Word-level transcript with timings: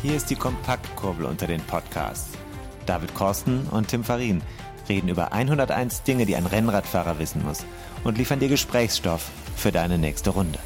Hier 0.00 0.14
ist 0.14 0.30
die 0.30 0.36
Kompaktkurbel 0.36 1.26
unter 1.26 1.48
den 1.48 1.60
Podcasts. 1.60 2.38
David 2.86 3.16
Korsten 3.16 3.66
und 3.72 3.88
Tim 3.88 4.04
Farin 4.04 4.42
reden 4.88 5.08
über 5.08 5.32
101 5.32 6.04
Dinge, 6.04 6.24
die 6.24 6.36
ein 6.36 6.46
Rennradfahrer 6.46 7.18
wissen 7.18 7.44
muss 7.44 7.66
und 8.04 8.16
liefern 8.16 8.38
dir 8.38 8.48
Gesprächsstoff 8.48 9.28
für 9.56 9.72
deine 9.72 9.98
nächste 9.98 10.30
Runde. 10.30 10.60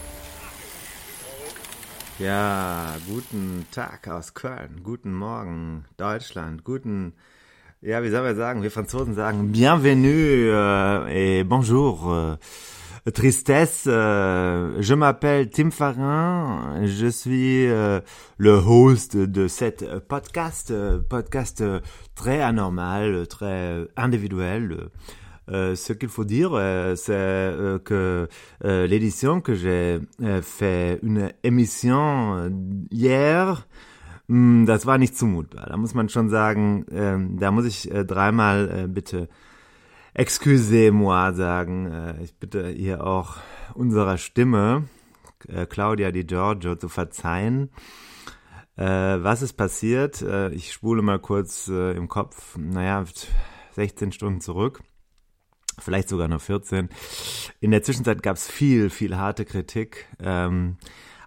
Ja, 2.18 2.94
guten 3.08 3.66
Tag 3.70 4.06
aus 4.06 4.34
Köln, 4.34 4.82
guten 4.84 5.14
Morgen 5.14 5.86
Deutschland, 5.96 6.62
guten, 6.62 7.14
ja, 7.80 8.02
wie 8.02 8.10
soll 8.10 8.22
man 8.22 8.36
sagen, 8.36 8.62
wir 8.62 8.70
Franzosen 8.70 9.14
sagen 9.14 9.50
Bienvenue 9.50 10.52
äh, 11.08 11.40
et 11.40 11.48
bonjour. 11.48 12.38
Tristesse, 13.10 13.84
euh, 13.88 14.76
je 14.78 14.94
m'appelle 14.94 15.50
Tim 15.50 15.70
Farin, 15.72 16.84
je 16.84 17.08
suis 17.08 17.66
euh, 17.66 18.00
le 18.38 18.52
host 18.52 19.16
de 19.16 19.48
cet 19.48 19.84
podcast, 20.06 20.70
euh, 20.70 21.00
podcast 21.08 21.64
très 22.14 22.40
anormal, 22.40 23.26
très 23.26 23.88
individuel. 23.96 24.88
Euh, 25.50 25.74
ce 25.74 25.92
qu'il 25.92 26.08
faut 26.08 26.24
dire, 26.24 26.52
euh, 26.54 26.94
c'est 26.94 27.12
euh, 27.12 27.80
que 27.80 28.28
l'édition 28.62 29.40
que 29.40 29.54
j'ai 29.54 29.98
fait 30.40 31.00
une 31.02 31.32
émission 31.42 32.52
hier, 32.92 33.66
mh, 34.28 34.64
das 34.66 34.86
war 34.86 34.98
nicht 34.98 35.16
zumutbar. 35.16 35.66
Da 35.68 35.76
muss 35.76 35.94
man 35.94 36.08
schon 36.08 36.28
sagen, 36.30 36.84
ähm, 36.92 37.36
da 37.36 37.50
muss 37.50 37.66
ich 37.66 37.90
dreimal 38.06 38.86
bitte 38.88 39.28
excusez-moi 40.14 41.32
sagen. 41.32 42.18
ich 42.22 42.34
bitte 42.34 42.68
hier 42.68 43.04
auch 43.04 43.36
unserer 43.74 44.18
Stimme, 44.18 44.88
Claudia 45.68 46.10
Di 46.10 46.24
Giorgio, 46.24 46.76
zu 46.76 46.88
verzeihen. 46.88 47.70
was 48.76 49.42
ist 49.42 49.54
passiert? 49.54 50.24
ich 50.52 50.72
spule 50.72 51.02
mal 51.02 51.18
kurz 51.18 51.68
im 51.68 52.08
Kopf, 52.08 52.56
naja, 52.56 53.04
16 53.72 54.12
Stunden 54.12 54.40
zurück 54.40 54.82
vielleicht 55.78 56.08
sogar 56.08 56.28
nur 56.28 56.40
14. 56.40 56.88
In 57.60 57.70
der 57.70 57.82
Zwischenzeit 57.82 58.22
gab 58.22 58.36
es 58.36 58.48
viel, 58.48 58.90
viel 58.90 59.16
harte 59.16 59.44
Kritik 59.44 60.08
ähm, 60.20 60.76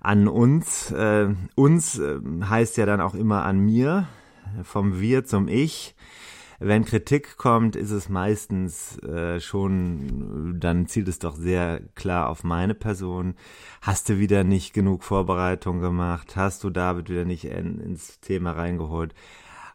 an 0.01 0.27
uns. 0.27 0.91
Äh, 0.91 1.33
uns 1.55 1.99
äh, 1.99 2.19
heißt 2.43 2.77
ja 2.77 2.85
dann 2.85 3.01
auch 3.01 3.15
immer 3.15 3.43
an 3.45 3.59
mir, 3.59 4.07
vom 4.63 4.99
Wir 4.99 5.25
zum 5.25 5.47
Ich. 5.47 5.95
Wenn 6.59 6.85
Kritik 6.85 7.37
kommt, 7.37 7.75
ist 7.75 7.91
es 7.91 8.07
meistens 8.07 8.97
äh, 8.99 9.41
schon, 9.41 10.57
dann 10.59 10.87
zielt 10.87 11.09
es 11.09 11.19
doch 11.19 11.35
sehr 11.35 11.81
klar 11.95 12.29
auf 12.29 12.43
meine 12.43 12.73
Person. 12.73 13.35
Hast 13.81 14.07
du 14.07 14.19
wieder 14.19 14.43
nicht 14.43 14.73
genug 14.73 15.03
Vorbereitung 15.03 15.81
gemacht? 15.81 16.35
Hast 16.35 16.63
du 16.63 16.69
David 16.69 17.09
wieder 17.09 17.25
nicht 17.25 17.45
in, 17.45 17.79
ins 17.79 18.21
Thema 18.21 18.53
reingeholt? 18.53 19.13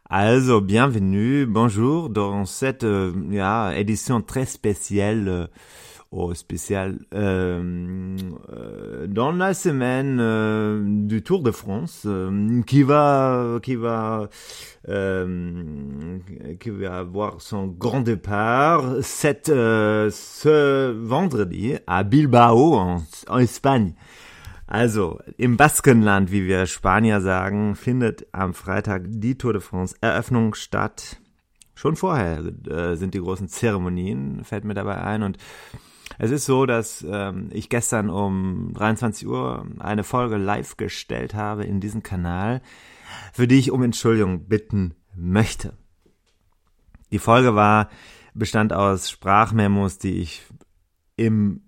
Also, 0.05 0.59
bienvenue, 0.59 1.45
bonjour 1.47 2.09
dans 2.09 2.45
cette 2.45 2.83
ja, 3.29 3.71
édition 3.71 4.25
très 4.25 4.45
spéciale, 4.45 5.49
euh, 6.13 6.17
oh, 6.17 6.33
spéciale, 6.33 6.99
euh, 7.13 8.17
euh, 8.53 9.07
dans 9.07 9.31
la 9.31 9.53
semaine 9.53 10.19
euh, 10.19 10.81
du 10.85 11.23
Tour 11.23 11.41
de 11.43 11.51
France, 11.51 12.07
qui 12.67 12.83
va, 12.83 13.59
qui 13.61 13.75
va, 13.75 14.29
qui 14.85 16.69
va 16.69 16.97
avoir 16.97 17.41
son 17.41 17.67
grand 17.67 18.01
départ 18.01 18.95
cette, 19.01 19.47
ce 19.47 20.91
vendredi 20.91 21.75
à 21.87 22.03
Bilbao 22.03 22.75
en, 22.75 23.01
en 23.27 23.37
Espagne. 23.39 23.93
Also, 24.73 25.19
im 25.37 25.57
Baskenland, 25.57 26.31
wie 26.31 26.47
wir 26.47 26.65
Spanier 26.65 27.19
sagen, 27.19 27.75
findet 27.75 28.25
am 28.31 28.53
Freitag 28.53 29.03
die 29.05 29.37
Tour 29.37 29.51
de 29.51 29.59
France 29.61 29.93
Eröffnung 29.99 30.55
statt. 30.55 31.17
Schon 31.75 31.97
vorher 31.97 32.41
äh, 32.69 32.95
sind 32.95 33.13
die 33.13 33.19
großen 33.19 33.49
Zeremonien, 33.49 34.45
fällt 34.45 34.63
mir 34.63 34.73
dabei 34.73 35.01
ein. 35.01 35.23
Und 35.23 35.37
es 36.17 36.31
ist 36.31 36.45
so, 36.45 36.65
dass 36.65 37.05
ähm, 37.07 37.49
ich 37.51 37.69
gestern 37.69 38.09
um 38.09 38.71
23 38.73 39.27
Uhr 39.27 39.65
eine 39.79 40.03
Folge 40.03 40.37
live 40.37 40.77
gestellt 40.77 41.33
habe 41.33 41.65
in 41.65 41.79
diesem 41.79 42.03
Kanal, 42.03 42.61
für 43.33 43.47
die 43.47 43.59
ich 43.59 43.71
um 43.71 43.83
Entschuldigung 43.83 44.47
bitten 44.47 44.95
möchte. 45.15 45.73
Die 47.11 47.19
Folge 47.19 47.55
war, 47.55 47.89
bestand 48.33 48.73
aus 48.73 49.09
Sprachmemos, 49.09 49.97
die 49.97 50.21
ich 50.21 50.43
im 51.17 51.61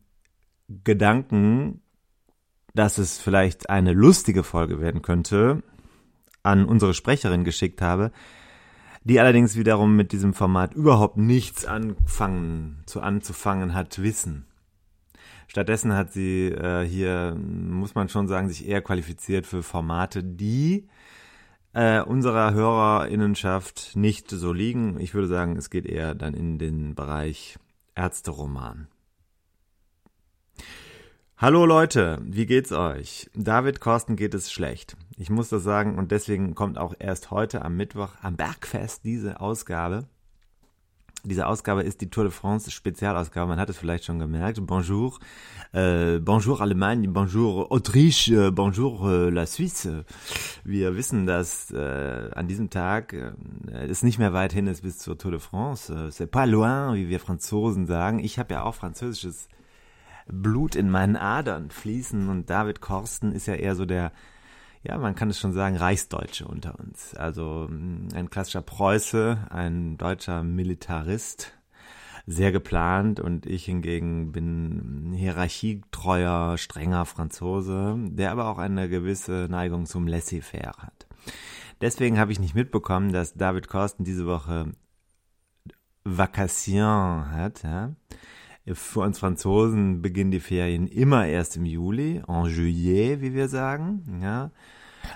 Gedanken 0.84 1.82
dass 2.74 2.98
es 2.98 3.20
vielleicht 3.20 3.70
eine 3.70 3.94
lustige 3.94 4.44
Folge 4.44 4.82
werden 4.82 5.02
könnte, 5.02 5.64
an 6.42 6.66
unsere 6.66 6.94
Sprecherin 6.94 7.44
geschickt 7.44 7.82
habe, 7.82 8.12
die 9.04 9.20
allerdings 9.20 9.56
wiederum 9.56 9.96
mit 9.96 10.12
diesem 10.12 10.34
Format 10.34 10.74
überhaupt 10.74 11.18
nichts 11.18 11.66
anfangen, 11.66 12.84
zu 12.86 13.02
anzufangen 13.02 13.74
hat, 13.74 14.02
wissen. 14.02 14.46
Stattdessen 15.48 15.94
hat 15.94 16.12
sie 16.12 16.48
äh, 16.48 16.84
hier, 16.84 17.36
muss 17.36 17.96
man 17.96 18.10
schon 18.10 18.28
sagen, 18.28 18.48
sich 18.48 18.68
eher 18.68 18.82
qualifiziert 18.82 19.46
für 19.46 19.62
Formate, 19.62 20.24
die 20.24 20.88
äh, 21.74 22.02
unserer 22.02 22.54
Hörerinnenschaft 22.54 23.96
nicht 23.96 24.30
so 24.30 24.54
liegen. 24.54 25.00
Ich 25.00 25.14
würde 25.14 25.28
sagen, 25.28 25.58
es 25.58 25.70
geht 25.70 25.86
eher 25.86 26.16
dann 26.16 26.34
in 26.34 26.58
den 26.58 26.96
Bereich 26.96 27.58
Ärzteroman. 27.96 28.88
Hallo 31.44 31.66
Leute, 31.66 32.22
wie 32.24 32.46
geht's 32.46 32.72
euch? 32.72 33.30
David 33.36 33.82
Korsten 33.82 34.16
geht 34.16 34.34
es 34.34 34.50
schlecht. 34.50 34.96
Ich 35.18 35.30
muss 35.30 35.50
das 35.50 35.62
sagen 35.62 35.98
und 35.98 36.10
deswegen 36.12 36.56
kommt 36.56 36.78
auch 36.78 36.94
erst 36.98 37.32
heute 37.32 37.66
am 37.66 37.76
Mittwoch 37.76 38.12
am 38.22 38.38
Bergfest 38.38 39.04
diese 39.04 39.42
Ausgabe. 39.42 40.08
Diese 41.26 41.46
Ausgabe 41.46 41.84
ist 41.84 42.00
die 42.00 42.10
Tour 42.10 42.24
de 42.24 42.32
France 42.32 42.72
Spezialausgabe. 42.72 43.50
Man 43.50 43.60
hat 43.60 43.70
es 43.70 43.78
vielleicht 43.78 44.06
schon 44.06 44.20
gemerkt. 44.20 44.66
Bonjour, 44.66 45.20
äh, 45.74 46.20
bonjour 46.20 46.62
Allemagne, 46.62 47.10
bonjour 47.10 47.70
Autriche, 47.74 48.54
bonjour 48.54 49.12
äh, 49.12 49.30
la 49.30 49.46
Suisse. 49.46 50.06
Wir 50.64 50.96
wissen, 50.96 51.26
dass 51.26 51.72
äh, 51.72 52.30
an 52.34 52.48
diesem 52.48 52.70
Tag 52.70 53.12
äh, 53.12 53.34
es 53.90 54.02
nicht 54.02 54.18
mehr 54.18 54.32
weit 54.32 54.54
hin 54.54 54.68
ist 54.68 54.84
bis 54.84 54.98
zur 54.98 55.18
Tour 55.18 55.32
de 55.32 55.42
France. 55.42 55.94
Äh, 55.94 56.08
c'est 56.08 56.28
pas 56.28 56.48
loin, 56.48 56.96
wie 56.96 57.10
wir 57.10 57.20
Franzosen 57.20 57.86
sagen. 57.86 58.20
Ich 58.20 58.40
habe 58.40 58.54
ja 58.54 58.64
auch 58.64 58.76
französisches 58.76 59.50
Blut 60.28 60.76
in 60.76 60.90
meinen 60.90 61.16
Adern 61.16 61.70
fließen 61.70 62.30
und 62.30 62.50
David 62.50 62.82
Korsten 62.82 63.32
ist 63.32 63.48
ja 63.48 63.56
eher 63.56 63.76
so 63.76 63.86
der, 63.86 64.12
ja, 64.84 64.98
man 64.98 65.16
kann 65.16 65.30
es 65.30 65.40
schon 65.40 65.54
sagen, 65.54 65.78
Reichsdeutsche 65.78 66.46
unter 66.46 66.80
uns. 66.80 67.16
Also 67.16 67.68
mm, 67.70 68.10
ein 68.14 68.30
klassischer 68.30 68.62
Preuße, 68.62 69.48
ein 69.50 69.98
deutscher 69.98 70.44
Militarist, 70.44 71.54
sehr 72.26 72.52
geplant 72.52 73.20
und 73.20 73.46
ich 73.46 73.66
hingegen 73.66 74.32
bin 74.32 75.14
hierarchietreuer, 75.14 76.58
strenger 76.58 77.06
Franzose, 77.06 77.98
der 77.98 78.32
aber 78.32 78.48
auch 78.48 78.60
eine 78.60 78.88
gewisse 78.88 79.48
Neigung 79.50 79.86
zum 79.86 80.08
Laissez-faire 80.08 80.78
hat. 80.78 81.08
Deswegen 81.82 82.18
habe 82.18 82.32
ich 82.32 82.40
nicht 82.40 82.56
mitbekommen, 82.56 83.12
dass 83.12 83.34
David 83.34 83.68
Korsten 83.68 84.06
diese 84.06 84.26
Woche 84.26 84.72
Vacation 86.06 87.32
hat. 87.32 87.64
Ja? 87.64 87.92
Für 88.72 89.02
uns 89.02 89.20
Franzosen 89.20 90.02
beginnen 90.02 90.32
die 90.32 90.40
Ferien 90.40 90.88
immer 90.88 91.28
erst 91.28 91.58
im 91.58 91.66
Juli, 91.66 92.22
en 92.28 92.46
juillet, 92.46 93.22
wie 93.22 93.34
wir 93.34 93.50
sagen, 93.50 94.22
ja. 94.22 94.52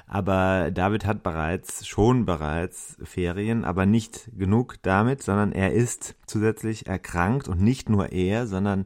Aber 0.05 0.69
David 0.71 1.05
hat 1.05 1.23
bereits, 1.23 1.87
schon 1.87 2.25
bereits 2.25 2.97
Ferien, 3.03 3.63
aber 3.63 3.85
nicht 3.85 4.29
genug 4.37 4.75
damit, 4.81 5.23
sondern 5.23 5.53
er 5.53 5.71
ist 5.71 6.15
zusätzlich 6.25 6.87
erkrankt 6.87 7.47
und 7.47 7.61
nicht 7.61 7.87
nur 7.89 8.11
er, 8.11 8.47
sondern 8.47 8.85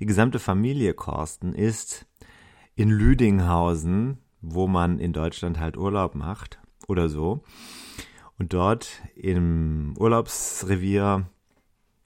die 0.00 0.06
gesamte 0.06 0.38
Familie 0.38 0.94
Korsten 0.94 1.54
ist 1.54 2.06
in 2.74 2.88
Lüdinghausen, 2.88 4.16
wo 4.40 4.66
man 4.66 4.98
in 4.98 5.12
Deutschland 5.12 5.60
halt 5.60 5.76
Urlaub 5.76 6.14
macht 6.14 6.58
oder 6.88 7.10
so. 7.10 7.42
Und 8.38 8.54
dort 8.54 9.02
im 9.14 9.92
Urlaubsrevier 9.98 11.26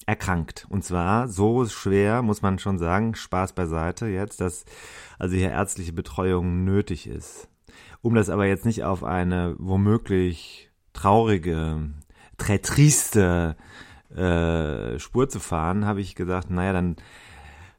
erkrankt. 0.06 0.66
Und 0.68 0.84
zwar 0.84 1.28
so 1.28 1.66
schwer, 1.66 2.22
muss 2.22 2.42
man 2.42 2.58
schon 2.58 2.78
sagen, 2.78 3.14
Spaß 3.14 3.52
beiseite 3.54 4.06
jetzt, 4.06 4.40
dass 4.40 4.64
also 5.18 5.36
hier 5.36 5.50
ärztliche 5.50 5.92
Betreuung 5.92 6.64
nötig 6.64 7.06
ist. 7.06 7.48
Um 8.02 8.14
das 8.14 8.28
aber 8.28 8.46
jetzt 8.46 8.66
nicht 8.66 8.84
auf 8.84 9.02
eine 9.02 9.56
womöglich 9.58 10.70
traurige, 10.92 11.90
très 12.38 13.54
äh, 14.14 14.98
Spur 14.98 15.28
zu 15.28 15.40
fahren, 15.40 15.86
habe 15.86 16.00
ich 16.00 16.14
gesagt, 16.14 16.50
naja, 16.50 16.72
dann 16.72 16.96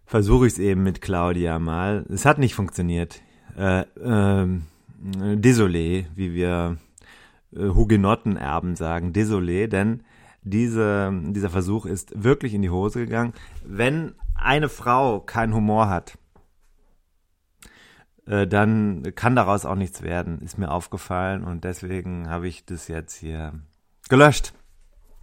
versuche 0.06 0.48
ich 0.48 0.54
es 0.54 0.60
eben 0.60 0.83
mit 0.83 1.01
Claudia 1.01 1.60
mal. 1.60 2.06
Es 2.10 2.25
hat 2.25 2.39
nicht 2.39 2.56
funktioniert. 2.56 3.22
Äh, 3.57 3.81
äh, 3.81 4.48
désolé, 5.36 6.06
wie 6.16 6.33
wir 6.33 6.77
äh, 7.56 7.69
Hugenottenerben 7.69 8.75
sagen, 8.75 9.12
désolé, 9.13 9.68
denn 9.68 10.04
diese, 10.46 11.12
dieser 11.32 11.50
Versuch 11.50 11.86
ist 11.86 12.24
wirklich 12.24 12.54
in 12.54 12.62
die 12.62 12.70
Hose 12.70 13.00
gegangen. 13.00 13.34
Wenn 13.66 14.14
eine 14.36 14.70
Frau 14.70 15.20
keinen 15.20 15.56
Humor 15.56 15.90
hat, 15.90 16.18
äh, 18.28 18.46
dann 18.46 19.04
kann 19.16 19.36
daraus 19.36 19.66
auch 19.66 19.76
nichts 19.76 20.04
werden, 20.04 20.40
ist 20.42 20.60
mir 20.60 20.72
aufgefallen 20.72 21.44
und 21.44 21.64
deswegen 21.64 22.30
habe 22.30 22.48
ich 22.48 22.64
das 22.64 22.88
jetzt 22.88 23.16
hier 23.16 23.54
gelöscht. 24.08 24.54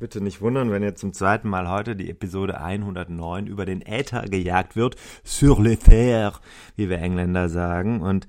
Bitte 0.00 0.20
nicht 0.20 0.40
wundern, 0.40 0.72
wenn 0.72 0.82
jetzt 0.82 1.00
zum 1.00 1.12
zweiten 1.12 1.48
Mal 1.48 1.70
heute 1.70 1.94
die 1.94 2.10
Episode 2.10 2.60
109 2.60 3.46
über 3.46 3.64
den 3.64 3.80
Äther 3.80 4.22
gejagt 4.22 4.74
wird, 4.74 4.96
sur 5.22 5.62
le 5.62 5.76
terre, 5.76 6.40
wie 6.74 6.88
wir 6.88 6.98
Engländer 6.98 7.48
sagen. 7.48 8.02
Und 8.02 8.26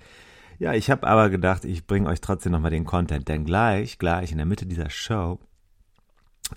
ja, 0.60 0.74
ich 0.74 0.92
habe 0.92 1.08
aber 1.08 1.32
gedacht, 1.32 1.66
ich 1.66 1.88
bringe 1.88 2.08
euch 2.08 2.22
trotzdem 2.22 2.52
nochmal 2.52 2.70
den 2.70 2.86
Content, 2.86 3.28
denn 3.28 3.46
gleich, 3.46 3.98
gleich 3.98 4.32
in 4.32 4.38
der 4.38 4.46
Mitte 4.46 4.68
dieser 4.68 4.92
Show 4.92 5.40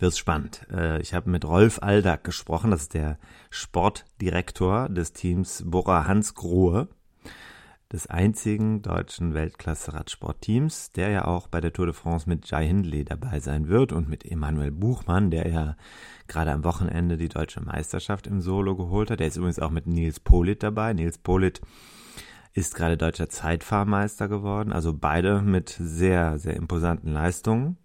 wird's 0.00 0.18
spannend. 0.18 0.66
Äh, 0.70 1.00
ich 1.00 1.14
habe 1.14 1.30
mit 1.30 1.44
Rolf 1.44 1.78
Aldag 1.82 2.24
gesprochen, 2.24 2.70
das 2.70 2.82
ist 2.82 2.94
der 2.94 3.18
Sportdirektor 3.50 4.88
des 4.88 5.12
Teams 5.12 5.62
Bora 5.66 6.06
Hansgrohe 6.06 6.88
des 7.92 8.08
einzigen 8.08 8.82
deutschen 8.82 9.32
Weltklasse-Radsportteams, 9.32 10.92
der 10.92 11.10
ja 11.10 11.24
auch 11.24 11.46
bei 11.46 11.60
der 11.60 11.72
Tour 11.72 11.86
de 11.86 11.94
France 11.94 12.28
mit 12.28 12.50
Jai 12.50 12.66
Hindley 12.66 13.04
dabei 13.04 13.38
sein 13.38 13.68
wird 13.68 13.92
und 13.92 14.08
mit 14.08 14.24
Emanuel 14.24 14.72
Buchmann, 14.72 15.30
der 15.30 15.48
ja 15.48 15.76
gerade 16.26 16.50
am 16.50 16.64
Wochenende 16.64 17.16
die 17.16 17.28
deutsche 17.28 17.60
Meisterschaft 17.60 18.26
im 18.26 18.40
Solo 18.40 18.76
geholt 18.76 19.10
hat. 19.10 19.20
Der 19.20 19.28
ist 19.28 19.36
übrigens 19.36 19.60
auch 19.60 19.70
mit 19.70 19.86
Nils 19.86 20.18
Polit 20.18 20.62
dabei. 20.64 20.94
Nils 20.94 21.18
Polit 21.18 21.60
ist 22.54 22.74
gerade 22.74 22.96
deutscher 22.96 23.28
Zeitfahrmeister 23.28 24.28
geworden, 24.28 24.72
also 24.72 24.92
beide 24.92 25.42
mit 25.42 25.68
sehr, 25.78 26.38
sehr 26.38 26.56
imposanten 26.56 27.12
Leistungen. 27.12 27.76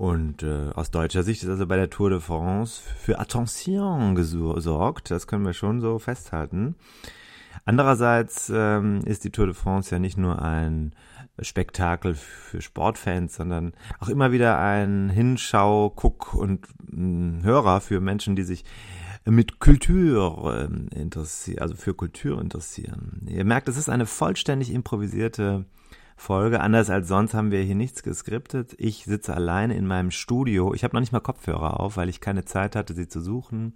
Und 0.00 0.42
äh, 0.42 0.70
aus 0.74 0.90
deutscher 0.90 1.22
Sicht 1.22 1.42
ist 1.42 1.50
also 1.50 1.66
bei 1.66 1.76
der 1.76 1.90
Tour 1.90 2.08
de 2.08 2.20
France 2.20 2.80
für 2.80 3.18
Attention 3.18 4.14
gesorgt. 4.14 5.10
Das 5.10 5.26
können 5.26 5.44
wir 5.44 5.52
schon 5.52 5.82
so 5.82 5.98
festhalten. 5.98 6.74
Andererseits 7.66 8.50
ähm, 8.54 9.02
ist 9.04 9.24
die 9.24 9.30
Tour 9.30 9.44
de 9.44 9.54
France 9.54 9.94
ja 9.94 9.98
nicht 9.98 10.16
nur 10.16 10.40
ein 10.40 10.94
Spektakel 11.42 12.14
für 12.14 12.62
Sportfans, 12.62 13.34
sondern 13.34 13.74
auch 13.98 14.08
immer 14.08 14.32
wieder 14.32 14.58
ein 14.58 15.10
Hinschau, 15.10 15.90
Guck 15.90 16.32
und 16.32 16.66
mh, 16.90 17.44
Hörer 17.44 17.82
für 17.82 18.00
Menschen, 18.00 18.36
die 18.36 18.44
sich 18.44 18.64
mit 19.26 19.60
Kultur 19.60 20.64
ähm, 20.64 20.88
interessieren, 20.94 21.58
also 21.58 21.76
für 21.76 21.92
Kultur 21.92 22.40
interessieren. 22.40 23.26
Ihr 23.26 23.44
merkt, 23.44 23.68
es 23.68 23.76
ist 23.76 23.90
eine 23.90 24.06
vollständig 24.06 24.72
improvisierte 24.72 25.66
Folge. 26.20 26.60
Anders 26.60 26.90
als 26.90 27.08
sonst 27.08 27.32
haben 27.32 27.50
wir 27.50 27.62
hier 27.62 27.74
nichts 27.74 28.02
geskriptet. 28.02 28.74
Ich 28.76 29.04
sitze 29.04 29.34
alleine 29.34 29.74
in 29.74 29.86
meinem 29.86 30.10
Studio. 30.10 30.74
Ich 30.74 30.84
habe 30.84 30.94
noch 30.94 31.00
nicht 31.00 31.12
mal 31.12 31.20
Kopfhörer 31.20 31.80
auf, 31.80 31.96
weil 31.96 32.10
ich 32.10 32.20
keine 32.20 32.44
Zeit 32.44 32.76
hatte, 32.76 32.92
sie 32.92 33.08
zu 33.08 33.20
suchen. 33.20 33.74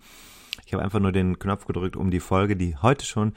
Ich 0.66 0.74
habe 0.74 0.84
einfach 0.84 1.00
nur 1.00 1.10
den 1.10 1.38
Knopf 1.38 1.64
gedrückt, 1.64 1.96
um 1.96 2.10
die 2.10 2.20
Folge, 2.20 2.54
die 2.54 2.76
heute 2.76 3.06
schon 3.06 3.32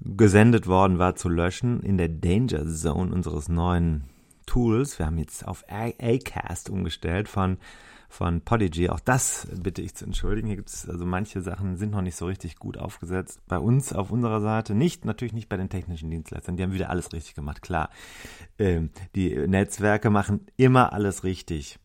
gesendet 0.00 0.68
worden 0.68 1.00
war, 1.00 1.16
zu 1.16 1.28
löschen 1.28 1.82
in 1.82 1.98
der 1.98 2.08
Danger 2.08 2.64
Zone 2.64 3.12
unseres 3.12 3.48
neuen 3.48 4.04
Tools. 4.46 5.00
Wir 5.00 5.06
haben 5.06 5.18
jetzt 5.18 5.46
auf 5.46 5.64
Acast 5.68 6.70
umgestellt 6.70 7.28
von 7.28 7.58
von 8.08 8.40
Podigy. 8.40 8.88
Auch 8.88 9.00
das 9.00 9.46
bitte 9.62 9.82
ich 9.82 9.94
zu 9.94 10.04
entschuldigen. 10.04 10.48
Hier 10.48 10.56
gibt 10.56 10.70
es 10.70 10.88
also 10.88 11.04
manche 11.04 11.42
Sachen 11.42 11.76
sind 11.76 11.90
noch 11.90 12.02
nicht 12.02 12.16
so 12.16 12.26
richtig 12.26 12.56
gut 12.56 12.78
aufgesetzt. 12.78 13.40
Bei 13.46 13.58
uns 13.58 13.92
auf 13.92 14.10
unserer 14.10 14.40
Seite 14.40 14.74
nicht, 14.74 15.04
natürlich 15.04 15.34
nicht 15.34 15.48
bei 15.48 15.56
den 15.56 15.68
technischen 15.68 16.10
Dienstleistern. 16.10 16.56
Die 16.56 16.62
haben 16.62 16.72
wieder 16.72 16.90
alles 16.90 17.12
richtig 17.12 17.34
gemacht. 17.34 17.62
Klar, 17.62 17.90
ähm, 18.58 18.90
die 19.14 19.34
Netzwerke 19.46 20.10
machen 20.10 20.46
immer 20.56 20.92
alles 20.92 21.22
richtig. 21.22 21.78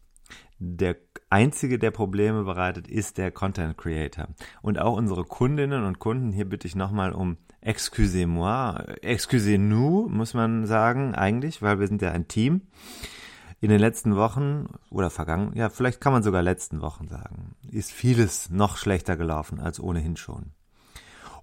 Der 0.59 0.95
einzige, 1.29 1.77
der 1.77 1.91
Probleme 1.91 2.43
bereitet, 2.43 2.87
ist 2.87 3.17
der 3.17 3.31
Content 3.31 3.77
Creator. 3.77 4.29
Und 4.61 4.79
auch 4.79 4.95
unsere 4.95 5.25
Kundinnen 5.25 5.83
und 5.83 5.99
Kunden, 5.99 6.31
hier 6.31 6.47
bitte 6.47 6.67
ich 6.67 6.75
nochmal 6.75 7.11
um 7.11 7.37
excusez-moi, 7.59 8.95
excusez-nous, 9.01 10.09
muss 10.09 10.33
man 10.33 10.65
sagen, 10.65 11.15
eigentlich, 11.15 11.61
weil 11.61 11.79
wir 11.79 11.87
sind 11.87 12.01
ja 12.01 12.11
ein 12.11 12.27
Team. 12.27 12.61
In 13.63 13.69
den 13.69 13.79
letzten 13.79 14.17
Wochen 14.17 14.67
oder 14.89 15.09
vergangen, 15.09 15.53
ja, 15.55 15.69
vielleicht 15.69 16.01
kann 16.01 16.11
man 16.11 16.21
sogar 16.21 16.41
letzten 16.41 16.81
Wochen 16.81 17.07
sagen, 17.07 17.55
ist 17.71 17.93
vieles 17.93 18.49
noch 18.49 18.75
schlechter 18.75 19.15
gelaufen 19.15 19.61
als 19.61 19.79
ohnehin 19.79 20.17
schon. 20.17 20.51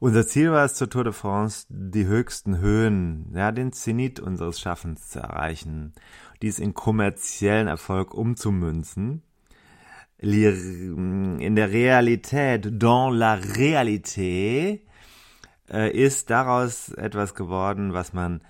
Unser 0.01 0.27
Ziel 0.27 0.53
war 0.53 0.67
es 0.67 0.75
zur 0.75 0.91
Tour 0.91 1.05
de 1.05 1.15
France, 1.15 1.65
die 1.71 2.05
höchsten 2.05 2.59
Höhen, 2.59 3.33
ja, 3.35 3.53
den 3.53 3.73
Zenit 3.73 4.21
unseres 4.21 4.61
Schaffens 4.61 5.09
zu 5.09 5.21
erreichen, 5.21 5.95
dies 6.43 6.59
in 6.59 6.75
kommerziellen 6.75 7.69
Erfolg 7.69 8.13
umzumünzen 8.13 9.23
in 10.19 11.57
der 11.57 11.71
Realität, 11.71 12.69
dans 12.71 13.17
la 13.17 13.37
réalité, 13.37 14.83
äh, 15.71 15.91
ist 15.91 16.29
daraus 16.29 16.91
etwas 16.91 17.35
geworden, 17.35 17.95
was 17.95 18.13
man 18.13 18.43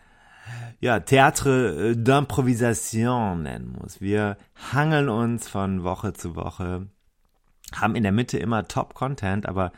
ja, 0.80 1.00
Theatre 1.00 1.94
d'improvisation 1.94 3.42
nennen 3.42 3.76
muss. 3.80 4.00
Wir 4.00 4.36
hangeln 4.72 5.08
uns 5.08 5.48
von 5.48 5.84
Woche 5.84 6.12
zu 6.12 6.36
Woche, 6.36 6.86
haben 7.74 7.94
in 7.94 8.02
der 8.02 8.12
Mitte 8.12 8.38
immer 8.38 8.66
Top-Content, 8.66 9.46
aber 9.46 9.72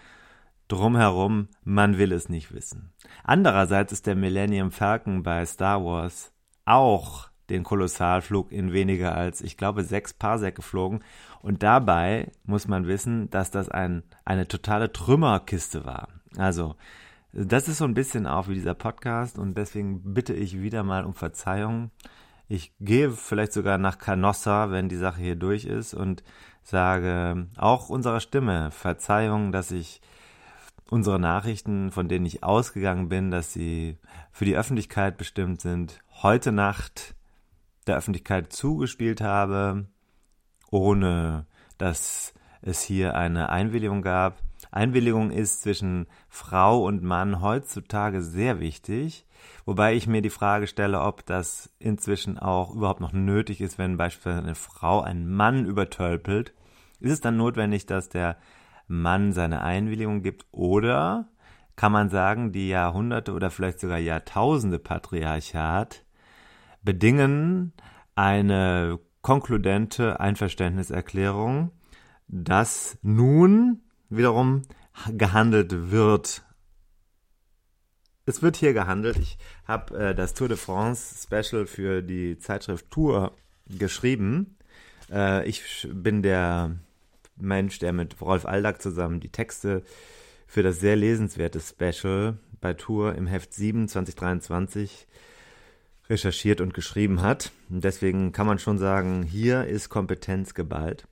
drumherum, 0.69 1.49
man 1.65 1.99
will 1.99 2.13
es 2.13 2.29
nicht 2.29 2.55
wissen. 2.55 2.93
Andererseits 3.25 3.93
ist 3.93 4.07
der 4.07 4.15
Millennium 4.15 4.71
Falcon 4.71 5.23
bei 5.23 5.45
Star 5.45 5.85
Wars 5.85 6.33
auch 6.65 7.29
den 7.51 7.65
Kolossalflug 7.65 8.51
in 8.51 8.73
weniger 8.73 9.15
als, 9.15 9.41
ich 9.41 9.57
glaube, 9.57 9.85
sechs 9.85 10.15
Parsec 10.15 10.55
geflogen. 10.55 11.05
Und 11.41 11.63
dabei 11.63 12.31
muss 12.45 12.69
man 12.69 12.87
wissen, 12.87 13.29
dass 13.31 13.51
das 13.51 13.69
ein, 13.69 14.03
eine 14.25 14.49
totale 14.49 14.93
Trümmerkiste 14.93 15.85
war. 15.85 16.09
Also, 16.37 16.77
das 17.33 17.69
ist 17.69 17.79
so 17.79 17.85
ein 17.85 17.95
bisschen 17.95 18.27
auch 18.27 18.49
wie 18.49 18.55
dieser 18.55 18.75
Podcast 18.75 19.39
und 19.39 19.57
deswegen 19.57 20.15
bitte 20.15 20.35
ich 20.35 20.61
wieder 20.61 20.83
mal 20.83 21.05
um 21.05 21.15
Verzeihung. 21.15 21.91
Ich 22.49 22.75
gehe 22.81 23.11
vielleicht 23.11 23.53
sogar 23.53 23.79
nach 23.79 23.99
Canossa, 23.99 24.71
wenn 24.71 24.91
die 24.91 24.97
Sache 24.97 25.23
hier 25.23 25.37
durch 25.37 25.65
ist 25.65 25.95
und 25.95 26.23
sage 26.63 27.49
auch 27.57 27.89
unserer 27.89 28.21
Stimme 28.21 28.71
Verzeihung, 28.71 29.53
dass 29.53 29.71
ich 29.71 30.03
unsere 30.91 31.19
Nachrichten, 31.19 31.91
von 31.91 32.09
denen 32.09 32.27
ich 32.27 32.45
ausgegangen 32.45 33.09
bin, 33.09 33.31
dass 33.31 33.55
sie 33.55 33.97
für 34.31 34.45
die 34.45 34.57
Öffentlichkeit 34.57 35.17
bestimmt 35.17 35.63
sind, 35.63 36.01
heute 36.23 36.53
Nacht 36.53 37.15
der 37.87 37.97
Öffentlichkeit 37.97 38.53
zugespielt 38.53 39.23
habe, 39.23 39.87
ohne 40.71 41.47
dass 41.79 42.35
es 42.61 42.83
hier 42.83 43.15
eine 43.15 43.49
Einwilligung 43.49 44.03
gab. 44.03 44.37
Einwilligung 44.73 45.31
ist 45.31 45.63
zwischen 45.63 46.07
Frau 46.29 46.85
und 46.85 47.03
Mann 47.03 47.43
heutzutage 47.43 48.23
sehr 48.23 48.59
wichtig, 48.59 49.27
wobei 49.67 49.95
ich 49.95 50.07
mir 50.07 50.23
die 50.23 50.31
Frage 50.31 50.67
stelle, 50.67 51.03
ob 51.03 51.27
das 51.27 51.71
inzwischen 51.79 52.39
auch 52.39 52.75
überhaupt 52.75 53.01
noch 53.01 53.13
nötig 53.13 53.61
ist, 53.61 53.79
wenn 53.79 53.99
beispielsweise 53.99 54.43
eine 54.43 54.55
Frau 54.55 55.03
einen 55.03 55.31
Mann 55.31 55.67
übertölpelt. 55.67 56.55
Ist 57.01 57.13
es 57.13 57.21
dann 57.21 57.37
notwendig, 57.37 57.85
dass 57.85 58.09
der 58.09 58.39
Mann 58.89 59.33
seine 59.33 59.63
Einwilligung 59.63 60.23
gibt 60.23 60.47
oder 60.53 61.29
kann 61.77 61.93
man 61.93 62.09
sagen, 62.09 62.53
die 62.53 62.69
Jahrhunderte 62.69 63.33
oder 63.33 63.51
vielleicht 63.51 63.81
sogar 63.81 63.99
Jahrtausende 63.99 64.79
Patriarchat 64.79 66.05
bedingen 66.83 67.75
eine 68.15 68.99
konkludente 69.21 70.19
Einverständniserklärung, 70.19 71.73
dass 72.29 72.99
nun 73.03 73.83
wiederum 74.17 74.63
gehandelt 75.17 75.91
wird. 75.91 76.43
Es 78.25 78.43
wird 78.43 78.57
hier 78.57 78.73
gehandelt. 78.73 79.19
Ich 79.19 79.39
habe 79.67 79.99
äh, 79.99 80.15
das 80.15 80.35
Tour 80.35 80.49
de 80.49 80.57
France 80.57 81.17
Special 81.23 81.67
für 81.67 82.03
die 82.03 82.39
Zeitschrift 82.39 82.91
Tour 82.91 83.37
geschrieben. 83.67 84.57
Äh, 85.11 85.49
ich 85.49 85.89
bin 85.93 86.23
der 86.23 86.77
Mensch, 87.37 87.79
der 87.79 87.93
mit 87.93 88.21
Rolf 88.21 88.47
Aldag 88.47 88.81
zusammen 88.81 89.21
die 89.21 89.31
Texte 89.31 89.83
für 90.47 90.63
das 90.63 90.81
sehr 90.81 90.97
lesenswerte 90.97 91.61
Special 91.61 92.39
bei 92.61 92.75
Tour 92.75 93.15
im 93.15 93.27
Heft 93.27 93.55
7 93.55 93.89
2023 93.89 95.09
recherchiert 96.09 96.61
und 96.61 96.75
geschrieben 96.75 97.23
hat. 97.23 97.53
Und 97.71 97.83
deswegen 97.83 98.33
kann 98.33 98.47
man 98.47 98.59
schon 98.59 98.79
sagen, 98.79 99.23
hier 99.23 99.65
ist 99.65 99.89
Kompetenz 99.89 100.55
geballt. 100.55 101.09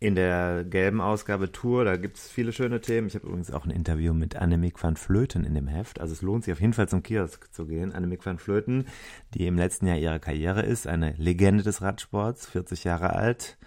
In 0.00 0.14
der 0.14 0.64
gelben 0.64 1.00
Ausgabe 1.00 1.50
Tour, 1.50 1.84
da 1.84 1.96
gibt 1.96 2.18
es 2.18 2.28
viele 2.28 2.52
schöne 2.52 2.80
Themen. 2.80 3.08
Ich 3.08 3.16
habe 3.16 3.26
übrigens 3.26 3.50
auch 3.50 3.64
ein 3.64 3.70
Interview 3.70 4.14
mit 4.14 4.36
Annemiek 4.36 4.80
van 4.80 4.96
Vleuten 4.96 5.42
in 5.44 5.54
dem 5.54 5.66
Heft. 5.66 6.00
Also 6.00 6.12
es 6.12 6.22
lohnt 6.22 6.44
sich 6.44 6.52
auf 6.52 6.60
jeden 6.60 6.72
Fall 6.72 6.88
zum 6.88 7.02
Kiosk 7.02 7.52
zu 7.52 7.66
gehen. 7.66 7.92
Annemiek 7.92 8.24
van 8.24 8.38
Vleuten, 8.38 8.86
die 9.34 9.46
im 9.46 9.56
letzten 9.56 9.88
Jahr 9.88 9.96
ihrer 9.96 10.20
Karriere 10.20 10.62
ist, 10.62 10.86
eine 10.86 11.14
Legende 11.16 11.64
des 11.64 11.82
Radsports, 11.82 12.46
40 12.46 12.84
Jahre 12.84 13.14
alt, 13.14 13.58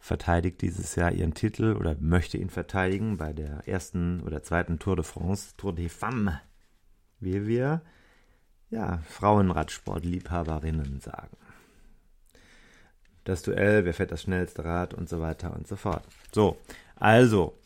verteidigt 0.00 0.60
dieses 0.60 0.96
Jahr 0.96 1.12
ihren 1.12 1.34
Titel 1.34 1.76
oder 1.78 1.94
möchte 2.00 2.36
ihn 2.36 2.50
verteidigen 2.50 3.16
bei 3.16 3.32
der 3.32 3.68
ersten 3.68 4.22
oder 4.22 4.42
zweiten 4.42 4.80
Tour 4.80 4.96
de 4.96 5.04
France, 5.04 5.54
Tour 5.56 5.72
de 5.72 5.88
Femmes, 5.88 6.34
wie 7.20 7.46
wir 7.46 7.82
ja 8.70 8.98
Frauenradsportliebhaberinnen 9.08 10.98
sagen 10.98 11.36
das 13.28 13.42
Duell, 13.42 13.84
wer 13.84 13.94
fährt 13.94 14.12
das 14.12 14.22
schnellste 14.22 14.64
Rad 14.64 14.94
und 14.94 15.08
so 15.08 15.20
weiter 15.20 15.54
und 15.54 15.66
so 15.66 15.76
fort. 15.76 16.02
So, 16.32 16.56
also, 16.96 17.58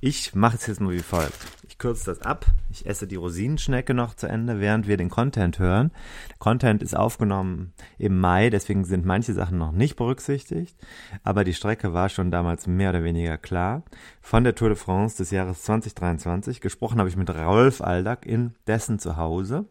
ich 0.00 0.34
mache 0.34 0.56
es 0.56 0.66
jetzt 0.66 0.80
mal 0.80 0.92
wie 0.92 0.98
folgt. 0.98 1.38
Ich 1.68 1.78
kürze 1.78 2.06
das 2.06 2.20
ab. 2.22 2.44
Ich 2.70 2.86
esse 2.86 3.06
die 3.06 3.16
Rosinenschnecke 3.16 3.94
noch 3.94 4.14
zu 4.14 4.26
Ende, 4.26 4.58
während 4.58 4.88
wir 4.88 4.96
den 4.96 5.08
Content 5.08 5.60
hören. 5.60 5.92
Content 6.40 6.82
ist 6.82 6.96
aufgenommen 6.96 7.72
im 7.98 8.18
Mai, 8.18 8.50
deswegen 8.50 8.84
sind 8.84 9.06
manche 9.06 9.32
Sachen 9.32 9.58
noch 9.58 9.70
nicht 9.70 9.94
berücksichtigt. 9.94 10.76
Aber 11.22 11.44
die 11.44 11.54
Strecke 11.54 11.94
war 11.94 12.08
schon 12.08 12.32
damals 12.32 12.66
mehr 12.66 12.90
oder 12.90 13.04
weniger 13.04 13.38
klar. 13.38 13.84
Von 14.20 14.42
der 14.42 14.56
Tour 14.56 14.70
de 14.70 14.76
France 14.76 15.18
des 15.18 15.30
Jahres 15.30 15.62
2023. 15.62 16.60
Gesprochen 16.60 16.98
habe 16.98 17.08
ich 17.08 17.16
mit 17.16 17.30
Rolf 17.30 17.80
Aldag 17.80 18.26
in 18.26 18.54
dessen 18.66 18.98
Zuhause. 18.98 19.66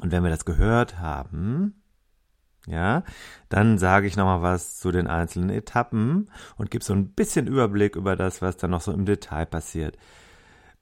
Und 0.00 0.10
wenn 0.10 0.24
wir 0.24 0.30
das 0.30 0.44
gehört 0.44 0.98
haben, 0.98 1.79
ja, 2.66 3.02
dann 3.48 3.78
sage 3.78 4.06
ich 4.06 4.16
nochmal 4.16 4.42
was 4.42 4.78
zu 4.78 4.92
den 4.92 5.06
einzelnen 5.06 5.50
Etappen 5.50 6.30
und 6.56 6.70
gebe 6.70 6.84
so 6.84 6.92
ein 6.92 7.08
bisschen 7.08 7.46
Überblick 7.46 7.96
über 7.96 8.16
das, 8.16 8.42
was 8.42 8.56
dann 8.56 8.70
noch 8.70 8.80
so 8.80 8.92
im 8.92 9.06
Detail 9.06 9.46
passiert. 9.46 9.96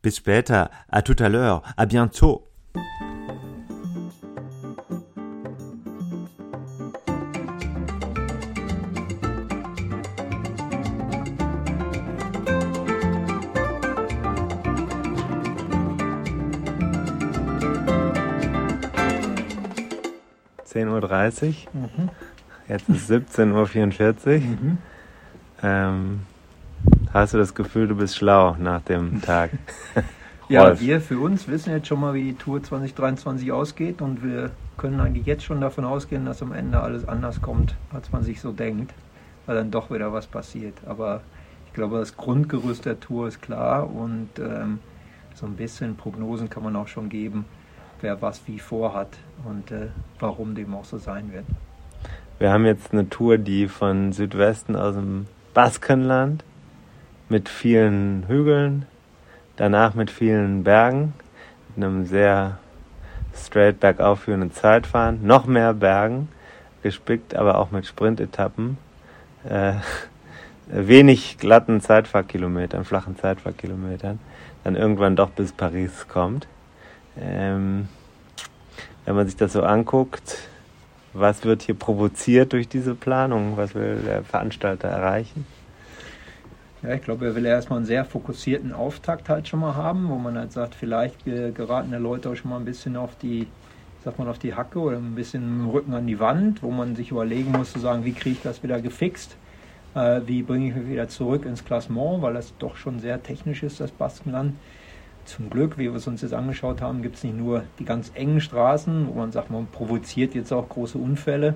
Bis 0.02 0.16
später, 0.16 0.70
à 0.88 1.02
tout 1.02 1.20
à 1.20 1.28
l'heure, 1.28 1.62
à 1.76 1.87
bientôt. 1.87 2.44
10.30 20.72 21.46
Uhr. 21.46 21.82
Mhm. 21.82 22.10
Jetzt 22.68 22.88
ist 22.88 23.10
17.44 23.10 24.26
Uhr. 24.26 24.40
Mhm. 24.40 24.78
Ähm, 25.62 26.20
hast 27.12 27.34
du 27.34 27.38
das 27.38 27.54
Gefühl, 27.54 27.88
du 27.88 27.96
bist 27.96 28.16
schlau 28.16 28.56
nach 28.58 28.82
dem 28.82 29.22
Tag? 29.22 29.50
ja, 30.48 30.78
wir 30.78 31.00
für 31.00 31.18
uns 31.18 31.48
wissen 31.48 31.70
jetzt 31.70 31.88
schon 31.88 32.00
mal, 32.00 32.14
wie 32.14 32.25
die 32.25 32.34
Tour 32.34 32.62
2023 32.62 33.50
ausgeht 33.50 34.02
und 34.02 34.22
wir 34.22 34.50
können 34.76 35.00
eigentlich 35.00 35.26
jetzt 35.26 35.44
schon 35.44 35.60
davon 35.60 35.84
ausgehen, 35.84 36.26
dass 36.26 36.42
am 36.42 36.52
Ende 36.52 36.80
alles 36.80 37.08
anders 37.08 37.40
kommt, 37.40 37.75
als 37.92 38.12
man 38.12 38.22
sich 38.22 38.40
so 38.40 38.52
denkt, 38.52 38.92
weil 39.46 39.56
dann 39.56 39.70
doch 39.70 39.90
wieder 39.90 40.12
was 40.12 40.26
passiert. 40.26 40.75
Aber 40.87 41.22
ich 41.66 41.72
glaube, 41.72 41.98
das 41.98 42.16
Grundgerüst 42.16 42.84
der 42.84 43.00
Tour 43.00 43.28
ist 43.28 43.40
klar 43.40 43.90
und 43.90 44.28
ähm, 44.38 44.78
so 45.34 45.46
ein 45.46 45.54
bisschen 45.54 45.96
Prognosen 45.96 46.50
kann 46.50 46.62
man 46.62 46.76
auch 46.76 46.88
schon 46.88 47.08
geben 47.08 47.46
wer 48.00 48.21
was 48.23 48.40
wie 48.47 48.59
vorhat 48.59 49.09
und 49.45 49.71
äh, 49.71 49.88
warum 50.19 50.55
dem 50.55 50.75
auch 50.75 50.85
so 50.85 50.99
sein 50.99 51.33
wird. 51.33 51.45
Wir 52.38 52.52
haben 52.52 52.67
jetzt 52.67 52.93
eine 52.93 53.09
Tour, 53.09 53.38
die 53.38 53.67
von 53.67 54.12
Südwesten 54.12 54.76
aus 54.76 54.95
dem 54.95 55.26
Baskenland 55.55 56.45
mit 57.28 57.49
vielen 57.49 58.26
Hügeln, 58.28 58.87
danach 59.57 59.95
mit 59.95 60.11
vielen 60.11 60.62
Bergen, 60.62 61.14
mit 61.75 61.85
einem 61.85 62.07
sehr 62.07 62.59
straight 63.35 63.81
bergauf 63.81 64.21
führenden 64.21 64.52
Zeitfahren, 64.52 65.26
noch 65.26 65.47
mehr 65.47 65.75
Bergen, 65.75 66.28
gespickt 66.83 67.35
aber 67.35 67.59
auch 67.59 67.71
mit 67.71 67.87
Sprintetappen, 67.87 68.78
äh, 69.49 69.75
wenig 70.69 71.38
glatten 71.38 71.81
Zeitfahrkilometern, 71.81 72.85
flachen 72.85 73.17
Zeitfahrkilometern, 73.17 74.21
dann 74.64 74.76
irgendwann 74.76 75.17
doch 75.17 75.31
bis 75.31 75.52
Paris 75.52 76.07
kommt. 76.09 76.47
Ähm, 77.20 77.88
wenn 79.04 79.16
man 79.16 79.26
sich 79.26 79.37
das 79.37 79.52
so 79.52 79.62
anguckt, 79.62 80.37
was 81.14 81.44
wird 81.44 81.62
hier 81.62 81.75
provoziert 81.75 82.52
durch 82.52 82.68
diese 82.68 82.94
Planung? 82.94 83.56
Was 83.56 83.75
will 83.75 84.00
der 84.04 84.22
Veranstalter 84.22 84.88
erreichen? 84.88 85.46
Ja, 86.82 86.94
ich 86.94 87.02
glaube, 87.02 87.26
er 87.26 87.34
will 87.34 87.44
erstmal 87.44 87.78
einen 87.78 87.87
sehr 87.87 88.04
fokussierten 88.04 88.72
Auftakt 88.72 89.28
halt 89.28 89.48
schon 89.48 89.60
mal 89.60 89.75
haben, 89.75 90.08
wo 90.08 90.16
man 90.16 90.38
halt 90.38 90.52
sagt, 90.52 90.76
vielleicht 90.76 91.25
geraten 91.25 91.90
die 91.90 91.96
Leute 91.96 92.30
auch 92.30 92.37
schon 92.37 92.50
mal 92.50 92.58
ein 92.58 92.64
bisschen 92.64 92.96
auf 92.96 93.16
die, 93.16 93.48
sagt 94.04 94.18
man, 94.18 94.28
auf 94.28 94.38
die 94.38 94.54
Hacke 94.54 94.78
oder 94.78 94.96
ein 94.96 95.16
bisschen 95.16 95.42
dem 95.42 95.70
Rücken 95.70 95.92
an 95.94 96.06
die 96.06 96.20
Wand, 96.20 96.62
wo 96.62 96.70
man 96.70 96.94
sich 96.94 97.10
überlegen 97.10 97.50
muss, 97.50 97.72
zu 97.72 97.80
sagen, 97.80 98.04
wie 98.04 98.12
kriege 98.12 98.37
ich 98.37 98.42
das 98.42 98.62
wieder 98.62 98.80
gefixt? 98.80 99.37
Äh, 99.96 100.20
wie 100.26 100.42
bringe 100.42 100.68
ich 100.68 100.75
mich 100.76 100.88
wieder 100.88 101.08
zurück 101.08 101.46
ins 101.46 101.64
Klassement, 101.64 102.22
weil 102.22 102.34
das 102.34 102.52
doch 102.58 102.76
schon 102.76 103.00
sehr 103.00 103.20
technisch 103.22 103.64
ist, 103.64 103.80
das 103.80 103.90
Baskenland. 103.90 104.54
Zum 105.28 105.50
Glück, 105.50 105.76
wie 105.76 105.90
wir 105.90 105.94
es 105.94 106.06
uns 106.06 106.23
jetzt 106.23 106.32
angeschaut 106.32 106.80
haben, 106.80 107.02
gibt 107.02 107.16
es 107.16 107.23
nicht 107.23 107.37
nur 107.37 107.64
die 107.78 107.85
ganz 107.85 108.11
engen 108.14 108.40
Straßen, 108.40 109.08
wo 109.08 109.12
man 109.12 109.30
sagt, 109.30 109.50
man 109.50 109.66
provoziert 109.66 110.35
jetzt 110.35 110.52
auch 110.54 110.66
große 110.70 110.97
Unfälle, 110.97 111.52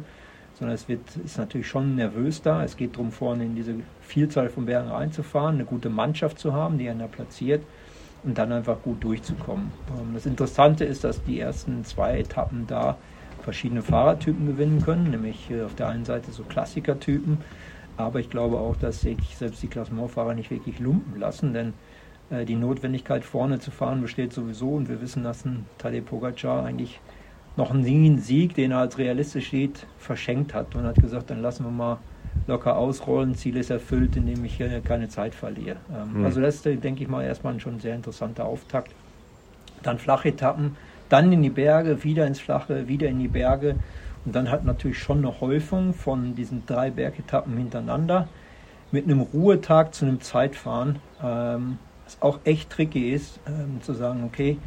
sondern 0.58 0.74
es 0.74 0.90
wird, 0.90 1.00
ist 1.24 1.38
natürlich 1.38 1.68
schon 1.68 1.96
nervös 1.96 2.42
da. 2.42 2.62
Es 2.62 2.76
geht 2.76 2.96
darum, 2.96 3.10
vorne 3.12 3.46
in 3.46 3.54
diese 3.54 3.76
Vielzahl 4.02 4.50
von 4.50 4.66
Bergen 4.66 4.90
reinzufahren, 4.90 5.54
eine 5.54 5.64
gute 5.64 5.88
Mannschaft 5.88 6.38
zu 6.38 6.52
haben, 6.52 6.76
die 6.76 6.86
einen 6.86 6.98
da 6.98 7.06
platziert 7.06 7.64
und 8.24 8.36
dann 8.36 8.52
einfach 8.52 8.82
gut 8.82 9.02
durchzukommen. 9.02 9.72
Ähm, 9.88 10.12
das 10.12 10.26
Interessante 10.26 10.84
ist, 10.84 11.02
dass 11.02 11.24
die 11.24 11.40
ersten 11.40 11.82
zwei 11.86 12.18
Etappen 12.18 12.66
da 12.66 12.98
verschiedene 13.40 13.80
Fahrertypen 13.80 14.46
gewinnen 14.46 14.82
können, 14.82 15.10
nämlich 15.12 15.50
äh, 15.50 15.62
auf 15.62 15.74
der 15.76 15.88
einen 15.88 16.04
Seite 16.04 16.30
so 16.30 16.42
Klassikertypen, 16.42 17.38
aber 17.96 18.20
ich 18.20 18.28
glaube 18.28 18.58
auch, 18.58 18.76
dass 18.76 19.00
sich 19.00 19.16
selbst 19.34 19.62
die 19.62 19.68
Klassementfahrer 19.68 20.34
nicht 20.34 20.50
wirklich 20.50 20.78
lumpen 20.78 21.18
lassen, 21.18 21.54
denn 21.54 21.72
die 22.46 22.56
Notwendigkeit 22.56 23.24
vorne 23.24 23.58
zu 23.58 23.70
fahren 23.70 24.00
besteht 24.00 24.32
sowieso 24.32 24.70
und 24.70 24.88
wir 24.88 25.00
wissen, 25.00 25.22
dass 25.22 25.44
ein 25.44 25.66
Tadej 25.78 26.00
Pogacar 26.00 26.64
eigentlich 26.64 27.00
noch 27.56 27.70
einen 27.70 28.18
Sieg, 28.18 28.54
den 28.54 28.70
er 28.70 28.78
als 28.78 28.98
realistisch 28.98 29.50
sieht, 29.50 29.86
verschenkt 29.98 30.54
hat 30.54 30.74
und 30.74 30.84
hat 30.84 30.96
gesagt, 30.96 31.30
dann 31.30 31.42
lassen 31.42 31.64
wir 31.64 31.70
mal 31.70 31.98
locker 32.46 32.76
ausrollen, 32.76 33.34
Ziel 33.34 33.56
ist 33.56 33.70
erfüllt, 33.70 34.16
indem 34.16 34.44
ich 34.44 34.56
hier 34.56 34.80
keine 34.80 35.08
Zeit 35.08 35.34
verliere. 35.34 35.76
Mhm. 36.12 36.24
Also 36.24 36.40
das 36.40 36.56
ist, 36.56 36.82
denke 36.82 37.02
ich 37.02 37.08
mal, 37.08 37.22
erstmal 37.22 37.58
schon 37.60 37.74
ein 37.74 37.80
sehr 37.80 37.94
interessanter 37.94 38.46
Auftakt. 38.46 38.90
Dann 39.82 39.98
Flachetappen, 39.98 40.76
dann 41.08 41.30
in 41.30 41.42
die 41.42 41.50
Berge, 41.50 42.02
wieder 42.04 42.26
ins 42.26 42.40
Flache, 42.40 42.88
wieder 42.88 43.08
in 43.08 43.18
die 43.18 43.28
Berge 43.28 43.76
und 44.24 44.34
dann 44.34 44.50
hat 44.50 44.64
natürlich 44.64 44.98
schon 44.98 45.18
eine 45.18 45.40
Häufung 45.40 45.92
von 45.92 46.34
diesen 46.34 46.64
drei 46.64 46.90
Bergetappen 46.90 47.56
hintereinander 47.56 48.28
mit 48.92 49.04
einem 49.04 49.20
Ruhetag 49.20 49.94
zu 49.94 50.06
einem 50.06 50.20
Zeitfahren. 50.20 51.00
Ähm, 51.22 51.78
was 52.12 52.22
auch 52.22 52.38
echt 52.44 52.70
tricky 52.70 53.10
ist, 53.12 53.40
ähm, 53.46 53.80
zu 53.82 53.94
sagen, 53.94 54.24
okay, 54.24 54.58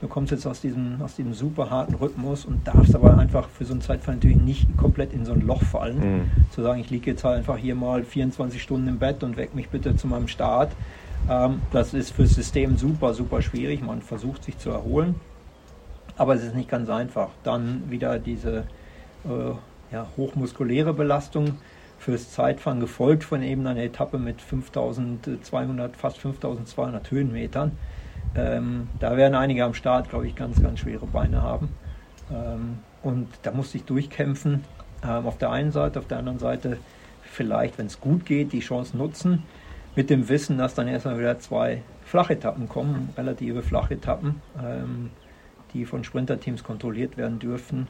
du 0.00 0.08
kommst 0.08 0.30
jetzt 0.30 0.46
aus 0.46 0.60
diesem, 0.60 1.00
aus 1.02 1.16
diesem 1.16 1.34
super 1.34 1.70
harten 1.70 1.94
Rhythmus 1.94 2.44
und 2.44 2.66
darfst 2.66 2.94
aber 2.94 3.18
einfach 3.18 3.48
für 3.48 3.64
so 3.64 3.72
einen 3.72 3.80
Zeitfall 3.80 4.16
natürlich 4.16 4.36
nicht 4.36 4.76
komplett 4.76 5.12
in 5.12 5.24
so 5.24 5.32
ein 5.32 5.40
Loch 5.40 5.62
fallen. 5.62 5.98
Mhm. 5.98 6.30
Zu 6.50 6.62
sagen, 6.62 6.80
ich 6.80 6.90
liege 6.90 7.10
jetzt 7.10 7.24
halt 7.24 7.38
einfach 7.38 7.56
hier 7.56 7.74
mal 7.74 8.04
24 8.04 8.62
Stunden 8.62 8.88
im 8.88 8.98
Bett 8.98 9.22
und 9.22 9.36
weck 9.36 9.54
mich 9.54 9.68
bitte 9.68 9.96
zu 9.96 10.06
meinem 10.06 10.28
Start. 10.28 10.72
Ähm, 11.28 11.60
das 11.72 11.94
ist 11.94 12.10
fürs 12.10 12.34
System 12.34 12.76
super, 12.76 13.14
super 13.14 13.42
schwierig. 13.42 13.82
Man 13.82 14.02
versucht 14.02 14.44
sich 14.44 14.58
zu 14.58 14.70
erholen, 14.70 15.14
aber 16.16 16.34
es 16.34 16.44
ist 16.44 16.54
nicht 16.54 16.68
ganz 16.68 16.88
einfach. 16.88 17.30
Dann 17.42 17.90
wieder 17.90 18.18
diese 18.18 18.64
äh, 19.24 19.92
ja, 19.92 20.06
hochmuskuläre 20.16 20.92
Belastung 20.92 21.54
fürs 21.98 22.30
Zeitfahren, 22.30 22.80
gefolgt 22.80 23.24
von 23.24 23.42
eben 23.42 23.66
einer 23.66 23.82
Etappe 23.82 24.18
mit 24.18 24.40
5200, 24.40 25.96
fast 25.96 26.18
5200 26.18 27.10
Höhenmetern. 27.10 27.72
Ähm, 28.34 28.88
da 29.00 29.16
werden 29.16 29.34
einige 29.34 29.64
am 29.64 29.74
Start, 29.74 30.10
glaube 30.10 30.26
ich, 30.26 30.34
ganz, 30.34 30.62
ganz 30.62 30.80
schwere 30.80 31.06
Beine 31.06 31.42
haben. 31.42 31.70
Ähm, 32.30 32.78
und 33.02 33.28
da 33.42 33.52
musste 33.52 33.78
ich 33.78 33.84
durchkämpfen. 33.84 34.64
Ähm, 35.02 35.26
auf 35.26 35.38
der 35.38 35.50
einen 35.50 35.72
Seite, 35.72 35.98
auf 35.98 36.06
der 36.06 36.18
anderen 36.18 36.38
Seite 36.38 36.78
vielleicht, 37.22 37.78
wenn 37.78 37.86
es 37.86 38.00
gut 38.00 38.26
geht, 38.26 38.52
die 38.52 38.60
Chance 38.60 38.96
nutzen, 38.96 39.42
mit 39.94 40.10
dem 40.10 40.28
Wissen, 40.28 40.58
dass 40.58 40.74
dann 40.74 40.88
erstmal 40.88 41.18
wieder 41.18 41.38
zwei 41.38 41.82
Flachetappen 42.04 42.68
kommen, 42.68 43.10
relative 43.16 43.62
Flachetappen, 43.62 44.40
ähm, 44.62 45.10
die 45.72 45.84
von 45.84 46.04
Sprinterteams 46.04 46.62
kontrolliert 46.62 47.16
werden 47.16 47.38
dürfen. 47.38 47.88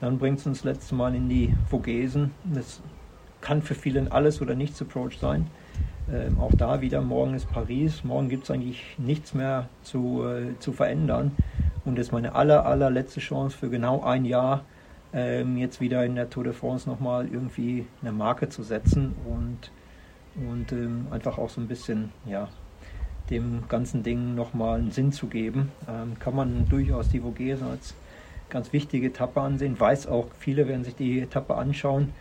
Dann 0.00 0.18
bringt 0.18 0.40
es 0.40 0.46
uns 0.46 0.64
letztes 0.64 0.92
Mal 0.92 1.14
in 1.14 1.28
die 1.28 1.54
Vogesen. 1.68 2.32
Das 2.44 2.80
kann 3.42 3.60
für 3.60 3.74
viele 3.74 4.10
alles 4.10 4.40
oder 4.40 4.54
nichts 4.54 4.80
Approach 4.80 5.18
sein. 5.20 5.46
Ähm, 6.10 6.40
auch 6.40 6.52
da 6.56 6.80
wieder, 6.80 7.02
morgen 7.02 7.34
ist 7.34 7.50
Paris, 7.50 8.02
morgen 8.04 8.28
gibt 8.28 8.44
es 8.44 8.50
eigentlich 8.50 8.96
nichts 8.98 9.34
mehr 9.34 9.68
zu, 9.82 10.24
äh, 10.24 10.58
zu 10.58 10.72
verändern. 10.72 11.32
Und 11.84 11.98
das 11.98 12.06
ist 12.06 12.12
meine 12.12 12.34
aller, 12.34 12.64
allerletzte 12.64 13.20
Chance 13.20 13.56
für 13.56 13.68
genau 13.68 14.02
ein 14.02 14.24
Jahr, 14.24 14.64
ähm, 15.12 15.58
jetzt 15.58 15.80
wieder 15.80 16.04
in 16.06 16.14
der 16.14 16.30
Tour 16.30 16.44
de 16.44 16.52
France 16.54 16.88
nochmal 16.88 17.28
irgendwie 17.30 17.86
eine 18.00 18.12
Marke 18.12 18.48
zu 18.48 18.62
setzen. 18.62 19.14
Und 19.26 19.70
und 20.34 20.72
ähm, 20.72 21.06
einfach 21.10 21.38
auch 21.38 21.50
so 21.50 21.60
ein 21.60 21.68
bisschen, 21.68 22.10
ja, 22.26 22.48
dem 23.30 23.64
ganzen 23.68 24.02
Ding 24.02 24.34
nochmal 24.34 24.78
einen 24.78 24.90
Sinn 24.90 25.12
zu 25.12 25.26
geben. 25.26 25.70
Ähm, 25.88 26.18
kann 26.18 26.34
man 26.34 26.68
durchaus 26.68 27.08
die 27.08 27.20
Vogesen 27.20 27.66
als 27.68 27.94
ganz 28.50 28.72
wichtige 28.72 29.08
Etappe 29.08 29.40
ansehen. 29.40 29.78
Weiß 29.78 30.06
auch, 30.06 30.26
viele 30.38 30.68
werden 30.68 30.84
sich 30.84 30.96
die 30.96 31.20
Etappe 31.20 31.54
anschauen. 31.54 32.12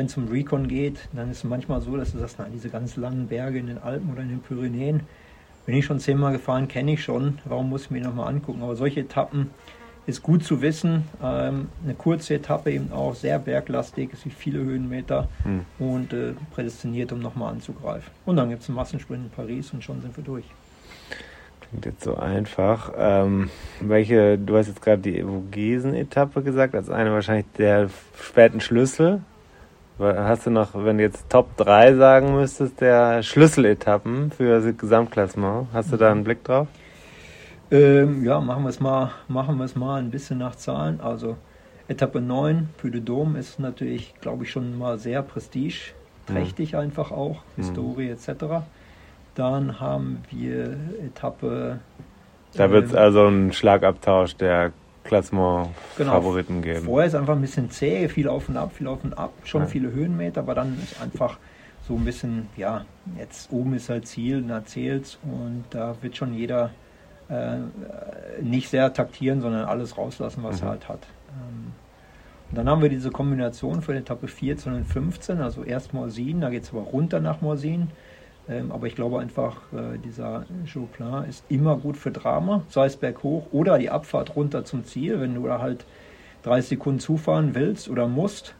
Wenn 0.00 0.06
es 0.06 0.16
um 0.16 0.28
Recon 0.28 0.66
geht, 0.66 1.10
dann 1.12 1.30
ist 1.30 1.36
es 1.36 1.44
manchmal 1.44 1.82
so, 1.82 1.94
dass 1.94 2.12
du 2.12 2.18
sagst, 2.18 2.38
nein, 2.38 2.52
diese 2.54 2.70
ganz 2.70 2.96
langen 2.96 3.26
Berge 3.26 3.58
in 3.58 3.66
den 3.66 3.76
Alpen 3.76 4.10
oder 4.10 4.22
in 4.22 4.30
den 4.30 4.40
Pyrenäen, 4.40 5.00
bin 5.66 5.74
ich 5.74 5.84
schon 5.84 6.00
zehnmal 6.00 6.32
gefahren, 6.32 6.68
kenne 6.68 6.94
ich 6.94 7.04
schon. 7.04 7.38
Warum 7.44 7.68
muss 7.68 7.82
ich 7.82 7.90
mir 7.90 8.00
nochmal 8.00 8.28
angucken? 8.28 8.62
Aber 8.62 8.76
solche 8.76 9.00
Etappen 9.00 9.50
ist 10.06 10.22
gut 10.22 10.42
zu 10.42 10.62
wissen. 10.62 11.04
Ähm, 11.22 11.68
eine 11.84 11.92
kurze 11.92 12.36
Etappe 12.36 12.72
eben 12.72 12.90
auch 12.92 13.14
sehr 13.14 13.38
berglastig, 13.38 14.08
es 14.14 14.22
gibt 14.22 14.36
viele 14.36 14.60
Höhenmeter 14.60 15.28
hm. 15.42 15.66
und 15.78 16.14
äh, 16.14 16.32
prädestiniert, 16.54 17.12
um 17.12 17.20
nochmal 17.20 17.52
anzugreifen. 17.52 18.10
Und 18.24 18.36
dann 18.36 18.48
gibt 18.48 18.62
es 18.62 18.70
einen 18.70 18.76
Massensprint 18.76 19.24
in 19.24 19.30
Paris 19.30 19.70
und 19.74 19.84
schon 19.84 20.00
sind 20.00 20.16
wir 20.16 20.24
durch. 20.24 20.46
Klingt 21.68 21.84
jetzt 21.84 22.04
so 22.04 22.16
einfach. 22.16 22.94
Ähm, 22.96 23.50
welche, 23.82 24.38
du 24.38 24.56
hast 24.56 24.68
jetzt 24.68 24.80
gerade 24.80 25.02
die 25.02 25.22
Vogesen-Etappe 25.22 26.42
gesagt, 26.42 26.74
als 26.74 26.88
eine 26.88 27.12
wahrscheinlich 27.12 27.44
der 27.58 27.90
späten 28.18 28.62
Schlüssel. 28.62 29.20
Hast 30.00 30.46
du 30.46 30.50
noch, 30.50 30.70
wenn 30.72 30.96
du 30.96 31.04
jetzt 31.04 31.28
Top 31.28 31.56
3 31.58 31.94
sagen 31.94 32.34
müsstest, 32.34 32.80
der 32.80 33.22
Schlüsseletappen 33.22 34.30
für 34.30 34.58
das 34.58 34.76
Gesamtklassement, 34.76 35.68
hast 35.74 35.92
du 35.92 35.98
da 35.98 36.10
einen 36.10 36.24
Blick 36.24 36.42
drauf? 36.42 36.68
Ähm, 37.70 38.24
ja, 38.24 38.40
machen 38.40 38.62
wir 38.62 38.70
es 38.70 38.80
mal, 38.80 39.12
machen 39.28 39.58
wir 39.58 39.64
es 39.64 39.76
mal 39.76 39.98
ein 40.00 40.10
bisschen 40.10 40.38
nach 40.38 40.56
Zahlen. 40.56 41.00
Also 41.00 41.36
Etappe 41.86 42.20
9, 42.20 42.70
Puy 42.78 42.90
de 42.90 43.02
Dôme, 43.02 43.38
ist 43.38 43.60
natürlich, 43.60 44.14
glaube 44.20 44.44
ich, 44.44 44.50
schon 44.50 44.78
mal 44.78 44.98
sehr 44.98 45.22
prestigeträchtig 45.22 46.72
mhm. 46.72 46.78
einfach 46.78 47.10
auch, 47.10 47.42
mhm. 47.56 47.62
Historie 47.62 48.08
etc. 48.08 48.64
Dann 49.34 49.80
haben 49.80 50.22
wir 50.30 50.76
Etappe. 51.04 51.78
Da 52.54 52.70
wird 52.70 52.86
es 52.86 52.94
äh, 52.94 52.96
also 52.96 53.26
einen 53.26 53.52
Schlagabtausch 53.52 54.34
der 54.36 54.72
Klassement-Favoriten 55.10 56.62
genau. 56.62 56.74
geben. 56.74 56.86
Vorher 56.86 57.08
ist 57.08 57.16
einfach 57.16 57.34
ein 57.34 57.40
bisschen 57.40 57.68
zäh, 57.70 58.08
viel 58.08 58.28
auf 58.28 58.48
und 58.48 58.56
ab, 58.56 58.70
viel 58.72 58.86
auf 58.86 59.02
und 59.02 59.18
ab, 59.18 59.32
schon 59.42 59.62
ja. 59.62 59.66
viele 59.66 59.90
Höhenmeter, 59.90 60.40
aber 60.40 60.54
dann 60.54 60.78
ist 60.80 61.02
einfach 61.02 61.38
so 61.88 61.94
ein 61.96 62.04
bisschen, 62.04 62.48
ja, 62.56 62.84
jetzt 63.18 63.52
oben 63.52 63.74
ist 63.74 63.88
halt 63.88 64.06
Ziel, 64.06 64.42
da 64.42 64.64
zählt's 64.64 65.18
und 65.22 65.64
da 65.70 65.96
wird 66.00 66.16
schon 66.16 66.32
jeder 66.32 66.70
äh, 67.28 67.56
nicht 68.40 68.68
sehr 68.68 68.92
taktieren, 68.92 69.40
sondern 69.40 69.64
alles 69.64 69.98
rauslassen, 69.98 70.44
was 70.44 70.60
mhm. 70.60 70.66
er 70.66 70.70
halt 70.70 70.88
hat. 70.88 71.06
Ähm, 71.30 71.72
und 72.50 72.56
dann 72.56 72.68
haben 72.68 72.80
wir 72.80 72.88
diese 72.88 73.10
Kombination 73.10 73.82
für 73.82 73.92
die 73.92 73.98
Etappe 73.98 74.28
14 74.28 74.72
und 74.74 74.84
15, 74.84 75.40
also 75.40 75.64
erst 75.64 75.92
Morsin, 75.92 76.40
da 76.40 76.50
geht 76.50 76.62
es 76.62 76.70
aber 76.70 76.82
runter 76.82 77.18
nach 77.18 77.40
Morsin. 77.40 77.88
Ähm, 78.48 78.72
aber 78.72 78.86
ich 78.86 78.94
glaube 78.94 79.20
einfach, 79.20 79.56
äh, 79.72 79.98
dieser 79.98 80.44
Jouplan 80.66 81.28
ist 81.28 81.44
immer 81.48 81.76
gut 81.76 81.96
für 81.96 82.10
Drama, 82.10 82.62
sei 82.68 82.86
es 82.86 82.96
berghoch 82.96 83.46
oder 83.52 83.78
die 83.78 83.90
Abfahrt 83.90 84.36
runter 84.36 84.64
zum 84.64 84.84
Ziel, 84.84 85.20
wenn 85.20 85.34
du 85.34 85.46
da 85.46 85.60
halt 85.60 85.84
30 86.42 86.70
Sekunden 86.70 87.00
zufahren 87.00 87.54
willst 87.54 87.88
oder 87.88 88.08
musst. 88.08 88.54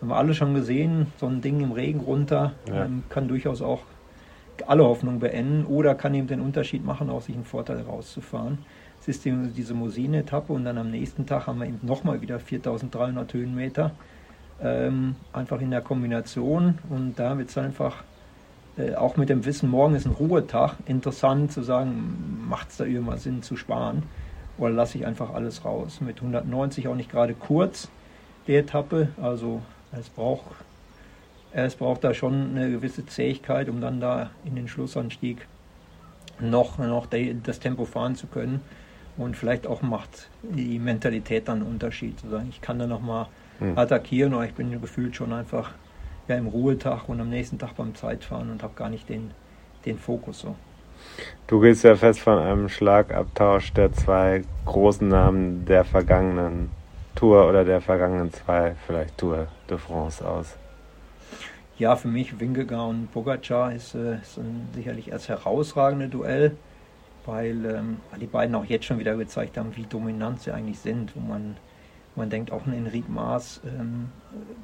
Haben 0.00 0.08
wir 0.08 0.16
alle 0.16 0.34
schon 0.34 0.54
gesehen, 0.54 1.06
so 1.18 1.26
ein 1.26 1.40
Ding 1.40 1.60
im 1.60 1.72
Regen 1.72 2.00
runter 2.00 2.52
ja. 2.68 2.84
ähm, 2.84 3.02
kann 3.08 3.28
durchaus 3.28 3.62
auch 3.62 3.80
alle 4.66 4.84
Hoffnung 4.84 5.18
beenden 5.18 5.66
oder 5.66 5.94
kann 5.94 6.14
eben 6.14 6.28
den 6.28 6.40
Unterschied 6.40 6.84
machen, 6.84 7.10
auch 7.10 7.22
sich 7.22 7.34
einen 7.34 7.44
Vorteil 7.44 7.80
rauszufahren. 7.80 8.58
Es 9.00 9.08
ist 9.08 9.24
diese 9.24 9.74
Mosine-Etappe 9.74 10.52
und 10.52 10.64
dann 10.64 10.78
am 10.78 10.90
nächsten 10.90 11.26
Tag 11.26 11.46
haben 11.46 11.58
wir 11.58 11.66
eben 11.66 11.80
nochmal 11.82 12.22
wieder 12.22 12.38
4300 12.38 13.34
Höhenmeter. 13.34 13.90
Ähm, 14.62 15.16
einfach 15.32 15.60
in 15.60 15.70
der 15.70 15.80
Kombination 15.80 16.78
und 16.88 17.18
da 17.18 17.36
wird 17.36 17.50
es 17.50 17.58
einfach 17.58 18.04
äh, 18.76 18.94
auch 18.94 19.16
mit 19.16 19.28
dem 19.28 19.44
Wissen, 19.44 19.70
morgen 19.70 19.94
ist 19.94 20.06
ein 20.06 20.12
Ruhetag, 20.12 20.76
interessant 20.86 21.52
zu 21.52 21.62
sagen, 21.62 22.44
macht 22.48 22.70
es 22.70 22.76
da 22.78 22.84
irgendwas 22.84 23.22
Sinn 23.22 23.42
zu 23.42 23.56
sparen 23.56 24.04
oder 24.58 24.70
lasse 24.70 24.98
ich 24.98 25.06
einfach 25.06 25.32
alles 25.32 25.64
raus. 25.64 26.00
Mit 26.00 26.16
190 26.16 26.88
auch 26.88 26.94
nicht 26.94 27.10
gerade 27.10 27.34
kurz 27.34 27.88
die 28.46 28.56
Etappe, 28.56 29.08
also 29.20 29.62
es 29.92 30.08
braucht 30.08 30.44
es 31.56 31.76
braucht 31.76 32.02
da 32.02 32.14
schon 32.14 32.56
eine 32.56 32.68
gewisse 32.68 33.06
Zähigkeit, 33.06 33.68
um 33.68 33.80
dann 33.80 34.00
da 34.00 34.30
in 34.44 34.56
den 34.56 34.66
Schlussanstieg 34.66 35.46
noch, 36.40 36.78
noch 36.78 37.06
das 37.44 37.60
Tempo 37.60 37.84
fahren 37.84 38.16
zu 38.16 38.26
können. 38.26 38.60
Und 39.16 39.36
vielleicht 39.36 39.68
auch 39.68 39.80
macht 39.80 40.28
die 40.42 40.80
Mentalität 40.80 41.46
dann 41.46 41.60
einen 41.60 41.70
Unterschied, 41.70 42.18
zu 42.18 42.28
sagen, 42.28 42.48
ich 42.50 42.60
kann 42.60 42.80
da 42.80 42.88
nochmal 42.88 43.26
hm. 43.60 43.78
attackieren 43.78 44.34
oder 44.34 44.46
ich 44.46 44.54
bin 44.54 44.80
gefühlt 44.80 45.14
schon 45.14 45.32
einfach 45.32 45.70
ja, 46.28 46.36
im 46.36 46.46
Ruhetag 46.46 47.08
und 47.08 47.20
am 47.20 47.30
nächsten 47.30 47.58
Tag 47.58 47.76
beim 47.76 47.94
Zeitfahren 47.94 48.50
und 48.50 48.62
habe 48.62 48.74
gar 48.74 48.88
nicht 48.88 49.08
den, 49.08 49.32
den 49.84 49.98
Fokus 49.98 50.40
so. 50.40 50.56
Du 51.46 51.60
gehst 51.60 51.84
ja 51.84 51.94
fest 51.96 52.20
von 52.20 52.38
einem 52.38 52.68
Schlagabtausch 52.68 53.72
der 53.72 53.92
zwei 53.92 54.42
großen 54.64 55.06
Namen 55.06 55.64
der 55.66 55.84
vergangenen 55.84 56.70
Tour 57.14 57.48
oder 57.48 57.64
der 57.64 57.80
vergangenen 57.80 58.32
zwei, 58.32 58.74
vielleicht 58.86 59.18
Tour 59.18 59.48
de 59.68 59.78
France 59.78 60.26
aus. 60.26 60.56
Ja, 61.76 61.96
für 61.96 62.08
mich 62.08 62.38
Wingegar 62.38 62.88
und 62.88 63.10
Pogacar 63.12 63.72
ist, 63.72 63.94
äh, 63.94 64.16
ist 64.20 64.38
ein, 64.38 64.68
sicherlich 64.74 65.12
als 65.12 65.28
herausragende 65.28 66.08
Duell, 66.08 66.56
weil 67.26 67.64
ähm, 67.64 67.96
die 68.20 68.26
beiden 68.26 68.54
auch 68.54 68.64
jetzt 68.64 68.84
schon 68.84 68.98
wieder 68.98 69.16
gezeigt 69.16 69.58
haben, 69.58 69.74
wie 69.76 69.84
dominant 69.84 70.40
sie 70.40 70.52
eigentlich 70.52 70.78
sind. 70.78 71.14
Wo 71.16 71.20
man, 71.20 71.56
man 72.16 72.30
denkt, 72.30 72.52
auch 72.52 72.66
ein 72.66 72.72
Enrique 72.72 73.08
Maas 73.08 73.60
ähm, 73.64 74.10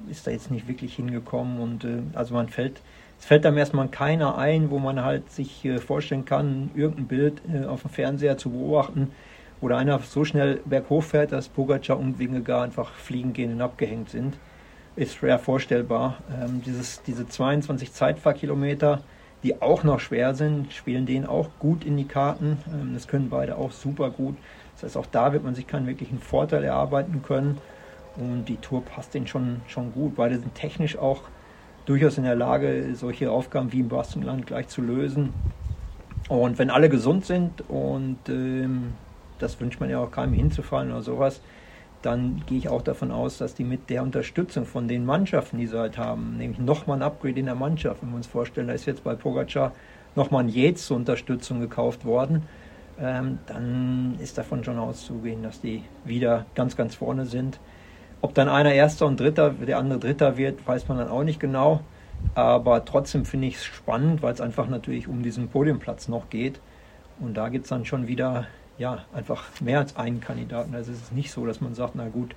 ist 0.08 0.26
da 0.26 0.30
jetzt 0.30 0.50
nicht 0.50 0.68
wirklich 0.68 0.94
hingekommen 0.94 1.60
und 1.60 1.84
äh, 1.84 2.02
also 2.14 2.34
man 2.34 2.48
fällt, 2.48 2.80
es 3.18 3.26
fällt 3.26 3.44
einem 3.44 3.58
erstmal 3.58 3.88
keiner 3.88 4.38
ein, 4.38 4.70
wo 4.70 4.78
man 4.78 5.02
halt 5.04 5.30
sich 5.30 5.64
äh, 5.64 5.78
vorstellen 5.78 6.24
kann, 6.24 6.70
irgendein 6.74 7.06
Bild 7.06 7.42
äh, 7.52 7.66
auf 7.66 7.82
dem 7.82 7.90
Fernseher 7.90 8.38
zu 8.38 8.50
beobachten, 8.50 9.10
wo 9.60 9.68
da 9.68 9.76
einer 9.76 9.98
so 9.98 10.24
schnell 10.24 10.60
berghoch 10.64 11.02
fährt, 11.02 11.32
dass 11.32 11.48
Pogacar 11.48 11.98
und 11.98 12.18
Wingegar 12.18 12.62
einfach 12.62 12.92
fliegen 12.92 13.32
gehen 13.32 13.52
und 13.52 13.60
abgehängt 13.60 14.10
sind 14.10 14.36
ist 14.96 15.14
schwer 15.14 15.38
vorstellbar. 15.38 16.18
Ähm, 16.30 16.62
dieses, 16.64 17.02
diese 17.02 17.26
22 17.26 17.92
Zeitfahrkilometer, 17.92 19.02
die 19.42 19.62
auch 19.62 19.84
noch 19.84 20.00
schwer 20.00 20.34
sind, 20.34 20.72
spielen 20.72 21.06
denen 21.06 21.26
auch 21.26 21.48
gut 21.58 21.84
in 21.84 21.96
die 21.96 22.06
Karten. 22.06 22.58
Ähm, 22.72 22.90
das 22.94 23.08
können 23.08 23.30
beide 23.30 23.56
auch 23.56 23.72
super 23.72 24.10
gut. 24.10 24.36
Das 24.80 24.90
heißt, 24.90 24.96
auch 24.96 25.06
da 25.06 25.32
wird 25.32 25.44
man 25.44 25.54
sich 25.54 25.66
keinen 25.66 25.86
wirklichen 25.86 26.18
Vorteil 26.18 26.64
erarbeiten 26.64 27.22
können. 27.22 27.58
Und 28.16 28.46
die 28.46 28.56
Tour 28.56 28.84
passt 28.84 29.14
denen 29.14 29.26
schon, 29.26 29.62
schon 29.66 29.92
gut. 29.92 30.16
Beide 30.16 30.38
sind 30.38 30.54
technisch 30.54 30.96
auch 30.96 31.22
durchaus 31.84 32.18
in 32.18 32.24
der 32.24 32.36
Lage, 32.36 32.94
solche 32.94 33.30
Aufgaben 33.30 33.72
wie 33.72 33.80
im 33.80 33.88
Baskenland 33.88 34.46
gleich 34.46 34.68
zu 34.68 34.82
lösen. 34.82 35.34
Und 36.28 36.58
wenn 36.58 36.70
alle 36.70 36.88
gesund 36.88 37.24
sind 37.24 37.62
und 37.68 38.28
ähm, 38.28 38.94
das 39.38 39.60
wünscht 39.60 39.80
man 39.80 39.90
ja 39.90 39.98
auch 39.98 40.10
keinem 40.10 40.34
hinzufallen 40.34 40.92
oder 40.92 41.02
sowas, 41.02 41.40
dann 42.02 42.42
gehe 42.46 42.58
ich 42.58 42.68
auch 42.68 42.82
davon 42.82 43.10
aus, 43.10 43.38
dass 43.38 43.54
die 43.54 43.64
mit 43.64 43.90
der 43.90 44.02
Unterstützung 44.02 44.64
von 44.64 44.88
den 44.88 45.04
Mannschaften, 45.04 45.58
die 45.58 45.66
sie 45.66 45.78
halt 45.78 45.98
haben, 45.98 46.36
nämlich 46.36 46.58
nochmal 46.58 46.98
ein 46.98 47.02
Upgrade 47.02 47.38
in 47.38 47.46
der 47.46 47.54
Mannschaft, 47.54 48.02
wenn 48.02 48.10
wir 48.10 48.16
uns 48.16 48.26
vorstellen, 48.26 48.68
da 48.68 48.74
ist 48.74 48.86
jetzt 48.86 49.04
bei 49.04 49.14
Pogacar 49.14 49.74
nochmal 50.14 50.44
ein 50.44 50.48
Yates 50.48 50.86
zur 50.86 50.96
Unterstützung 50.96 51.60
gekauft 51.60 52.04
worden, 52.04 52.48
ähm, 53.00 53.38
dann 53.46 54.16
ist 54.20 54.38
davon 54.38 54.62
schon 54.64 54.78
auszugehen, 54.78 55.42
dass 55.42 55.60
die 55.60 55.82
wieder 56.04 56.46
ganz, 56.54 56.76
ganz 56.76 56.94
vorne 56.94 57.26
sind. 57.26 57.58
Ob 58.20 58.34
dann 58.34 58.48
einer 58.48 58.72
Erster 58.72 59.06
und 59.06 59.18
Dritter, 59.18 59.50
der 59.50 59.78
andere 59.78 59.98
Dritter 59.98 60.36
wird, 60.36 60.66
weiß 60.66 60.88
man 60.88 60.98
dann 60.98 61.08
auch 61.08 61.24
nicht 61.24 61.40
genau. 61.40 61.80
Aber 62.34 62.84
trotzdem 62.84 63.24
finde 63.24 63.46
ich 63.46 63.56
es 63.56 63.64
spannend, 63.64 64.22
weil 64.22 64.34
es 64.34 64.42
einfach 64.42 64.68
natürlich 64.68 65.08
um 65.08 65.22
diesen 65.22 65.48
Podiumplatz 65.48 66.08
noch 66.08 66.28
geht. 66.28 66.60
Und 67.18 67.34
da 67.34 67.48
gibt 67.48 67.64
es 67.64 67.70
dann 67.70 67.86
schon 67.86 68.08
wieder 68.08 68.46
ja, 68.76 69.04
einfach 69.12 69.44
mehr 69.60 69.78
als 69.78 69.96
einen 69.96 70.20
Kandidaten. 70.20 70.74
Also 70.74 70.92
es 70.92 71.00
ist 71.00 71.12
nicht 71.12 71.30
so, 71.30 71.46
dass 71.46 71.60
man 71.60 71.74
sagt, 71.74 71.94
na 71.94 72.08
gut, 72.08 72.34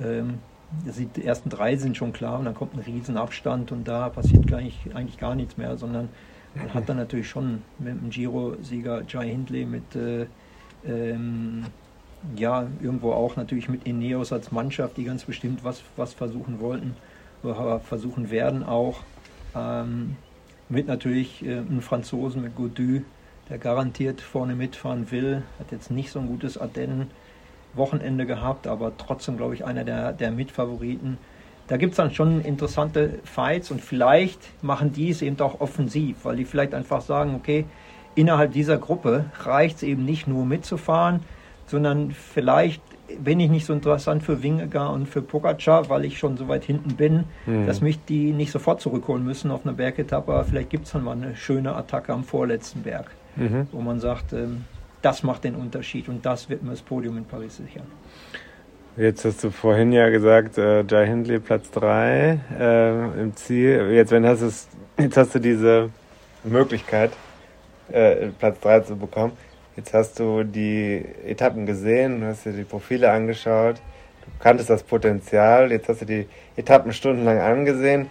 ähm, 0.00 0.38
die 0.82 1.24
ersten 1.24 1.50
drei 1.50 1.76
sind 1.76 1.96
schon 1.96 2.12
klar 2.12 2.38
und 2.38 2.46
dann 2.46 2.54
kommt 2.54 2.74
ein 2.74 2.80
Riesenabstand 2.80 3.70
und 3.70 3.86
da 3.86 4.08
passiert 4.08 4.46
gleich, 4.46 4.80
eigentlich 4.94 5.18
gar 5.18 5.34
nichts 5.34 5.56
mehr, 5.56 5.76
sondern 5.76 6.08
man 6.54 6.74
hat 6.74 6.88
dann 6.88 6.96
natürlich 6.96 7.28
schon 7.28 7.62
mit 7.78 8.00
dem 8.00 8.10
Giro-Sieger 8.10 9.02
Jai 9.08 9.28
Hindley, 9.28 9.64
mit 9.64 9.94
äh, 9.96 10.26
ähm, 10.86 11.64
ja, 12.36 12.66
irgendwo 12.80 13.12
auch 13.12 13.36
natürlich 13.36 13.68
mit 13.68 13.86
Ineos 13.86 14.32
als 14.32 14.52
Mannschaft, 14.52 14.96
die 14.96 15.04
ganz 15.04 15.24
bestimmt 15.24 15.64
was, 15.64 15.82
was 15.96 16.14
versuchen 16.14 16.60
wollten, 16.60 16.96
oder 17.42 17.80
versuchen 17.80 18.30
werden 18.30 18.62
auch. 18.62 19.00
Ähm, 19.54 20.16
mit 20.68 20.86
natürlich 20.86 21.44
äh, 21.44 21.58
einem 21.58 21.82
Franzosen, 21.82 22.42
mit 22.42 22.56
Gaudu, 22.56 23.02
der 23.50 23.58
garantiert 23.58 24.20
vorne 24.20 24.54
mitfahren 24.54 25.10
will. 25.10 25.42
Hat 25.58 25.70
jetzt 25.72 25.90
nicht 25.90 26.10
so 26.10 26.18
ein 26.18 26.26
gutes 26.26 26.56
Ardennen-Wochenende 26.56 28.24
gehabt, 28.24 28.66
aber 28.66 28.96
trotzdem, 28.96 29.36
glaube 29.36 29.54
ich, 29.54 29.64
einer 29.64 29.84
der, 29.84 30.12
der 30.12 30.30
Mitfavoriten. 30.30 31.18
Da 31.66 31.76
gibt 31.76 31.92
es 31.92 31.96
dann 31.96 32.12
schon 32.12 32.42
interessante 32.42 33.18
Fights 33.24 33.70
und 33.70 33.80
vielleicht 33.80 34.40
machen 34.62 34.92
die 34.92 35.10
es 35.10 35.22
eben 35.22 35.40
auch 35.40 35.60
offensiv, 35.60 36.24
weil 36.24 36.36
die 36.36 36.44
vielleicht 36.44 36.74
einfach 36.74 37.00
sagen, 37.00 37.34
okay, 37.34 37.64
innerhalb 38.14 38.52
dieser 38.52 38.76
Gruppe 38.76 39.26
reicht 39.40 39.76
es 39.76 39.82
eben 39.82 40.04
nicht 40.04 40.26
nur 40.26 40.44
mitzufahren, 40.44 41.20
sondern 41.66 42.10
vielleicht 42.10 42.82
bin 43.18 43.40
ich 43.40 43.50
nicht 43.50 43.66
so 43.66 43.72
interessant 43.72 44.22
für 44.22 44.42
Wingegar 44.42 44.92
und 44.92 45.06
für 45.06 45.22
Pogacar, 45.22 45.88
weil 45.88 46.04
ich 46.04 46.18
schon 46.18 46.36
so 46.36 46.48
weit 46.48 46.64
hinten 46.64 46.96
bin, 46.96 47.24
mhm. 47.46 47.66
dass 47.66 47.80
mich 47.80 48.02
die 48.04 48.32
nicht 48.32 48.50
sofort 48.50 48.80
zurückholen 48.80 49.24
müssen 49.24 49.50
auf 49.50 49.64
einer 49.64 49.74
Bergetappe. 49.74 50.32
Aber 50.32 50.44
vielleicht 50.44 50.70
gibt 50.70 50.86
es 50.86 50.92
dann 50.92 51.04
mal 51.04 51.12
eine 51.12 51.36
schöne 51.36 51.74
Attacke 51.74 52.12
am 52.12 52.24
vorletzten 52.24 52.82
Berg, 52.82 53.10
mhm. 53.36 53.68
wo 53.72 53.80
man 53.80 54.00
sagt, 54.00 54.32
ähm, 54.32 54.64
das 55.02 55.22
macht 55.22 55.44
den 55.44 55.54
Unterschied 55.54 56.08
und 56.08 56.24
das 56.24 56.48
wird 56.48 56.62
mir 56.62 56.70
das 56.70 56.82
Podium 56.82 57.18
in 57.18 57.24
Paris 57.24 57.58
sichern. 57.58 57.86
Jetzt 58.96 59.24
hast 59.24 59.42
du 59.42 59.50
vorhin 59.50 59.90
ja 59.90 60.08
gesagt, 60.08 60.56
äh, 60.56 60.84
Jai 60.88 61.06
Hindley 61.06 61.40
Platz 61.40 61.68
3 61.72 62.38
äh, 62.60 63.20
im 63.20 63.34
Ziel. 63.34 63.90
Jetzt, 63.90 64.12
wenn 64.12 64.24
hast 64.24 64.40
es, 64.40 64.68
jetzt 64.96 65.16
hast 65.16 65.34
du 65.34 65.40
diese 65.40 65.90
Möglichkeit, 66.44 67.10
äh, 67.90 68.28
Platz 68.38 68.60
3 68.60 68.80
zu 68.80 68.96
bekommen. 68.96 69.32
Jetzt 69.74 69.94
hast 69.94 70.20
du 70.20 70.44
die 70.44 71.04
Etappen 71.26 71.66
gesehen, 71.66 72.24
hast 72.24 72.46
dir 72.46 72.52
die 72.52 72.62
Profile 72.62 73.10
angeschaut, 73.10 73.78
du 74.24 74.30
kanntest 74.38 74.70
das 74.70 74.84
Potenzial, 74.84 75.72
jetzt 75.72 75.88
hast 75.88 76.02
du 76.02 76.06
die 76.06 76.28
Etappen 76.54 76.92
stundenlang 76.92 77.40
angesehen. 77.40 78.08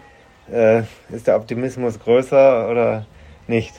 Äh, 0.51 0.81
ist 1.13 1.27
der 1.27 1.37
Optimismus 1.37 1.97
größer 1.97 2.69
oder 2.69 3.05
nicht? 3.47 3.73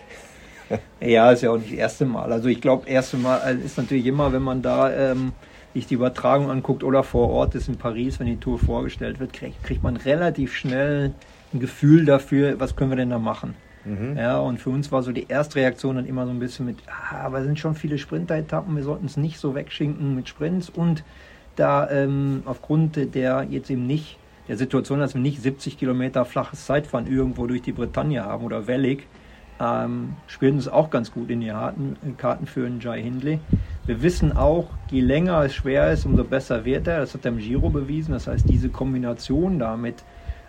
ja, 1.01 1.33
ist 1.33 1.43
ja 1.43 1.51
auch 1.51 1.59
nicht 1.59 1.73
das 1.73 1.79
erste 1.79 2.07
Mal. 2.07 2.33
Also 2.33 2.49
ich 2.49 2.63
glaube, 2.63 2.89
erste 2.89 3.19
Mal 3.19 3.61
ist 3.63 3.77
natürlich 3.77 4.07
immer, 4.07 4.33
wenn 4.33 4.41
man 4.41 4.63
da 4.63 4.91
ähm, 4.91 5.33
sich 5.75 5.87
die 5.87 5.95
Übertragung 5.95 6.51
anguckt 6.51 6.83
oder 6.83 7.03
vor 7.03 7.29
Ort 7.31 7.55
ist 7.55 7.69
in 7.69 7.77
Paris, 7.77 8.21
wenn 8.21 8.27
die 8.27 8.37
Tour 8.37 8.59
vorgestellt 8.59 9.21
wird, 9.21 9.33
kriegt, 9.33 9.63
kriegt 9.65 9.83
man 9.83 9.97
relativ 9.97 10.55
schnell 10.55 11.13
ein 11.53 11.61
Gefühl 11.61 12.05
dafür, 12.05 12.59
was 12.59 12.77
können 12.77 12.91
wir 12.91 12.97
denn 12.97 13.11
da 13.11 13.19
machen. 13.19 13.55
Mhm. 13.85 14.17
Ja, 14.17 14.39
und 14.39 14.59
für 14.59 14.71
uns 14.71 14.91
war 14.93 15.03
so 15.03 15.13
die 15.13 15.27
erste 15.29 15.57
Reaktion 15.57 15.97
dann 15.97 16.07
immer 16.07 16.25
so 16.25 16.31
ein 16.31 16.39
bisschen 16.39 16.67
mit, 16.67 16.79
ah, 16.87 17.25
aber 17.25 17.41
es 17.41 17.45
sind 17.45 17.59
schon 17.59 17.75
viele 17.75 17.99
Sprinter-Etappen, 17.99 18.75
wir 18.75 18.83
sollten 18.83 19.07
es 19.07 19.17
nicht 19.17 19.39
so 19.39 19.55
wegschinken 19.55 20.15
mit 20.15 20.29
Sprints 20.29 20.71
und 20.71 21.05
da 21.57 21.91
ähm, 21.91 22.43
aufgrund 22.47 22.97
der 23.15 23.47
jetzt 23.51 23.71
eben 23.71 23.87
nicht, 23.87 24.17
der 24.49 24.57
Situation, 24.57 25.01
dass 25.01 25.15
wir 25.15 25.21
nicht 25.21 25.41
70 25.41 25.79
Kilometer 25.79 26.25
flaches 26.25 26.67
Zeitfahren 26.67 27.07
irgendwo 27.07 27.47
durch 27.47 27.63
die 27.63 27.73
Bretagne 27.73 28.25
haben 28.25 28.45
oder 28.45 28.67
wellig, 28.67 29.07
ähm, 29.61 30.17
spielen 30.27 30.59
es 30.59 30.69
auch 30.69 30.91
ganz 30.91 31.13
gut 31.13 31.31
in 31.31 31.41
die 31.41 31.49
Karten, 31.49 31.97
Karten 32.17 32.47
für 32.47 32.67
einen 32.67 32.81
Jai 32.81 33.03
Hindley. 33.03 33.39
Wir 33.87 34.03
wissen 34.03 34.37
auch, 34.37 34.69
je 34.91 35.01
länger 35.01 35.43
es 35.45 35.55
schwer 35.55 35.93
ist, 35.93 36.07
umso 36.07 36.25
besser 36.25 36.65
wird 36.65 36.87
er. 36.87 37.01
Das 37.01 37.15
hat 37.15 37.25
er 37.25 37.33
im 37.33 37.39
Giro 37.39 37.71
bewiesen. 37.71 38.13
Das 38.13 38.27
heißt, 38.27 38.49
diese 38.49 38.69
Kombination 38.69 39.59
damit, 39.59 40.03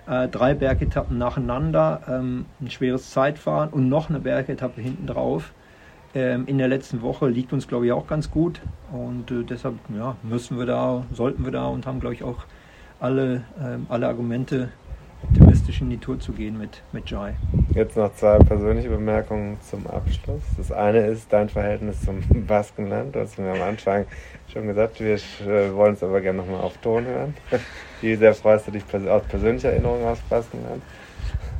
äh, 0.07 0.27
drei 0.27 0.53
Bergetappen 0.53 1.17
nacheinander, 1.17 2.01
ähm, 2.07 2.45
ein 2.61 2.69
schweres 2.69 3.11
Zeitfahren 3.11 3.69
und 3.69 3.89
noch 3.89 4.09
eine 4.09 4.19
Bergetappe 4.19 4.81
hinten 4.81 5.07
drauf. 5.07 5.53
Ähm, 6.13 6.45
in 6.47 6.57
der 6.57 6.69
letzten 6.69 7.01
Woche 7.01 7.27
liegt 7.27 7.51
uns, 7.51 7.67
glaube 7.67 7.87
ich, 7.87 7.91
auch 7.91 8.07
ganz 8.07 8.31
gut. 8.31 8.61
Und 8.91 9.31
äh, 9.31 9.43
deshalb 9.43 9.75
ja, 9.95 10.15
müssen 10.23 10.57
wir 10.57 10.65
da, 10.65 11.03
sollten 11.13 11.43
wir 11.43 11.51
da 11.51 11.67
und 11.67 11.85
haben, 11.85 11.99
glaube 11.99 12.15
ich, 12.15 12.23
auch 12.23 12.45
alle, 12.99 13.43
ähm, 13.61 13.85
alle 13.89 14.07
Argumente, 14.07 14.69
optimistisch 15.29 15.81
in 15.81 15.89
die 15.89 15.97
Tour 15.97 16.19
zu 16.19 16.31
gehen 16.31 16.57
mit, 16.57 16.81
mit 16.91 17.09
Jai. 17.09 17.35
Jetzt 17.73 17.97
noch 17.97 18.13
zwei 18.15 18.37
persönliche 18.37 18.89
Bemerkungen 18.89 19.57
zum 19.69 19.85
Abschluss. 19.87 20.41
Das 20.57 20.71
eine 20.71 21.07
ist 21.07 21.31
dein 21.31 21.49
Verhältnis 21.49 22.01
zum 22.01 22.21
Baskenland. 22.47 23.15
Du 23.15 23.19
hast 23.19 23.37
mir 23.37 23.51
am 23.51 23.61
Anfang 23.61 24.05
schon 24.51 24.67
gesagt, 24.67 24.99
wir 24.99 25.15
äh, 25.15 25.73
wollen 25.73 25.93
es 25.93 26.03
aber 26.03 26.21
gerne 26.21 26.39
nochmal 26.39 26.61
auf 26.61 26.77
Ton 26.77 27.05
hören. 27.05 27.33
Wie 28.01 28.15
sehr 28.15 28.33
freust 28.33 28.67
du 28.67 28.71
dich 28.71 28.83
aus 29.09 29.23
persönlicher 29.23 29.71
Erinnerung 29.71 30.05
aufs 30.05 30.21
Baskenland? 30.21 30.81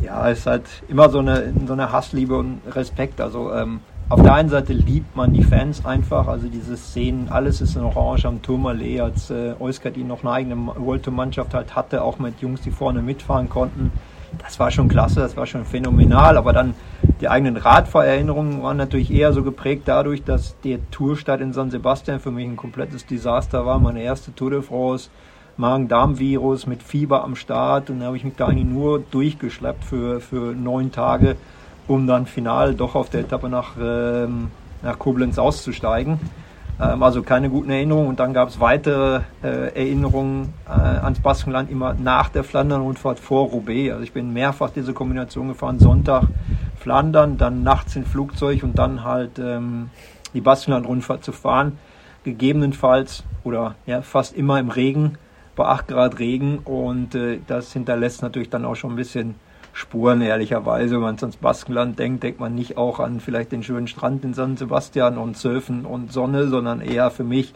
Ja, 0.02 0.30
es 0.30 0.40
ist 0.40 0.48
halt 0.48 0.66
immer 0.88 1.10
so 1.10 1.20
eine, 1.20 1.54
so 1.66 1.74
eine 1.74 1.92
Hassliebe 1.92 2.38
und 2.38 2.62
Respekt. 2.68 3.20
Also 3.22 3.54
ähm, 3.54 3.80
auf 4.08 4.22
der 4.22 4.34
einen 4.34 4.50
Seite 4.50 4.74
liebt 4.74 5.16
man 5.16 5.34
die 5.34 5.44
Fans 5.44 5.84
einfach, 5.84 6.28
also 6.28 6.48
diese 6.48 6.78
Szenen, 6.78 7.30
alles 7.30 7.60
ist 7.62 7.76
in 7.76 7.82
Orange 7.82 8.26
am 8.26 8.42
Tourmalet, 8.42 9.02
als 9.02 9.32
äh, 9.32 9.54
Euskadi 9.60 10.04
noch 10.04 10.24
eine 10.24 10.32
eigene 10.32 10.56
World 10.78 11.04
Tour 11.04 11.14
Mannschaft 11.14 11.56
halt 11.56 11.76
hatte, 11.76 12.04
auch 12.04 12.20
mit 12.20 12.40
Jungs, 12.40 12.62
die 12.62 12.70
vorne 12.70 13.02
mitfahren 13.02 13.50
konnten. 13.50 13.92
Das 14.40 14.60
war 14.60 14.70
schon 14.70 14.90
klasse, 14.90 15.22
das 15.22 15.36
war 15.38 15.48
schon 15.48 15.66
phänomenal, 15.66 16.38
aber 16.38 16.54
dann 16.54 16.76
die 17.22 17.30
eigenen 17.30 17.58
Radfahrerinnerungen 17.58 18.62
waren 18.62 18.78
natürlich 18.78 19.12
eher 19.12 19.34
so 19.34 19.44
geprägt 19.44 19.84
dadurch, 19.86 20.24
dass 20.24 20.60
der 20.62 20.80
Tourstart 20.92 21.42
in 21.42 21.54
San 21.54 21.72
Sebastian 21.72 22.20
für 22.20 22.32
mich 22.32 22.46
ein 22.46 22.58
komplettes 22.58 23.06
Desaster 23.06 23.66
war. 23.66 23.80
Meine 23.80 24.04
erste 24.04 24.36
Tour 24.36 24.52
de 24.52 24.62
France 24.62 25.10
Magen-Darm-Virus 25.58 26.68
mit 26.68 26.84
Fieber 26.84 27.24
am 27.24 27.36
Start 27.36 27.90
und 27.90 28.02
da 28.02 28.08
habe 28.08 28.18
ich 28.18 28.26
mich 28.26 28.36
da 28.36 28.48
eigentlich 28.48 28.66
nur 28.66 29.00
durchgeschleppt 29.00 29.86
für, 29.86 30.20
für 30.20 30.54
neun 30.54 30.92
Tage, 30.92 31.38
um 31.88 32.08
dann 32.08 32.26
final 32.26 32.74
doch 32.74 32.96
auf 32.96 33.10
der 33.10 33.22
Etappe 33.22 33.50
nach, 33.50 33.74
ähm, 33.80 34.52
nach 34.82 34.98
Koblenz 35.00 35.38
auszusteigen. 35.38 36.20
Ähm, 36.80 37.04
also 37.04 37.22
keine 37.24 37.50
guten 37.50 37.70
Erinnerungen 37.70 38.10
und 38.10 38.20
dann 38.20 38.34
gab 38.34 38.50
es 38.50 38.60
weitere 38.60 39.22
äh, 39.44 39.74
Erinnerungen 39.76 40.54
äh, 40.68 40.72
ans 40.72 41.20
Baskenland 41.20 41.70
immer 41.72 41.94
nach 41.94 42.30
der 42.30 42.44
Flandern-Rundfahrt 42.44 43.20
vor 43.20 43.48
Roubaix. 43.50 43.92
Also 43.92 44.04
ich 44.04 44.14
bin 44.14 44.34
mehrfach 44.34 44.72
diese 44.72 44.94
Kombination 44.94 45.48
gefahren, 45.50 45.80
Sonntag 45.80 46.24
Flandern, 46.78 47.38
dann 47.38 47.64
nachts 47.64 47.96
in 47.96 48.06
Flugzeug 48.06 48.64
und 48.64 48.78
dann 48.78 49.04
halt 49.04 49.40
ähm, 49.40 49.90
die 50.34 50.42
Baskenland-Rundfahrt 50.42 51.24
zu 51.24 51.32
fahren. 51.32 51.80
Gegebenenfalls 52.24 53.24
oder 53.44 53.76
ja, 53.86 54.02
fast 54.02 54.36
immer 54.36 54.60
im 54.60 54.70
Regen 54.70 55.18
bei 55.56 55.66
8 55.66 55.88
Grad 55.88 56.20
Regen 56.20 56.60
und 56.60 57.16
äh, 57.16 57.40
das 57.48 57.72
hinterlässt 57.72 58.22
natürlich 58.22 58.50
dann 58.50 58.66
auch 58.66 58.76
schon 58.76 58.92
ein 58.92 58.96
bisschen 58.98 59.36
Spuren, 59.76 60.22
ehrlicherweise. 60.22 60.96
Wenn 60.96 61.02
man 61.02 61.18
ans 61.20 61.36
Baskenland 61.36 62.00
denkt, 62.00 62.24
denkt 62.24 62.40
man 62.40 62.56
nicht 62.56 62.78
auch 62.78 63.02
an 63.02 63.20
vielleicht 63.20 63.52
den 63.52 63.62
schönen 63.62 63.88
Strand 63.88 64.24
in 64.24 64.34
San 64.34 64.56
Sebastian 64.56 65.18
und 65.18 65.36
Surfen 65.36 65.86
und 65.86 66.14
Sonne, 66.14 66.48
sondern 66.48 66.80
eher 66.80 67.12
für 67.12 67.26
mich, 67.26 67.54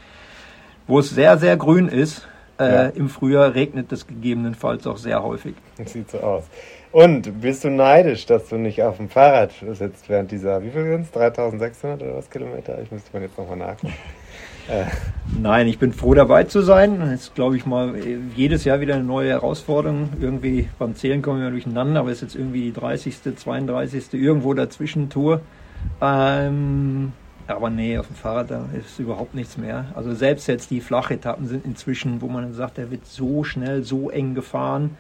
wo 0.86 1.00
es 1.00 1.10
sehr, 1.10 1.38
sehr 1.38 1.56
grün 1.56 1.88
ist. 1.88 2.28
Äh, 2.60 2.64
ja. 2.64 2.86
Im 2.88 3.08
Frühjahr 3.08 3.56
regnet 3.56 3.94
es 3.94 4.06
gegebenenfalls 4.06 4.86
auch 4.86 4.98
sehr 4.98 5.24
häufig. 5.24 5.56
Das 5.78 5.94
sieht 5.94 6.12
so 6.12 6.20
aus. 6.20 6.44
Und 6.92 7.40
bist 7.40 7.64
du 7.64 7.70
neidisch, 7.70 8.26
dass 8.26 8.50
du 8.50 8.58
nicht 8.58 8.84
auf 8.84 8.98
dem 8.98 9.08
Fahrrad 9.08 9.54
sitzt 9.72 10.10
während 10.10 10.30
dieser, 10.30 10.62
wie 10.62 10.72
viel 10.72 10.84
sind 10.84 11.02
es? 11.04 11.12
3600 11.12 12.02
oder 12.02 12.18
was 12.18 12.30
Kilometer? 12.30 12.82
Ich 12.82 12.92
müsste 12.92 13.14
mal 13.14 13.22
jetzt 13.22 13.38
nochmal 13.38 13.56
nachgucken. 13.58 13.94
Äh, 14.70 14.86
nein, 15.40 15.68
ich 15.68 15.80
bin 15.80 15.94
froh 15.94 16.14
dabei 16.14 16.44
zu 16.44 16.62
sein. 16.62 17.02
Es 17.02 17.24
ist, 17.24 17.36
glaube 17.36 17.58
ich, 17.58 17.66
mal 17.66 17.96
jedes 18.36 18.66
Jahr 18.66 18.80
wieder 18.82 18.96
eine 18.96 19.04
neue 19.04 19.30
Herausforderung. 19.30 20.10
Irgendwie 20.22 20.70
beim 20.78 20.96
Zählen 20.96 21.24
kommen 21.24 21.42
wir 21.42 21.50
durcheinander, 21.50 22.02
aber 22.02 22.12
es 22.12 22.18
ist 22.18 22.34
jetzt 22.34 22.36
irgendwie 22.36 22.66
die 22.66 22.74
30., 22.74 23.36
32., 23.36 24.14
irgendwo 24.14 24.54
dazwischen 24.54 25.10
Tour. 25.10 25.42
Ähm, 26.02 27.14
aber 27.48 27.72
nee, 27.72 27.98
auf 27.98 28.06
dem 28.06 28.16
Fahrrad 28.16 28.52
da 28.52 28.66
ist 28.78 29.00
überhaupt 29.00 29.34
nichts 29.34 29.58
mehr. 29.58 29.86
Also 29.96 30.14
selbst 30.14 30.48
jetzt 30.48 30.70
die 30.70 30.82
Flachetappen 30.82 31.48
sind 31.48 31.66
inzwischen, 31.66 32.22
wo 32.22 32.28
man 32.28 32.54
sagt, 32.54 32.78
der 32.78 32.92
wird 32.92 33.08
so 33.08 33.44
schnell, 33.44 33.84
so 33.84 34.12
eng 34.12 34.36
gefahren. 34.36 34.98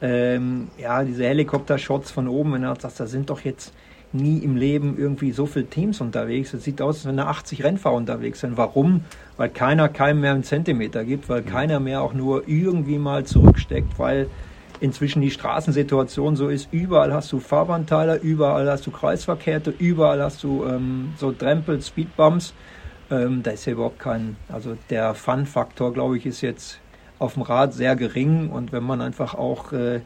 Ähm, 0.00 0.68
ja, 0.78 1.02
diese 1.02 1.24
Helikopter-Shots 1.24 2.12
von 2.12 2.28
oben, 2.28 2.52
wenn 2.52 2.62
er 2.62 2.76
sagt, 2.76 3.00
da 3.00 3.06
sind 3.06 3.30
doch 3.30 3.40
jetzt 3.40 3.72
nie 4.14 4.38
im 4.38 4.56
Leben 4.56 4.96
irgendwie 4.98 5.32
so 5.32 5.46
viele 5.46 5.66
Teams 5.66 6.00
unterwegs. 6.00 6.52
Es 6.54 6.64
sieht 6.64 6.80
aus, 6.82 6.96
als 6.96 7.06
wenn 7.06 7.16
da 7.16 7.26
80 7.26 7.64
Rennfahrer 7.64 7.94
unterwegs 7.94 8.40
sind. 8.40 8.56
Warum? 8.56 9.04
Weil 9.36 9.48
keiner 9.48 9.88
keinem 9.88 10.20
mehr 10.20 10.32
einen 10.32 10.44
Zentimeter 10.44 11.04
gibt, 11.04 11.28
weil 11.28 11.42
keiner 11.42 11.80
mehr 11.80 12.02
auch 12.02 12.12
nur 12.12 12.48
irgendwie 12.48 12.98
mal 12.98 13.24
zurücksteckt, 13.24 13.98
weil 13.98 14.28
inzwischen 14.80 15.22
die 15.22 15.30
Straßensituation 15.30 16.36
so 16.36 16.48
ist. 16.48 16.68
Überall 16.72 17.14
hast 17.14 17.30
du 17.32 17.38
Fahrbahnteiler, 17.38 18.20
überall 18.20 18.68
hast 18.68 18.86
du 18.86 18.90
Kreisverkehrte, 18.90 19.72
überall 19.78 20.20
hast 20.20 20.42
du 20.42 20.64
ähm, 20.64 21.14
so 21.16 21.32
Drempel, 21.36 21.80
Speedbumps. 21.80 22.52
Ähm, 23.10 23.42
da 23.42 23.52
ist 23.52 23.64
ja 23.64 23.74
überhaupt 23.74 24.00
kein, 24.00 24.36
also 24.48 24.76
der 24.90 25.14
Fun-Faktor, 25.14 25.92
glaube 25.92 26.18
ich, 26.18 26.26
ist 26.26 26.40
jetzt 26.40 26.80
auf 27.18 27.34
dem 27.34 27.42
Rad 27.42 27.72
sehr 27.72 27.94
gering 27.94 28.50
und 28.50 28.72
wenn 28.72 28.82
man 28.82 29.00
einfach 29.00 29.34
auch 29.34 29.72
äh, 29.72 30.00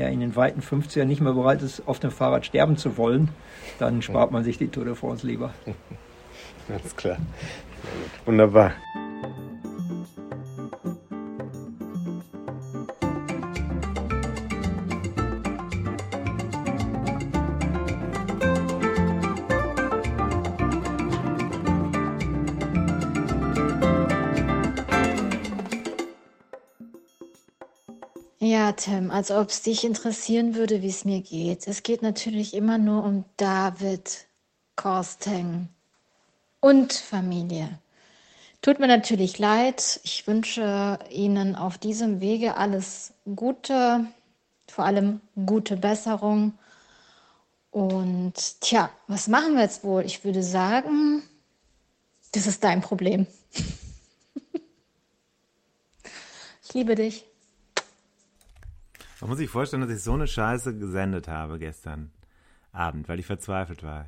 ja 0.00 0.08
in 0.08 0.20
den 0.20 0.34
weiten 0.34 0.60
50ern 0.60 1.04
nicht 1.04 1.20
mehr 1.20 1.32
bereit 1.32 1.62
ist, 1.62 1.86
auf 1.86 2.00
dem 2.00 2.10
Fahrrad 2.10 2.46
sterben 2.46 2.76
zu 2.76 2.96
wollen, 2.96 3.28
dann 3.78 4.02
spart 4.02 4.32
man 4.32 4.42
sich 4.42 4.58
die 4.58 4.68
Tour 4.68 4.84
de 4.84 4.94
France 4.94 5.26
lieber. 5.26 5.52
Ganz 6.68 6.96
klar. 6.96 7.18
Wunderbar. 8.24 8.72
Ja, 28.80 28.92
Tim, 28.92 29.10
als 29.10 29.30
ob 29.30 29.48
es 29.50 29.62
dich 29.62 29.84
interessieren 29.84 30.54
würde, 30.54 30.82
wie 30.82 30.88
es 30.88 31.04
mir 31.04 31.20
geht. 31.20 31.66
Es 31.66 31.82
geht 31.82 32.02
natürlich 32.02 32.54
immer 32.54 32.78
nur 32.78 33.04
um 33.04 33.24
David 33.36 34.26
Korsteng 34.76 35.68
und 36.60 36.92
Familie. 36.92 37.78
Tut 38.62 38.78
mir 38.78 38.86
natürlich 38.86 39.38
leid. 39.38 40.00
Ich 40.04 40.26
wünsche 40.26 40.98
Ihnen 41.10 41.56
auf 41.56 41.78
diesem 41.78 42.20
Wege 42.20 42.56
alles 42.56 43.12
Gute, 43.34 44.06
vor 44.68 44.84
allem 44.84 45.20
gute 45.46 45.76
Besserung. 45.76 46.54
Und 47.70 48.60
tja, 48.60 48.90
was 49.08 49.28
machen 49.28 49.54
wir 49.54 49.62
jetzt 49.62 49.84
wohl? 49.84 50.04
Ich 50.04 50.24
würde 50.24 50.42
sagen, 50.42 51.22
das 52.32 52.46
ist 52.46 52.64
dein 52.64 52.80
Problem. 52.80 53.26
Ich 56.62 56.74
liebe 56.74 56.94
dich. 56.94 57.29
Man 59.20 59.28
muss 59.28 59.38
sich 59.38 59.50
vorstellen, 59.50 59.82
dass 59.82 59.90
ich 59.90 60.02
so 60.02 60.14
eine 60.14 60.26
Scheiße 60.26 60.78
gesendet 60.78 61.28
habe 61.28 61.58
gestern 61.58 62.10
Abend, 62.72 63.08
weil 63.08 63.18
ich 63.18 63.26
verzweifelt 63.26 63.82
war. 63.82 64.06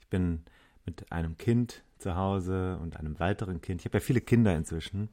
Ich 0.00 0.08
bin 0.08 0.42
mit 0.84 1.12
einem 1.12 1.36
Kind 1.36 1.84
zu 1.98 2.16
Hause 2.16 2.78
und 2.82 2.96
einem 2.96 3.20
weiteren 3.20 3.60
Kind. 3.60 3.80
Ich 3.80 3.84
habe 3.84 3.98
ja 3.98 4.04
viele 4.04 4.20
Kinder 4.20 4.56
inzwischen, 4.56 5.10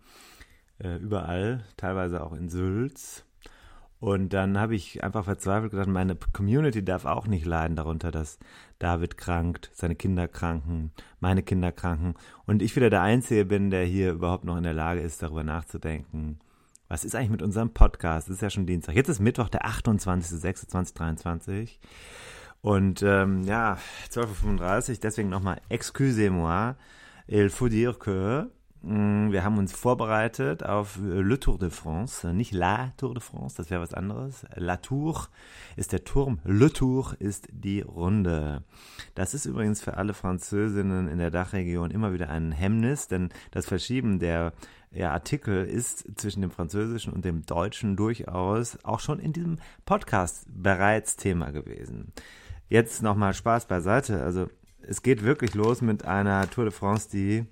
äh, 0.79 0.95
überall, 0.97 1.63
teilweise 1.75 2.23
auch 2.23 2.33
in 2.33 2.49
Sülz. 2.49 3.25
Und 3.99 4.33
dann 4.33 4.59
habe 4.59 4.75
ich 4.75 5.03
einfach 5.03 5.25
verzweifelt 5.25 5.71
gedacht, 5.71 5.87
meine 5.87 6.15
Community 6.15 6.83
darf 6.83 7.05
auch 7.05 7.27
nicht 7.27 7.45
leiden 7.45 7.75
darunter, 7.75 8.09
dass 8.09 8.39
David 8.79 9.17
krankt, 9.17 9.71
seine 9.73 9.95
Kinder 9.95 10.27
kranken, 10.27 10.91
meine 11.19 11.43
Kinder 11.43 11.71
kranken 11.71 12.13
und 12.45 12.61
ich 12.61 12.75
wieder 12.75 12.91
der 12.91 13.01
Einzige 13.01 13.45
bin, 13.45 13.71
der 13.71 13.85
hier 13.85 14.11
überhaupt 14.11 14.45
noch 14.45 14.57
in 14.57 14.63
der 14.63 14.73
Lage 14.73 15.01
ist, 15.01 15.23
darüber 15.23 15.43
nachzudenken, 15.43 16.39
was 16.87 17.03
ist 17.03 17.15
eigentlich 17.15 17.31
mit 17.31 17.41
unserem 17.41 17.73
Podcast? 17.73 18.29
Es 18.29 18.35
ist 18.35 18.41
ja 18.41 18.49
schon 18.49 18.65
Dienstag. 18.65 18.95
Jetzt 18.95 19.09
ist 19.09 19.19
Mittwoch, 19.19 19.49
der 19.49 19.65
28.06.2023. 19.65 21.79
Und 22.61 23.03
ähm, 23.03 23.43
ja, 23.43 23.77
12.35 24.11 24.89
Uhr, 24.89 24.95
deswegen 25.01 25.27
nochmal, 25.29 25.61
excusez-moi, 25.69 26.75
il 27.27 27.49
faut 27.49 27.69
dire 27.69 27.93
que 27.93 28.49
wir 28.89 29.43
haben 29.43 29.57
uns 29.57 29.73
vorbereitet 29.73 30.63
auf 30.63 30.97
Le 31.01 31.37
Tour 31.37 31.59
de 31.59 31.69
France, 31.69 32.33
nicht 32.33 32.53
La 32.53 32.93
Tour 32.95 33.13
de 33.13 33.21
France, 33.21 33.57
das 33.57 33.69
wäre 33.69 33.81
was 33.81 33.93
anderes. 33.93 34.45
La 34.55 34.77
Tour 34.77 35.27
ist 35.75 35.91
der 35.91 36.05
Turm, 36.05 36.39
Le 36.45 36.71
Tour 36.71 37.13
ist 37.19 37.49
die 37.51 37.81
Runde. 37.81 38.63
Das 39.13 39.33
ist 39.33 39.45
übrigens 39.45 39.81
für 39.81 39.97
alle 39.97 40.13
Französinnen 40.13 41.09
in 41.09 41.17
der 41.17 41.31
Dachregion 41.31 41.91
immer 41.91 42.13
wieder 42.13 42.29
ein 42.29 42.53
Hemmnis, 42.53 43.09
denn 43.09 43.27
das 43.51 43.65
Verschieben 43.65 44.19
der 44.19 44.53
ja, 44.91 45.11
Artikel 45.11 45.65
ist 45.65 46.05
zwischen 46.17 46.39
dem 46.39 46.51
Französischen 46.51 47.11
und 47.11 47.25
dem 47.25 47.45
Deutschen 47.45 47.97
durchaus 47.97 48.77
auch 48.85 49.01
schon 49.01 49.19
in 49.19 49.33
diesem 49.33 49.57
Podcast 49.85 50.45
bereits 50.47 51.17
Thema 51.17 51.51
gewesen. 51.51 52.13
Jetzt 52.69 53.01
nochmal 53.01 53.33
Spaß 53.33 53.65
beiseite. 53.65 54.23
Also 54.23 54.47
es 54.81 55.01
geht 55.01 55.23
wirklich 55.23 55.55
los 55.55 55.81
mit 55.81 56.05
einer 56.05 56.49
Tour 56.49 56.63
de 56.63 56.73
France, 56.73 57.09
die, 57.11 57.45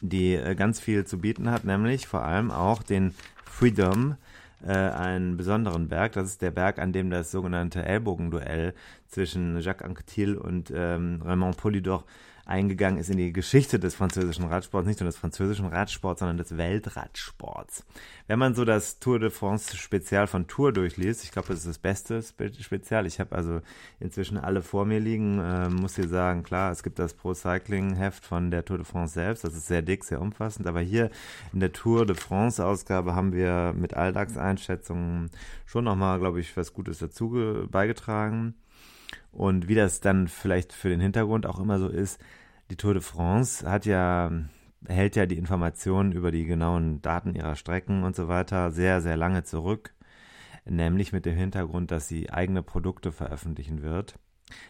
die 0.00 0.34
äh, 0.34 0.54
ganz 0.54 0.80
viel 0.80 1.04
zu 1.04 1.18
bieten 1.18 1.50
hat, 1.50 1.64
nämlich 1.64 2.06
vor 2.06 2.22
allem 2.22 2.50
auch 2.50 2.82
den 2.82 3.14
Freedom, 3.44 4.16
äh, 4.62 4.72
einen 4.72 5.36
besonderen 5.36 5.88
Berg. 5.88 6.12
Das 6.12 6.28
ist 6.28 6.42
der 6.42 6.50
Berg, 6.50 6.78
an 6.78 6.92
dem 6.92 7.10
das 7.10 7.30
sogenannte 7.30 7.84
Ellbogenduell 7.84 8.74
zwischen 9.08 9.60
Jacques 9.60 9.86
Anquetil 9.86 10.36
und 10.36 10.72
ähm, 10.74 11.22
Raymond 11.24 11.56
Polidor 11.56 12.04
eingegangen 12.50 12.98
ist 12.98 13.08
in 13.08 13.16
die 13.16 13.32
Geschichte 13.32 13.78
des 13.78 13.94
französischen 13.94 14.44
Radsports, 14.44 14.86
nicht 14.86 15.00
nur 15.00 15.08
des 15.08 15.16
französischen 15.16 15.66
Radsports, 15.66 16.18
sondern 16.18 16.36
des 16.36 16.56
Weltradsports. 16.56 17.84
Wenn 18.26 18.38
man 18.38 18.54
so 18.54 18.64
das 18.64 18.98
Tour 18.98 19.18
de 19.18 19.30
France 19.30 19.76
Spezial 19.76 20.26
von 20.26 20.46
Tour 20.46 20.72
durchliest, 20.72 21.24
ich 21.24 21.30
glaube, 21.30 21.48
das 21.48 21.58
ist 21.58 21.68
das 21.68 21.78
beste 21.78 22.22
Spezial. 22.60 23.06
Ich 23.06 23.20
habe 23.20 23.34
also 23.34 23.60
inzwischen 24.00 24.36
alle 24.36 24.62
vor 24.62 24.84
mir 24.84 24.98
liegen, 24.98 25.38
äh, 25.38 25.68
muss 25.68 25.94
hier 25.94 26.08
sagen, 26.08 26.42
klar, 26.42 26.72
es 26.72 26.82
gibt 26.82 26.98
das 26.98 27.14
Pro 27.14 27.34
Cycling 27.34 27.94
Heft 27.94 28.24
von 28.24 28.50
der 28.50 28.64
Tour 28.64 28.78
de 28.78 28.86
France 28.86 29.14
selbst, 29.14 29.44
das 29.44 29.54
ist 29.54 29.68
sehr 29.68 29.82
dick, 29.82 30.04
sehr 30.04 30.20
umfassend, 30.20 30.66
aber 30.66 30.80
hier 30.80 31.10
in 31.52 31.60
der 31.60 31.72
Tour 31.72 32.04
de 32.04 32.16
France 32.16 32.64
Ausgabe 32.64 33.14
haben 33.14 33.32
wir 33.32 33.72
mit 33.76 33.94
Alltagseinschätzungen 33.94 35.30
schon 35.66 35.84
nochmal, 35.84 36.18
glaube 36.18 36.40
ich, 36.40 36.56
was 36.56 36.72
Gutes 36.72 36.98
dazu 36.98 37.66
beigetragen. 37.70 38.54
Und 39.32 39.68
wie 39.68 39.76
das 39.76 40.00
dann 40.00 40.26
vielleicht 40.26 40.72
für 40.72 40.88
den 40.88 41.00
Hintergrund 41.00 41.46
auch 41.46 41.60
immer 41.60 41.78
so 41.78 41.88
ist, 41.88 42.20
die 42.70 42.76
Tour 42.76 42.94
de 42.94 43.02
France 43.02 43.68
hat 43.68 43.84
ja, 43.84 44.30
hält 44.86 45.16
ja 45.16 45.26
die 45.26 45.36
Informationen 45.36 46.12
über 46.12 46.30
die 46.30 46.44
genauen 46.44 47.02
Daten 47.02 47.34
ihrer 47.34 47.56
Strecken 47.56 48.04
und 48.04 48.14
so 48.14 48.28
weiter 48.28 48.70
sehr, 48.70 49.00
sehr 49.00 49.16
lange 49.16 49.42
zurück. 49.42 49.92
Nämlich 50.64 51.12
mit 51.12 51.26
dem 51.26 51.36
Hintergrund, 51.36 51.90
dass 51.90 52.06
sie 52.06 52.30
eigene 52.30 52.62
Produkte 52.62 53.12
veröffentlichen 53.12 53.82
wird. 53.82 54.14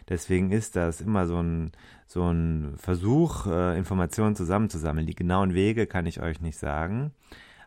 Deswegen 0.09 0.51
ist 0.51 0.75
das 0.75 1.01
immer 1.01 1.27
so 1.27 1.41
ein, 1.41 1.71
so 2.07 2.23
ein 2.23 2.73
Versuch, 2.77 3.45
äh, 3.45 3.77
Informationen 3.77 4.35
zusammenzusammeln. 4.35 5.05
Die 5.05 5.15
genauen 5.15 5.53
Wege 5.53 5.85
kann 5.87 6.05
ich 6.05 6.21
euch 6.21 6.41
nicht 6.41 6.57
sagen. 6.57 7.11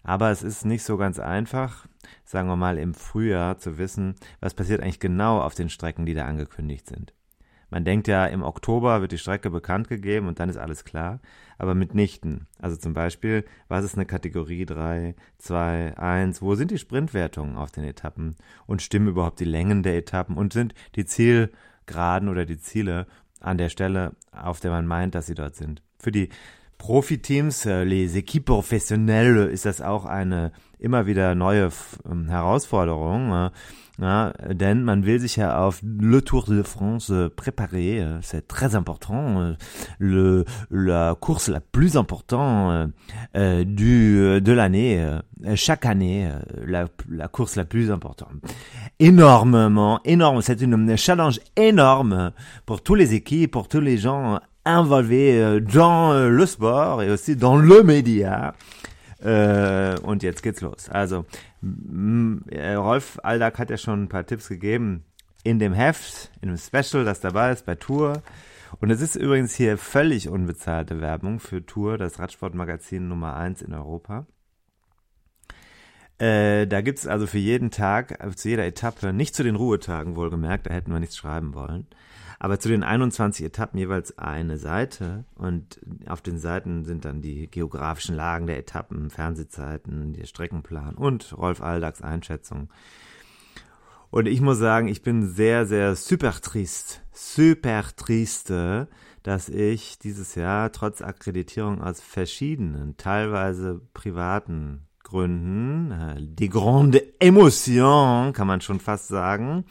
Aber 0.03 0.31
es 0.31 0.43
ist 0.43 0.65
nicht 0.65 0.83
so 0.83 0.97
ganz 0.97 1.19
einfach, 1.19 1.87
sagen 2.25 2.49
wir 2.49 2.57
mal 2.57 2.79
im 2.79 2.95
Frühjahr 2.95 3.59
zu 3.59 3.79
wissen, 3.79 4.17
was 4.41 4.55
passiert 4.55 4.83
eigentlich 4.83 5.01
genau 5.01 5.41
auf 5.41 5.55
den 5.55 5.71
Strecken, 5.71 6.07
die 6.07 6.15
da 6.15 6.27
angekündigt 6.27 6.87
sind. 6.89 7.15
Man 7.75 7.85
denkt 7.85 8.07
ja, 8.07 8.25
im 8.27 8.45
Oktober 8.45 9.01
wird 9.01 9.11
die 9.11 9.19
Strecke 9.19 9.51
bekannt 9.51 9.89
gegeben 9.89 10.29
und 10.29 10.39
dann 10.39 10.49
ist 10.49 10.59
alles 10.59 10.85
klar, 10.85 11.19
aber 11.59 11.75
mitnichten. 11.75 12.47
Also 12.61 12.77
zum 12.77 12.95
Beispiel, 12.95 13.45
was 13.67 13.85
ist 13.85 13.97
eine 13.97 14.07
Kategorie 14.07 14.65
3, 14.65 15.17
2, 15.39 15.99
1, 15.99 16.41
wo 16.41 16.55
sind 16.55 16.71
die 16.71 16.79
Sprintwertungen 16.79 17.57
auf 17.57 17.73
den 17.73 17.83
Etappen 17.83 18.37
und 18.69 18.81
stimmen 18.81 19.09
überhaupt 19.09 19.41
die 19.41 19.45
Längen 19.45 19.83
der 19.83 19.97
Etappen 19.97 20.37
und 20.37 20.53
sind 20.53 20.73
die 20.95 21.05
Zielgeraden 21.05 22.29
oder 22.29 22.47
die 22.47 22.61
Ziele 22.61 23.09
an 23.41 23.59
der 23.59 23.71
Stelle, 23.71 24.13
auf 24.31 24.61
der 24.61 24.71
man 24.71 24.87
meint, 24.87 25.17
dass 25.17 25.27
sie 25.27 25.35
dort 25.35 25.57
sind. 25.57 25.83
Für 25.99 26.13
die 26.13 26.29
Profiteams, 26.79 27.67
äh, 27.67 27.83
les 27.83 28.15
équipes 28.15 28.45
professionnelles, 28.45 29.53
ist 29.53 29.65
das 29.65 29.81
auch 29.81 30.05
eine 30.05 30.53
immer 30.79 31.07
wieder 31.07 31.35
neue 31.35 31.73
ähm, 32.09 32.29
Herausforderung. 32.29 33.51
Ja, 34.01 34.33
denn 34.49 34.83
man 34.83 35.07
will 35.07 35.21
sich 35.21 35.37
ja 35.37 35.57
auf 35.57 35.81
le 35.83 36.21
Tour 36.21 36.45
de 36.47 36.65
France 36.65 37.11
äh, 37.11 37.31
préparer, 37.31 38.19
c'est 38.23 38.49
très 38.49 38.75
important, 38.75 39.55
le, 39.99 40.45
la 40.69 41.15
course 41.15 41.47
la 41.49 41.61
plus 41.61 41.97
importante 41.97 42.91
euh, 43.37 43.63
du, 43.65 44.41
de 44.41 44.53
l'année, 44.53 45.01
chaque 45.55 45.87
année, 45.87 46.29
la, 46.67 46.87
la 47.09 47.29
course 47.29 47.55
la 47.55 47.65
plus 47.65 47.93
importante. 47.93 48.33
Énormément, 48.99 50.01
énorme, 50.05 50.43
c'est 50.43 50.61
une 50.61 50.97
challenge 50.97 51.39
énorme 51.55 52.33
pour 52.67 52.83
toutes 52.83 52.99
les 52.99 53.15
équipes, 53.15 53.53
pour 53.53 53.69
tous 53.69 53.81
les 53.81 53.97
gens 53.97 54.41
involvé 54.65 55.41
euh, 55.41 55.61
dans 55.61 56.13
euh, 56.13 56.29
le 56.29 56.47
sport 56.47 57.03
et 57.03 57.11
aussi 57.11 57.37
dans 57.37 57.57
le 57.57 57.83
Média. 57.83 58.55
Äh, 59.25 59.95
und 60.03 60.23
jetzt 60.23 60.43
geht's 60.43 60.61
los. 60.61 60.91
Also, 60.91 61.25
Rolf 62.77 63.19
Aldag 63.23 63.59
hat 63.59 63.71
ja 63.71 63.77
schon 63.77 64.05
ein 64.05 64.09
paar 64.09 64.27
Tipps 64.27 64.49
gegeben 64.49 65.05
in 65.45 65.59
dem 65.59 65.75
Heft, 65.75 66.31
in 66.41 66.49
dem 66.49 66.59
Special, 66.59 67.05
das 67.05 67.21
dabei 67.21 67.53
ist 67.53 67.67
bei 67.67 67.75
Tour. 67.75 68.23
Und 68.81 68.91
es 68.91 69.01
ist 69.01 69.15
übrigens 69.15 69.55
hier 69.55 69.79
völlig 69.79 70.29
unbezahlte 70.29 71.01
Werbung 71.01 71.39
für 71.39 71.65
Tour, 71.65 71.99
das 71.99 72.19
Radsportmagazin 72.19 73.07
Nummer 73.09 73.37
1 73.37 73.63
in 73.63 73.73
Europa. 73.73 74.27
Äh, 76.19 76.67
da 76.67 76.81
gibt's 76.81 77.07
also 77.07 77.27
für 77.27 77.39
jeden 77.39 77.71
Tag, 77.71 78.19
zu 78.37 78.49
jeder 78.49 78.65
Etappe, 78.65 79.13
nicht 79.13 79.35
zu 79.35 79.43
den 79.43 79.57
Ruhetagen 79.57 80.17
wohlgemerkt, 80.17 80.67
da 80.67 80.73
hätten 80.73 80.93
wir 80.93 81.01
nichts 81.01 81.17
schreiben 81.17 81.55
wollen, 81.55 81.87
aber 82.39 82.59
zu 82.59 82.69
den 82.69 82.83
21 82.83 83.47
Etappen 83.47 83.79
jeweils 83.79 84.19
eine 84.19 84.59
Seite 84.59 85.25
und 85.35 85.81
auf 86.07 86.21
den 86.21 86.39
Seiten 86.39 86.85
sind 86.85 87.05
dann 87.05 87.23
die 87.23 87.51
geografischen 87.51 88.15
Lagen 88.15 88.47
der 88.47 88.59
Etappen, 88.59 89.11
Fernsehzeiten, 89.11 90.13
der 90.13 90.27
Streckenplan 90.27 90.95
und 90.95 91.37
Rolf 91.37 91.63
Aldags 91.63 92.03
Einschätzung. 92.03 92.69
Und 94.11 94.27
ich 94.27 94.41
muss 94.41 94.59
sagen, 94.59 94.87
ich 94.87 95.03
bin 95.03 95.29
sehr, 95.29 95.67
sehr 95.67 95.97
super 95.97 96.33
trist, 96.41 97.03
super 97.13 97.83
triste, 97.97 98.89
dass 99.25 99.49
ich 99.49 99.99
dieses 99.99 100.37
Jahr 100.37 100.71
trotz 100.71 101.03
Akkreditierung 101.03 101.83
aus 101.83 102.01
verschiedenen, 102.01 102.97
teilweise 102.97 103.81
privaten 103.93 104.87
Gründen, 105.03 105.91
äh, 105.91 106.17
die 106.19 106.49
grande 106.49 107.03
émotion, 107.21 108.33
kann 108.33 108.47
man 108.47 108.61
schon 108.61 108.81
fast 108.81 109.09
sagen, 109.09 109.65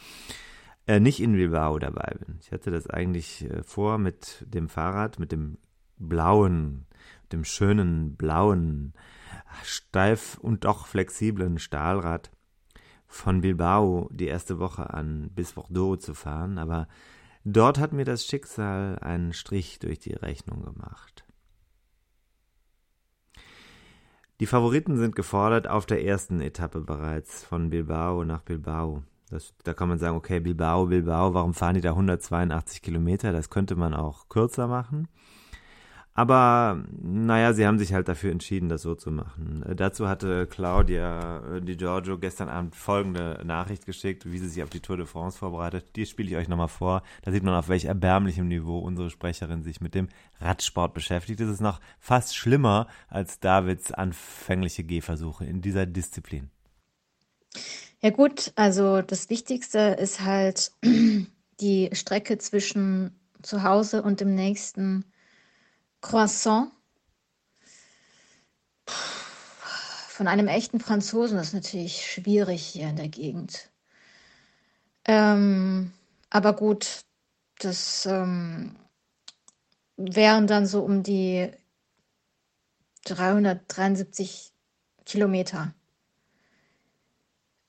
äh, 0.87 0.99
nicht 0.99 1.21
in 1.21 1.33
Bilbao 1.33 1.79
dabei 1.79 2.15
bin. 2.19 2.37
Ich 2.41 2.51
hatte 2.51 2.71
das 2.71 2.87
eigentlich 2.87 3.49
äh, 3.49 3.63
vor 3.63 3.97
mit 3.97 4.45
dem 4.47 4.69
Fahrrad, 4.69 5.19
mit 5.19 5.31
dem 5.31 5.57
blauen, 5.97 6.85
dem 7.31 7.43
schönen 7.43 8.15
blauen, 8.15 8.93
steif 9.63 10.37
und 10.39 10.65
doch 10.65 10.87
flexiblen 10.87 11.59
Stahlrad 11.59 12.31
von 13.07 13.41
Bilbao 13.41 14.09
die 14.11 14.27
erste 14.27 14.59
Woche 14.59 14.93
an 14.93 15.29
bis 15.33 15.53
Bordeaux 15.53 15.97
zu 15.97 16.13
fahren, 16.13 16.57
aber 16.57 16.87
dort 17.45 17.77
hat 17.77 17.93
mir 17.93 18.05
das 18.05 18.25
Schicksal 18.25 18.97
einen 18.99 19.33
Strich 19.33 19.79
durch 19.79 19.99
die 19.99 20.13
Rechnung 20.13 20.63
gemacht. 20.63 21.25
Die 24.39 24.47
Favoriten 24.47 24.97
sind 24.97 25.15
gefordert 25.15 25.67
auf 25.67 25.85
der 25.85 26.03
ersten 26.03 26.41
Etappe 26.41 26.81
bereits 26.81 27.43
von 27.43 27.69
Bilbao 27.69 28.25
nach 28.25 28.41
Bilbao. 28.41 29.03
Das, 29.33 29.55
da 29.63 29.73
kann 29.73 29.89
man 29.89 29.97
sagen, 29.97 30.15
okay, 30.15 30.39
Bilbao, 30.39 30.85
Bilbao, 30.85 31.33
warum 31.33 31.55
fahren 31.55 31.73
die 31.73 31.81
da 31.81 31.89
182 31.89 32.83
Kilometer? 32.83 33.31
Das 33.31 33.49
könnte 33.49 33.75
man 33.75 33.95
auch 33.95 34.29
kürzer 34.29 34.67
machen. 34.67 35.07
Aber 36.15 36.83
naja, 37.01 37.53
sie 37.53 37.65
haben 37.65 37.79
sich 37.79 37.93
halt 37.93 38.07
dafür 38.07 38.31
entschieden, 38.31 38.69
das 38.69 38.83
so 38.83 38.93
zu 38.93 39.09
machen. 39.09 39.63
Äh, 39.63 39.75
dazu 39.75 40.07
hatte 40.07 40.45
Claudia 40.45 41.55
äh, 41.55 41.61
Di 41.61 41.75
Giorgio 41.75 42.19
gestern 42.19 42.49
Abend 42.49 42.75
folgende 42.75 43.41
Nachricht 43.43 43.87
geschickt, 43.87 44.31
wie 44.31 44.37
sie 44.37 44.49
sich 44.49 44.61
auf 44.61 44.69
die 44.69 44.81
Tour 44.81 44.97
de 44.97 45.07
France 45.07 45.39
vorbereitet. 45.39 45.95
Die 45.95 46.05
spiele 46.05 46.29
ich 46.29 46.35
euch 46.35 46.47
nochmal 46.47 46.67
vor. 46.67 47.01
Da 47.23 47.31
sieht 47.31 47.41
man, 47.41 47.55
auf 47.55 47.69
welch 47.69 47.85
erbärmlichem 47.85 48.47
Niveau 48.47 48.77
unsere 48.77 49.09
Sprecherin 49.09 49.63
sich 49.63 49.81
mit 49.81 49.95
dem 49.95 50.09
Radsport 50.39 50.93
beschäftigt. 50.93 51.39
Das 51.39 51.49
ist 51.49 51.61
noch 51.61 51.79
fast 51.97 52.35
schlimmer 52.35 52.85
als 53.07 53.39
Davids 53.39 53.91
anfängliche 53.91 54.83
Gehversuche 54.83 55.45
in 55.45 55.61
dieser 55.61 55.87
Disziplin. 55.87 56.51
Ja 58.01 58.09
gut, 58.09 58.51
also 58.55 59.01
das 59.01 59.29
Wichtigste 59.29 59.79
ist 59.99 60.21
halt 60.21 60.71
die 61.61 61.89
Strecke 61.93 62.37
zwischen 62.37 63.17
zu 63.41 63.63
Hause 63.63 64.03
und 64.03 64.19
dem 64.19 64.35
nächsten 64.35 65.05
Croissant 66.01 66.71
von 68.87 70.27
einem 70.27 70.47
echten 70.47 70.79
Franzosen. 70.79 71.39
Ist 71.39 71.53
natürlich 71.53 72.05
schwierig 72.05 72.65
hier 72.65 72.89
in 72.89 72.97
der 72.97 73.09
Gegend. 73.09 73.69
Ähm, 75.05 75.93
aber 76.29 76.53
gut, 76.53 77.05
das 77.59 78.05
ähm, 78.05 78.75
wären 79.97 80.47
dann 80.47 80.65
so 80.65 80.81
um 80.81 81.03
die 81.03 81.51
373 83.05 84.51
Kilometer 85.05 85.73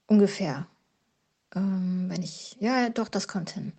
ungefähr. 0.07 0.67
Ähm, 1.55 2.07
wenn 2.09 2.23
ich, 2.23 2.57
ja, 2.61 2.89
doch, 2.91 3.09
das 3.09 3.29
kommt 3.29 3.51
hin. 3.51 3.73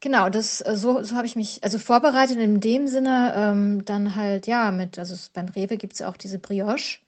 Genau, 0.00 0.28
das 0.30 0.60
äh, 0.60 0.76
so 0.76 1.02
so 1.02 1.16
habe 1.16 1.26
ich 1.26 1.34
mich 1.34 1.64
also 1.64 1.78
vorbereitet 1.78 2.38
in 2.38 2.60
dem 2.60 2.86
Sinne, 2.86 3.32
ähm, 3.36 3.84
dann 3.84 4.14
halt, 4.14 4.46
ja, 4.46 4.70
mit 4.70 4.98
also 4.98 5.16
beim 5.32 5.48
Rewe 5.48 5.76
gibt 5.76 5.94
es 5.94 6.02
auch 6.02 6.16
diese 6.16 6.38
Brioche. 6.38 6.98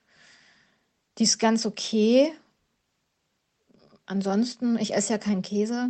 Die 1.17 1.23
ist 1.23 1.39
ganz 1.39 1.65
okay. 1.65 2.33
Ansonsten 4.05 4.77
ich 4.77 4.93
esse 4.93 5.13
ja 5.13 5.19
keinen 5.19 5.41
Käse. 5.41 5.89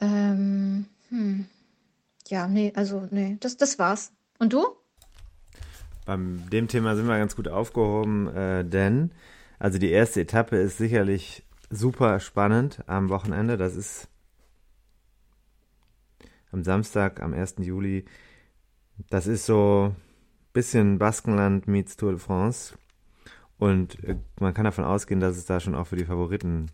Ähm, 0.00 0.86
hm. 1.10 1.46
Ja, 2.28 2.48
nee, 2.48 2.72
also 2.74 3.06
nee, 3.10 3.36
das 3.40 3.58
das 3.58 3.78
war's. 3.78 4.12
Und 4.38 4.54
du? 4.54 4.66
Beim 6.06 6.48
dem 6.50 6.68
Thema 6.68 6.96
sind 6.96 7.06
wir 7.06 7.18
ganz 7.18 7.36
gut 7.36 7.48
aufgehoben, 7.48 8.28
äh, 8.34 8.64
denn 8.64 9.10
also 9.58 9.78
die 9.78 9.90
erste 9.90 10.20
Etappe 10.20 10.56
ist 10.56 10.78
sicherlich 10.78 11.44
super 11.70 12.20
spannend 12.20 12.82
am 12.86 13.08
Wochenende. 13.08 13.56
Das 13.56 13.76
ist 13.76 14.08
am 16.52 16.64
Samstag, 16.64 17.20
am 17.20 17.34
1. 17.34 17.56
Juli. 17.58 18.04
Das 19.10 19.26
ist 19.26 19.46
so 19.46 19.94
ein 19.94 20.52
bisschen 20.52 20.98
Baskenland 20.98 21.66
meets 21.66 21.96
Tour 21.96 22.12
de 22.12 22.20
France. 22.20 22.76
Und 23.58 24.02
äh, 24.04 24.16
man 24.40 24.54
kann 24.54 24.64
davon 24.64 24.84
ausgehen, 24.84 25.20
dass 25.20 25.36
es 25.36 25.46
da 25.46 25.60
schon 25.60 25.74
auch 25.74 25.86
für 25.86 25.96
die 25.96 26.04
Favoriten 26.04 26.70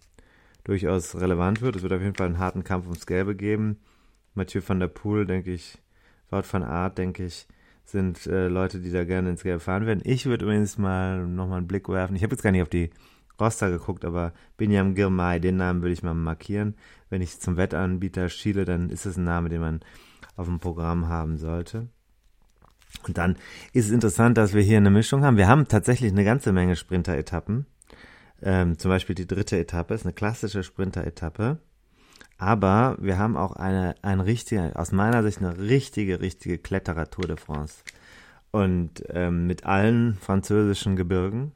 durchaus 0.65 1.15
relevant 1.17 1.63
wird. 1.63 1.77
Es 1.77 1.83
wird 1.83 1.93
auf 1.93 2.03
jeden 2.03 2.15
Fall 2.15 2.27
einen 2.27 2.39
harten 2.39 2.65
Kampf 2.65 2.87
ums 2.87 3.07
Gelbe 3.07 3.35
geben. 3.35 3.79
Mathieu 4.35 4.63
van 4.67 4.81
der 4.81 4.89
Poel, 4.89 5.27
denke 5.27 5.53
ich, 5.53 5.79
Wout 6.31 6.45
van 6.51 6.63
Aert, 6.63 6.99
denke 6.99 7.25
ich, 7.25 7.49
sind 7.91 8.27
äh, 8.27 8.49
Leute, 8.49 8.81
die 8.81 8.91
da 8.91 9.05
gerne 9.05 9.31
ins 9.31 9.43
Gelbe 9.43 9.61
fahren 9.61 9.87
werden. 9.87 10.01
Ich 10.05 10.27
würde 10.27 10.45
übrigens 10.45 10.79
mal 10.79 11.27
nochmal 11.27 11.59
einen 11.59 11.69
Blick 11.69 11.89
werfen. 11.89 12.17
Ich 12.17 12.23
habe 12.23 12.35
jetzt 12.35 12.43
gar 12.43 12.53
nicht 12.53 12.63
auf 12.63 12.69
die 12.69 12.91
Roster 13.41 13.71
geguckt, 13.71 14.05
aber 14.05 14.33
Binyam 14.57 14.95
Girmay, 14.95 15.41
den 15.41 15.57
Namen 15.57 15.83
würde 15.83 15.93
ich 15.93 16.03
mal 16.03 16.15
markieren. 16.15 16.75
Wenn 17.09 17.23
ich 17.23 17.41
zum 17.41 17.57
Wettanbieter 17.57 18.29
schiele, 18.29 18.65
dann 18.65 18.91
ist 18.91 19.07
es 19.07 19.17
ein 19.17 19.25
Name, 19.25 19.49
den 19.49 19.61
man 19.61 19.81
auf 20.37 20.47
dem 20.47 20.61
Programm 20.61 21.09
haben 21.09 21.37
sollte. 21.39 21.89
Und 23.07 23.19
dann 23.19 23.37
ist 23.73 23.87
es 23.87 23.93
interessant, 23.93 24.37
dass 24.37 24.53
wir 24.53 24.63
hier 24.63 24.77
eine 24.77 24.91
Mischung 24.91 25.23
haben. 25.23 25.37
Wir 25.37 25.49
haben 25.49 25.69
tatsächlich 25.69 26.13
eine 26.13 26.25
ganze 26.25 26.53
Menge 26.53 26.77
Sprinter-Etappen. 26.77 27.67
Ähm, 28.43 28.79
zum 28.79 28.91
Beispiel 28.91 29.15
die 29.15 29.27
dritte 29.27 29.59
Etappe 29.59 29.95
ist 29.95 30.05
eine 30.05 30.13
klassische 30.13 30.63
Sprinter-Etappe. 30.63 31.59
Aber 32.41 32.97
wir 32.99 33.19
haben 33.19 33.37
auch 33.37 33.53
eine, 33.53 33.95
ein 34.01 34.21
richtige, 34.21 34.73
aus 34.75 34.93
meiner 34.93 35.23
Sicht 35.23 35.39
eine 35.39 35.59
richtige, 35.59 36.23
richtige 36.23 36.57
Kletterer-Tour 36.57 37.27
de 37.27 37.37
France. 37.37 37.85
Und 38.51 39.05
ähm, 39.11 39.47
mit 39.47 39.67
allen 39.67 40.15
französischen 40.15 40.97
Gebirgen, 40.97 41.53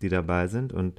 die 0.00 0.08
dabei 0.08 0.48
sind. 0.48 0.72
Und 0.72 0.98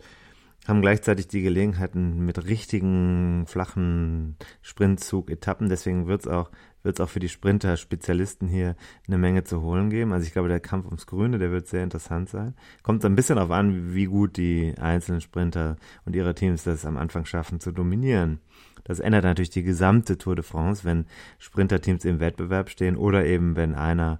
haben 0.68 0.82
gleichzeitig 0.82 1.28
die 1.28 1.42
Gelegenheiten 1.42 2.24
mit 2.24 2.46
richtigen 2.46 3.46
flachen 3.48 4.38
Sprintzug-Etappen. 4.62 5.68
Deswegen 5.68 6.06
wird 6.06 6.22
es 6.22 6.28
auch, 6.28 6.52
wird's 6.84 7.02
auch 7.02 7.10
für 7.10 7.20
die 7.20 7.28
Sprinter-Spezialisten 7.28 8.48
hier 8.48 8.76
eine 9.08 9.18
Menge 9.18 9.44
zu 9.44 9.62
holen 9.62 9.90
geben. 9.90 10.14
Also 10.14 10.28
ich 10.28 10.32
glaube, 10.32 10.48
der 10.48 10.60
Kampf 10.60 10.86
ums 10.86 11.08
Grüne, 11.08 11.40
der 11.40 11.50
wird 11.50 11.68
sehr 11.68 11.84
interessant 11.84 12.30
sein. 12.30 12.54
Kommt 12.84 13.04
ein 13.04 13.16
bisschen 13.16 13.38
darauf 13.38 13.52
an, 13.52 13.96
wie 13.96 14.06
gut 14.06 14.38
die 14.38 14.76
einzelnen 14.78 15.22
Sprinter 15.22 15.76
und 16.06 16.16
ihre 16.16 16.36
Teams 16.36 16.64
das 16.64 16.86
am 16.86 16.98
Anfang 16.98 17.26
schaffen 17.26 17.60
zu 17.60 17.72
dominieren. 17.72 18.40
Das 18.84 19.00
ändert 19.00 19.24
natürlich 19.24 19.50
die 19.50 19.64
gesamte 19.64 20.18
Tour 20.18 20.36
de 20.36 20.44
France, 20.44 20.84
wenn 20.84 21.06
Sprinterteams 21.40 22.06
im 22.06 22.20
Wettbewerb 22.20 22.70
stehen 22.70 22.98
oder 22.98 23.26
eben 23.26 23.56
wenn 23.56 23.76
einer 23.76 24.20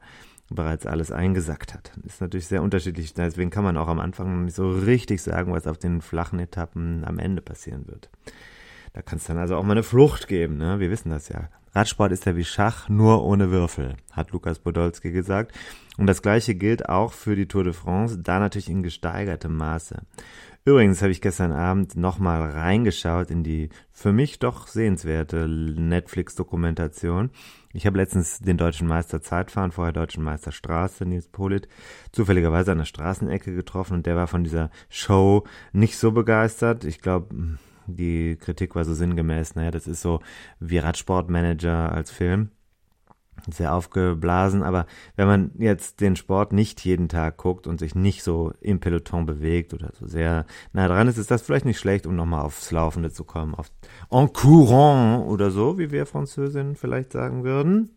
bereits 0.50 0.86
alles 0.86 1.12
eingesackt 1.12 1.74
hat. 1.74 1.92
Ist 2.06 2.22
natürlich 2.22 2.48
sehr 2.48 2.62
unterschiedlich. 2.62 3.14
Deswegen 3.14 3.50
kann 3.50 3.64
man 3.64 3.78
auch 3.78 3.88
am 3.88 4.00
Anfang 4.00 4.46
nicht 4.46 4.56
so 4.56 4.70
richtig 4.70 5.22
sagen, 5.22 5.52
was 5.52 5.68
auf 5.68 5.78
den 5.78 6.02
flachen 6.02 6.40
Etappen 6.40 7.04
am 7.06 7.20
Ende 7.20 7.42
passieren 7.42 7.88
wird. 7.88 8.10
Da 8.94 9.02
kann 9.02 9.18
es 9.18 9.26
dann 9.26 9.38
also 9.38 9.56
auch 9.56 9.64
mal 9.64 9.72
eine 9.72 9.84
Flucht 9.84 10.28
geben. 10.28 10.58
Ne? 10.58 10.80
Wir 10.80 10.92
wissen 10.92 11.10
das 11.10 11.30
ja. 11.30 11.50
Radsport 11.76 12.12
ist 12.12 12.26
ja 12.26 12.36
wie 12.36 12.46
Schach, 12.46 12.88
nur 12.88 13.26
ohne 13.26 13.50
Würfel, 13.50 13.96
hat 14.12 14.30
Lukas 14.30 14.60
Podolski 14.60 15.12
gesagt. 15.12 15.54
Und 15.98 16.06
das 16.06 16.22
gleiche 16.22 16.54
gilt 16.54 16.88
auch 16.88 17.14
für 17.14 17.36
die 17.36 17.48
Tour 17.48 17.64
de 17.64 17.74
France, 17.74 18.20
da 18.20 18.40
natürlich 18.40 18.70
in 18.70 18.84
gesteigertem 18.84 19.56
Maße. 19.58 20.04
Übrigens 20.66 21.02
habe 21.02 21.12
ich 21.12 21.20
gestern 21.20 21.52
Abend 21.52 21.98
nochmal 21.98 22.42
reingeschaut 22.52 23.30
in 23.30 23.44
die 23.44 23.68
für 23.92 24.14
mich 24.14 24.40
doch 24.40 24.68
sehenswerte 24.68 25.46
Netflix-Dokumentation. 25.50 27.32
Ich 27.74 27.86
habe 27.86 27.98
letztens 27.98 28.40
den 28.40 28.56
deutschen 28.56 28.88
Meister 28.88 29.22
Zeitfahren, 29.22 29.74
vorher 29.74 29.92
deutschen 29.92 30.24
Meister 30.24 30.54
Straße, 30.54 31.06
Nils 31.06 31.28
Polit, 31.28 31.68
zufälligerweise 32.14 32.72
an 32.72 32.78
der 32.78 32.86
Straßenecke 32.86 33.54
getroffen 33.54 33.96
und 33.96 34.06
der 34.06 34.16
war 34.16 34.28
von 34.28 34.46
dieser 34.46 34.70
Show 34.88 35.44
nicht 35.74 35.98
so 35.98 36.14
begeistert. 36.14 36.86
Ich 36.86 37.02
glaube, 37.02 37.58
die 37.88 38.38
Kritik 38.38 38.74
war 38.74 38.86
so 38.86 38.94
sinngemäß, 38.94 39.56
naja, 39.56 39.72
das 39.72 39.86
ist 39.86 40.02
so 40.02 40.22
wie 40.62 40.78
Radsportmanager 40.78 41.92
als 41.92 42.10
Film 42.10 42.52
sehr 43.50 43.74
aufgeblasen, 43.74 44.64
aber 44.64 44.86
wenn 45.16 45.28
man 45.28 45.52
jetzt 45.58 46.02
den 46.02 46.16
Sport 46.16 46.54
nicht 46.54 46.84
jeden 46.86 47.10
Tag 47.10 47.38
guckt 47.38 47.68
und 47.68 47.80
sich 47.80 47.96
nicht 47.96 48.24
so 48.24 48.54
im 48.62 48.80
Peloton 48.80 49.26
bewegt 49.26 49.74
oder 49.74 49.90
so 50.00 50.08
sehr 50.08 50.46
nah 50.72 50.88
dran 50.88 51.08
ist, 51.08 51.18
ist 51.18 51.32
das 51.32 51.42
vielleicht 51.42 51.66
nicht 51.66 51.80
schlecht, 51.80 52.06
um 52.06 52.16
nochmal 52.16 52.46
aufs 52.46 52.72
Laufende 52.72 53.12
zu 53.12 53.24
kommen, 53.24 53.56
auf 53.56 53.70
en 54.10 54.32
courant 54.32 55.28
oder 55.28 55.52
so, 55.52 55.78
wie 55.78 55.92
wir 55.92 56.06
Französinnen 56.06 56.76
vielleicht 56.76 57.12
sagen 57.12 57.44
würden. 57.44 57.90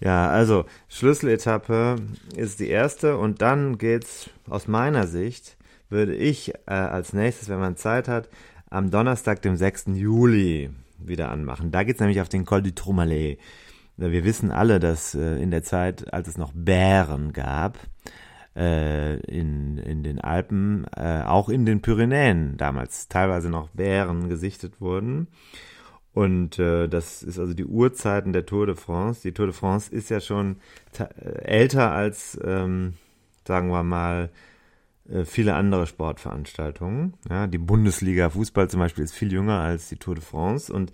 Ja, 0.00 0.28
also 0.28 0.66
Schlüsseletappe 0.88 1.96
ist 2.36 2.60
die 2.60 2.68
erste 2.68 3.16
und 3.16 3.40
dann 3.40 3.78
geht's 3.78 4.28
aus 4.48 4.68
meiner 4.68 5.06
Sicht, 5.06 5.56
würde 5.88 6.14
ich 6.14 6.52
äh, 6.66 6.72
als 6.74 7.12
nächstes, 7.12 7.48
wenn 7.48 7.60
man 7.60 7.76
Zeit 7.76 8.08
hat, 8.08 8.28
am 8.68 8.90
Donnerstag, 8.90 9.40
dem 9.42 9.56
6. 9.56 9.86
Juli 9.94 10.70
wieder 10.98 11.30
anmachen. 11.30 11.70
Da 11.70 11.84
geht's 11.84 12.00
nämlich 12.00 12.20
auf 12.20 12.28
den 12.28 12.44
Col 12.44 12.62
du 12.62 12.74
Tourmalet. 12.74 13.38
Wir 13.96 14.24
wissen 14.24 14.50
alle, 14.50 14.80
dass 14.80 15.14
äh, 15.14 15.36
in 15.36 15.50
der 15.50 15.62
Zeit, 15.62 16.12
als 16.12 16.26
es 16.28 16.36
noch 16.36 16.52
Bären 16.54 17.32
gab, 17.32 17.78
äh, 18.56 19.16
in, 19.20 19.78
in 19.78 20.02
den 20.02 20.20
Alpen, 20.20 20.84
äh, 20.96 21.22
auch 21.24 21.48
in 21.48 21.64
den 21.64 21.80
Pyrenäen 21.80 22.56
damals 22.56 23.08
teilweise 23.08 23.50
noch 23.50 23.68
Bären 23.70 24.28
gesichtet 24.28 24.80
wurden. 24.80 25.28
Und 26.12 26.60
das 26.60 27.24
ist 27.24 27.40
also 27.40 27.54
die 27.54 27.64
Urzeiten 27.64 28.32
der 28.32 28.46
Tour 28.46 28.66
de 28.66 28.76
France. 28.76 29.22
Die 29.24 29.32
Tour 29.32 29.46
de 29.46 29.52
France 29.52 29.92
ist 29.92 30.10
ja 30.10 30.20
schon 30.20 30.58
älter 31.42 31.90
als, 31.90 32.38
ähm, 32.44 32.94
sagen 33.44 33.70
wir 33.70 33.82
mal, 33.82 34.30
viele 35.24 35.56
andere 35.56 35.88
Sportveranstaltungen. 35.88 37.14
Ja, 37.28 37.48
die 37.48 37.58
Bundesliga 37.58 38.30
Fußball 38.30 38.70
zum 38.70 38.78
Beispiel 38.78 39.02
ist 39.02 39.12
viel 39.12 39.32
jünger 39.32 39.58
als 39.58 39.88
die 39.88 39.96
Tour 39.96 40.14
de 40.14 40.22
France 40.22 40.72
und 40.72 40.92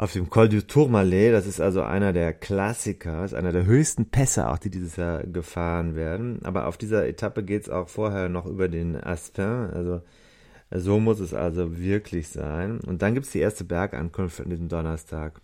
auf 0.00 0.14
dem 0.14 0.30
Col 0.30 0.48
du 0.48 0.66
Tourmalet. 0.66 1.34
Das 1.34 1.46
ist 1.46 1.60
also 1.60 1.82
einer 1.82 2.14
der 2.14 2.32
Klassiker, 2.32 3.22
ist 3.22 3.34
einer 3.34 3.52
der 3.52 3.66
höchsten 3.66 4.06
Pässe 4.06 4.48
auch, 4.48 4.56
die 4.56 4.70
dieses 4.70 4.96
Jahr 4.96 5.24
gefahren 5.24 5.94
werden. 5.94 6.40
Aber 6.42 6.68
auf 6.68 6.78
dieser 6.78 7.06
Etappe 7.06 7.42
geht 7.44 7.64
es 7.64 7.68
auch 7.68 7.90
vorher 7.90 8.30
noch 8.30 8.46
über 8.46 8.68
den 8.68 8.96
Aspin. 8.96 9.44
Also 9.44 10.00
so 10.70 11.00
muss 11.00 11.20
es 11.20 11.34
also 11.34 11.76
wirklich 11.76 12.28
sein. 12.28 12.80
Und 12.80 13.02
dann 13.02 13.12
gibt 13.12 13.26
es 13.26 13.32
die 13.32 13.40
erste 13.40 13.64
Bergankunft 13.64 14.40
an 14.40 14.48
diesem 14.48 14.68
Donnerstag, 14.70 15.42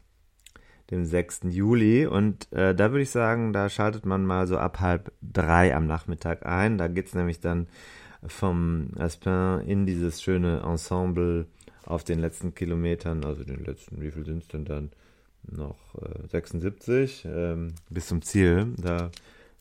dem 0.90 1.04
6. 1.04 1.40
Juli. 1.50 2.06
Und 2.06 2.50
äh, 2.52 2.74
da 2.74 2.92
würde 2.92 3.02
ich 3.02 3.10
sagen, 3.10 3.52
da 3.52 3.68
schaltet 3.68 4.06
man 4.06 4.24
mal 4.24 4.46
so 4.46 4.56
ab 4.56 4.80
halb 4.80 5.12
drei 5.20 5.76
am 5.76 5.86
Nachmittag 5.86 6.46
ein. 6.46 6.78
Da 6.78 6.88
geht 6.88 7.08
es 7.08 7.14
nämlich 7.14 7.40
dann 7.40 7.66
vom 8.26 8.92
Aspin 8.96 9.60
in 9.66 9.84
dieses 9.84 10.22
schöne 10.22 10.62
Ensemble 10.62 11.46
auf 11.86 12.04
den 12.04 12.18
letzten 12.18 12.54
Kilometern, 12.54 13.24
also 13.24 13.44
den 13.44 13.64
letzten, 13.64 14.00
wie 14.02 14.10
viel 14.10 14.26
sind 14.26 14.42
es 14.42 14.48
denn 14.48 14.64
dann? 14.64 14.90
Noch 15.48 15.94
äh, 15.94 16.26
76 16.28 17.24
ähm, 17.24 17.74
bis 17.88 18.08
zum 18.08 18.20
Ziel. 18.20 18.74
Da 18.76 19.10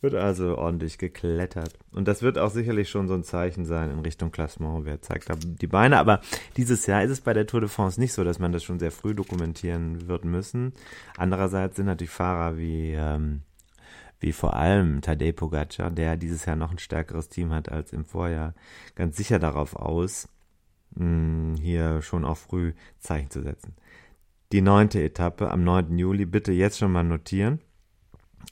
Wird 0.01 0.13
also 0.13 0.57
ordentlich 0.57 0.97
geklettert. 0.99 1.73
Und 1.91 2.07
das 2.07 2.21
wird 2.21 2.37
auch 2.37 2.51
sicherlich 2.51 2.89
schon 2.89 3.07
so 3.07 3.15
ein 3.15 3.23
Zeichen 3.23 3.65
sein 3.65 3.89
in 3.89 3.99
Richtung 3.99 4.31
Klassement. 4.31 4.85
Wer 4.85 5.01
zeigt 5.01 5.29
da 5.29 5.35
die 5.35 5.67
Beine? 5.67 5.97
Aber 5.97 6.21
dieses 6.57 6.85
Jahr 6.85 7.03
ist 7.03 7.11
es 7.11 7.21
bei 7.21 7.33
der 7.33 7.47
Tour 7.47 7.61
de 7.61 7.69
France 7.69 7.99
nicht 7.99 8.13
so, 8.13 8.23
dass 8.23 8.37
man 8.37 8.51
das 8.51 8.63
schon 8.63 8.77
sehr 8.77 8.91
früh 8.91 9.15
dokumentieren 9.15 10.07
wird 10.07 10.25
müssen. 10.25 10.73
Andererseits 11.17 11.77
sind 11.77 11.87
natürlich 11.87 12.11
Fahrer 12.11 12.57
wie, 12.57 12.91
ähm, 12.91 13.41
wie 14.19 14.33
vor 14.33 14.55
allem 14.55 15.01
Tadej 15.01 15.33
Pogacar, 15.33 15.89
der 15.89 16.17
dieses 16.17 16.45
Jahr 16.45 16.55
noch 16.55 16.71
ein 16.71 16.77
stärkeres 16.77 17.29
Team 17.29 17.51
hat 17.51 17.69
als 17.69 17.91
im 17.91 18.05
Vorjahr, 18.05 18.53
ganz 18.95 19.17
sicher 19.17 19.39
darauf 19.39 19.75
aus, 19.75 20.27
mh, 20.95 21.59
hier 21.59 22.01
schon 22.01 22.25
auch 22.25 22.37
früh 22.37 22.73
Zeichen 22.99 23.29
zu 23.29 23.41
setzen. 23.41 23.75
Die 24.51 24.61
neunte 24.61 25.01
Etappe 25.03 25.51
am 25.51 25.63
9. 25.63 25.97
Juli 25.97 26.25
bitte 26.25 26.51
jetzt 26.51 26.77
schon 26.77 26.91
mal 26.91 27.03
notieren 27.03 27.59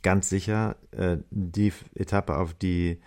ganz 0.02 0.30
sicher 0.30 0.76
äh, 0.92 1.18
die 1.30 1.72
Etappe, 1.96 2.38
auf 2.38 2.54
die 2.54 3.00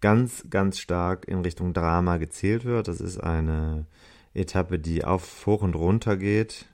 ganz, 0.00 0.44
ganz 0.50 0.78
stark 0.78 1.26
in 1.26 1.40
Richtung 1.40 1.72
Drama 1.72 2.18
gezählt 2.18 2.64
wird. 2.64 2.88
Das 2.88 3.00
ist 3.00 3.18
eine 3.18 3.86
Etappe, 4.34 4.78
die 4.78 5.04
auf 5.04 5.46
hoch 5.46 5.62
und 5.62 5.74
runter 5.74 6.16
geht 6.16 6.66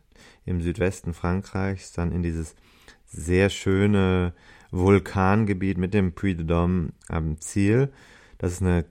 im 0.44 0.60
Südwesten 0.60 1.14
Frankreichs, 1.14 1.92
dann 1.92 2.12
in 2.12 2.22
dieses 2.22 2.56
sehr 3.06 3.50
schöne 3.50 4.32
Vulkangebiet 4.70 5.78
mit 5.78 5.94
dem 5.94 6.12
Puy 6.12 6.34
de 6.34 6.46
Dôme 6.46 6.90
am 7.08 7.40
Ziel. 7.40 7.92
Das 8.38 8.52
ist 8.52 8.62
eine, 8.62 8.84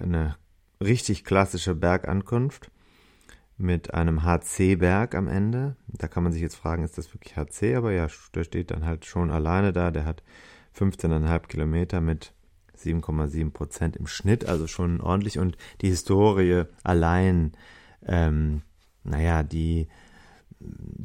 eine 0.00 0.36
richtig 0.84 1.24
klassische 1.24 1.74
Bergankunft 1.74 2.70
mit 3.56 3.94
einem 3.94 4.24
HC-Berg 4.24 5.14
am 5.14 5.28
Ende. 5.28 5.76
Da 5.86 6.08
kann 6.08 6.22
man 6.24 6.32
sich 6.32 6.42
jetzt 6.42 6.56
fragen, 6.56 6.84
ist 6.84 6.98
das 6.98 7.12
wirklich 7.14 7.36
HC? 7.36 7.76
Aber 7.76 7.92
ja, 7.92 8.08
der 8.34 8.44
steht 8.44 8.70
dann 8.70 8.84
halt 8.84 9.04
schon 9.04 9.30
alleine 9.30 9.72
da. 9.72 9.90
Der 9.90 10.04
hat 10.04 10.22
15,5 10.76 11.46
Kilometer 11.46 12.00
mit 12.00 12.32
7,7 12.76 13.50
Prozent 13.50 13.96
im 13.96 14.06
Schnitt, 14.06 14.46
also 14.46 14.66
schon 14.66 15.00
ordentlich. 15.00 15.38
Und 15.38 15.56
die 15.80 15.88
Historie 15.88 16.64
allein, 16.82 17.52
ähm, 18.06 18.62
naja, 19.04 19.42
die 19.42 19.88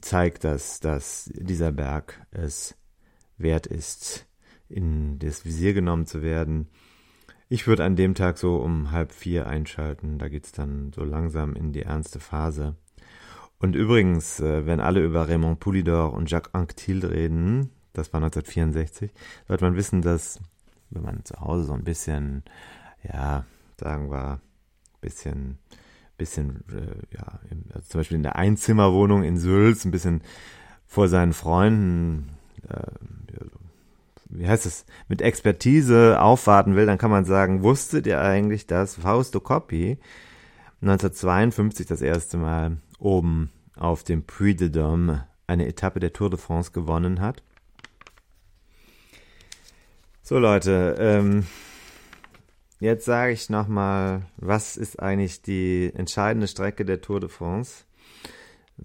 zeigt, 0.01 0.43
dass, 0.43 0.80
dass 0.80 1.30
dieser 1.34 1.71
Berg 1.71 2.25
es 2.32 2.75
wert 3.38 3.67
ist, 3.67 4.25
in 4.67 5.19
das 5.19 5.45
Visier 5.45 5.73
genommen 5.73 6.05
zu 6.05 6.21
werden. 6.21 6.69
Ich 7.52 7.66
würde 7.66 7.84
an 7.84 7.95
dem 7.95 8.14
Tag 8.14 8.38
so 8.38 8.58
um 8.58 8.91
halb 8.91 9.12
vier 9.12 9.47
einschalten. 9.47 10.20
Da 10.20 10.30
geht's 10.30 10.52
dann 10.52 10.93
so 10.93 11.04
langsam 11.04 11.56
in 11.56 11.74
die 11.74 11.82
ernste 11.82 12.20
Phase. 12.20 12.76
Und 13.58 13.76
übrigens, 13.76 14.39
äh, 14.39 14.68
wenn 14.68 14.80
alle 14.80 15.04
über 15.04 15.28
Raymond 15.28 15.60
Poulidor 15.60 16.14
und 16.14 16.30
Jacques 16.30 16.54
Anquetil 16.54 17.04
reden, 17.04 17.72
das 17.93 18.14
war 18.14 18.20
1964, 18.22 19.12
sollte 19.47 19.66
man 19.66 19.76
wissen, 19.76 20.04
dass, 20.04 20.39
wenn 20.91 21.02
man 21.02 21.26
zu 21.26 21.41
Hause 21.41 21.64
so 21.64 21.74
ein 21.74 21.84
bisschen, 21.84 22.43
ja, 23.02 23.45
sagen 23.80 24.12
wir, 24.12 24.39
bisschen, 25.02 25.58
bisschen, 26.18 26.64
äh, 26.70 27.16
ja, 27.18 27.39
also 27.74 27.88
zum 27.88 28.00
Beispiel 28.00 28.18
in 28.18 28.24
der 28.24 28.36
Einzimmerwohnung 28.36 29.24
in 29.24 29.38
Sülz, 29.38 29.86
ein 29.86 29.91
bisschen 29.91 30.22
vor 30.86 31.08
seinen 31.08 31.34
Freunden, 31.34 32.30
äh, 32.70 32.91
wie 34.30 34.47
heißt 34.47 34.65
es, 34.65 34.86
mit 35.07 35.21
Expertise 35.21 36.21
aufwarten 36.21 36.75
will, 36.75 36.86
dann 36.86 36.97
kann 36.97 37.11
man 37.11 37.25
sagen, 37.25 37.63
wusstet 37.63 38.05
ihr 38.07 38.21
eigentlich, 38.21 38.67
dass 38.67 38.95
Fausto 38.95 39.39
Coppi 39.39 39.97
1952 40.82 41.88
das 41.88 42.01
erste 42.01 42.38
Mal 42.38 42.77
oben 42.99 43.51
auf 43.75 44.03
dem 44.03 44.23
Puy 44.23 44.55
de 44.55 44.69
Dôme 44.69 45.23
eine 45.47 45.67
Etappe 45.67 45.99
der 45.99 46.13
Tour 46.13 46.30
de 46.30 46.39
France 46.39 46.71
gewonnen 46.71 47.19
hat? 47.21 47.43
So 50.21 50.38
Leute, 50.38 50.95
ähm, 50.99 51.47
jetzt 52.80 53.05
sage 53.05 53.34
ich 53.34 53.49
nochmal, 53.49 54.27
was 54.38 54.77
ist 54.77 54.99
eigentlich 54.99 55.41
die 55.41 55.91
entscheidende 55.95 56.47
Strecke 56.47 56.86
der 56.86 57.01
Tour 57.01 57.19
de 57.19 57.30
France? 57.30 57.86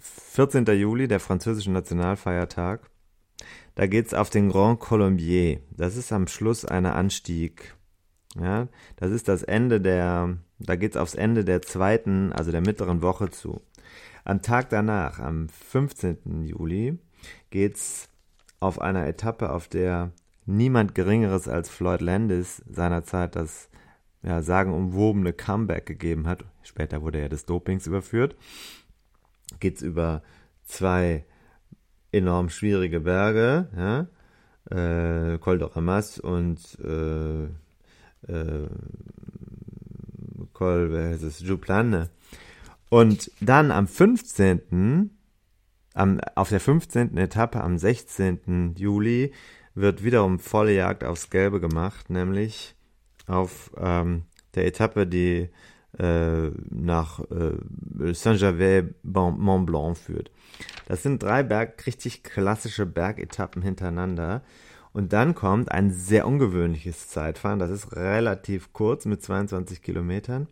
14. 0.00 0.64
Juli, 0.66 1.06
der 1.06 1.20
französische 1.20 1.70
Nationalfeiertag. 1.70 2.88
Da 3.74 3.86
geht's 3.86 4.14
auf 4.14 4.30
den 4.30 4.50
Grand 4.50 4.80
Colombier. 4.80 5.60
Das 5.76 5.96
ist 5.96 6.12
am 6.12 6.26
Schluss 6.26 6.64
einer 6.64 6.94
Anstieg. 6.94 7.74
Ja, 8.40 8.68
das 8.96 9.12
ist 9.12 9.28
das 9.28 9.42
Ende 9.42 9.80
der, 9.80 10.38
da 10.58 10.76
geht's 10.76 10.96
aufs 10.96 11.14
Ende 11.14 11.44
der 11.44 11.62
zweiten, 11.62 12.32
also 12.32 12.50
der 12.50 12.60
mittleren 12.60 13.00
Woche 13.02 13.30
zu. 13.30 13.60
Am 14.24 14.42
Tag 14.42 14.70
danach, 14.70 15.20
am 15.20 15.48
15. 15.48 16.44
Juli, 16.44 16.98
geht's 17.50 18.08
auf 18.58 18.80
einer 18.80 19.06
Etappe, 19.06 19.50
auf 19.50 19.68
der 19.68 20.12
niemand 20.46 20.94
Geringeres 20.94 21.48
als 21.48 21.68
Floyd 21.68 22.00
Landis 22.00 22.62
seinerzeit 22.68 23.36
das 23.36 23.68
ja, 24.22 24.42
sagenumwobene 24.42 25.32
Comeback 25.32 25.86
gegeben 25.86 26.26
hat. 26.26 26.44
Später 26.62 27.02
wurde 27.02 27.20
er 27.20 27.28
des 27.28 27.44
Dopings 27.44 27.86
überführt. 27.86 28.36
Geht's 29.60 29.82
über 29.82 30.22
zwei 30.64 31.24
enorm 32.14 32.48
schwierige 32.48 33.00
Berge, 33.00 33.68
ja, 33.76 34.06
äh, 34.70 35.38
Col 35.38 35.58
de 35.58 35.68
Ramas 35.68 36.18
und 36.18 36.60
äh, 36.82 37.44
äh, 38.32 38.68
Col, 40.52 40.92
wer 40.92 41.10
heißt 41.10 41.40
Juplane. 41.40 42.10
Und 42.88 43.30
dann 43.40 43.70
am 43.70 43.86
15., 43.86 45.10
am, 45.94 46.20
auf 46.34 46.48
der 46.48 46.60
15. 46.60 47.16
Etappe 47.16 47.60
am 47.60 47.78
16. 47.78 48.74
Juli 48.76 49.32
wird 49.74 50.04
wiederum 50.04 50.38
volle 50.38 50.74
Jagd 50.74 51.04
aufs 51.04 51.30
Gelbe 51.30 51.60
gemacht, 51.60 52.10
nämlich 52.10 52.76
auf 53.26 53.72
ähm, 53.76 54.22
der 54.54 54.66
Etappe, 54.66 55.06
die 55.06 55.50
äh, 55.98 56.50
nach 56.70 57.20
äh, 57.20 58.12
Saint-Gervais-Mont 58.12 59.66
Blanc 59.66 59.96
führt. 59.96 60.30
Das 60.86 61.02
sind 61.02 61.22
drei 61.22 61.42
Berg, 61.42 61.86
richtig 61.86 62.22
klassische 62.22 62.86
Bergetappen 62.86 63.62
hintereinander. 63.62 64.42
Und 64.92 65.12
dann 65.12 65.34
kommt 65.34 65.72
ein 65.72 65.90
sehr 65.90 66.26
ungewöhnliches 66.26 67.08
Zeitfahren. 67.08 67.58
Das 67.58 67.70
ist 67.70 67.96
relativ 67.96 68.72
kurz 68.72 69.06
mit 69.06 69.22
22 69.22 69.82
Kilometern 69.82 70.46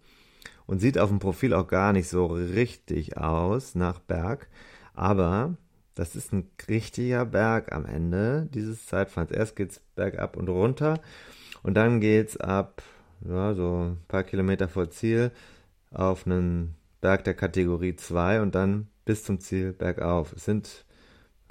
und 0.66 0.80
sieht 0.80 0.99
auf 0.99 1.11
dem 1.11 1.18
Profil 1.20 1.55
auch 1.55 1.68
gar 1.68 1.93
nicht 1.93 2.09
so 2.09 2.26
richtig 2.26 3.16
aus 3.16 3.74
nach 3.74 4.01
Berg. 4.01 4.49
Aber 4.95 5.57
das 5.95 6.16
ist 6.16 6.32
ein 6.32 6.49
richtiger 6.68 7.24
Berg 7.24 7.72
am 7.72 7.84
Ende 7.84 8.49
dieses 8.53 8.86
Zeitfahrs. 8.86 9.30
Erst 9.30 9.57
geht's 9.57 9.80
bergab 9.95 10.36
und 10.36 10.49
runter 10.49 11.01
und 11.62 11.74
dann 11.74 12.01
geht's 12.01 12.36
ab, 12.36 12.82
ja, 13.29 13.55
so 13.55 13.91
ein 13.91 13.99
paar 14.09 14.25
Kilometer 14.25 14.68
vor 14.68 14.91
Ziel 14.91 15.31
auf 15.91 16.27
einen 16.27 16.75
Berg 17.01 17.25
der 17.25 17.35
Kategorie 17.35 17.97
2 17.97 18.41
und 18.43 18.55
dann 18.55 18.89
bis 19.05 19.25
zum 19.25 19.41
Ziel 19.41 19.73
bergauf. 19.73 20.33
Es 20.33 20.45
sind 20.45 20.85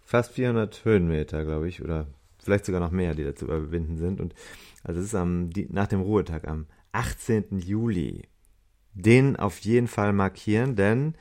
fast 0.04 0.34
400 0.34 0.84
Höhenmeter, 0.86 1.44
glaube 1.44 1.68
ich, 1.68 1.82
oder 1.82 2.08
vielleicht 2.40 2.66
sogar 2.66 2.82
noch 2.82 2.92
mehr, 2.92 3.16
die 3.16 3.24
da 3.24 3.36
zu 3.36 3.46
überwinden 3.46 3.98
sind. 3.98 4.20
Und 4.20 4.34
also 4.84 5.00
es 5.00 5.08
ist 5.08 5.16
am, 5.16 5.50
nach 5.70 5.88
dem 5.88 6.02
Ruhetag 6.02 6.48
am 6.48 6.66
18. 6.92 7.60
Juli. 7.60 8.24
Den 8.94 9.38
auf 9.38 9.60
jeden 9.60 9.88
Fall 9.88 10.12
markieren, 10.12 10.76
denn 10.76 11.16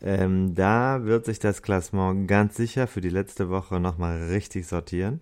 ähm, 0.00 0.54
da 0.54 1.04
wird 1.04 1.26
sich 1.26 1.38
das 1.38 1.62
Klassement 1.62 2.26
ganz 2.26 2.56
sicher 2.56 2.86
für 2.86 3.02
die 3.02 3.10
letzte 3.10 3.50
Woche 3.50 3.80
nochmal 3.80 4.28
richtig 4.28 4.66
sortieren. 4.66 5.20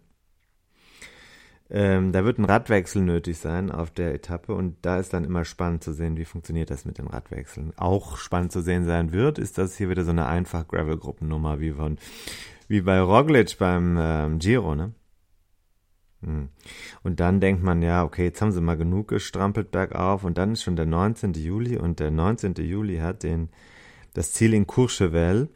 Ähm, 1.72 2.10
da 2.10 2.24
wird 2.24 2.38
ein 2.38 2.44
Radwechsel 2.44 3.00
nötig 3.02 3.38
sein 3.38 3.70
auf 3.70 3.92
der 3.92 4.12
Etappe 4.12 4.54
und 4.54 4.76
da 4.82 4.98
ist 4.98 5.12
dann 5.12 5.24
immer 5.24 5.44
spannend 5.44 5.84
zu 5.84 5.92
sehen, 5.92 6.16
wie 6.16 6.24
funktioniert 6.24 6.70
das 6.70 6.84
mit 6.84 6.98
den 6.98 7.06
Radwechseln. 7.06 7.72
Auch 7.76 8.16
spannend 8.16 8.50
zu 8.50 8.60
sehen 8.60 8.84
sein 8.84 9.12
wird, 9.12 9.38
ist 9.38 9.56
das 9.56 9.76
hier 9.76 9.88
wieder 9.88 10.02
so 10.02 10.10
eine 10.10 10.26
einfach 10.26 10.66
Gravel-Gruppennummer 10.66 11.60
wie 11.60 11.70
von 11.72 11.98
wie 12.66 12.80
bei 12.80 13.00
Roglic 13.00 13.56
beim 13.58 13.96
ähm, 14.00 14.38
Giro, 14.40 14.74
ne? 14.74 14.94
Hm. 16.22 16.50
Und 17.02 17.20
dann 17.20 17.40
denkt 17.40 17.62
man, 17.62 17.82
ja, 17.82 18.04
okay, 18.04 18.24
jetzt 18.24 18.42
haben 18.42 18.52
sie 18.52 18.60
mal 18.60 18.76
genug 18.76 19.08
gestrampelt 19.08 19.70
bergauf 19.70 20.24
und 20.24 20.38
dann 20.38 20.52
ist 20.52 20.62
schon 20.62 20.76
der 20.76 20.86
19. 20.86 21.32
Juli 21.34 21.78
und 21.78 22.00
der 22.00 22.10
19. 22.10 22.54
Juli 22.54 22.98
hat 22.98 23.22
den, 23.22 23.48
das 24.12 24.32
Ziel 24.32 24.54
in 24.54 24.66
Courchevel. 24.66 25.48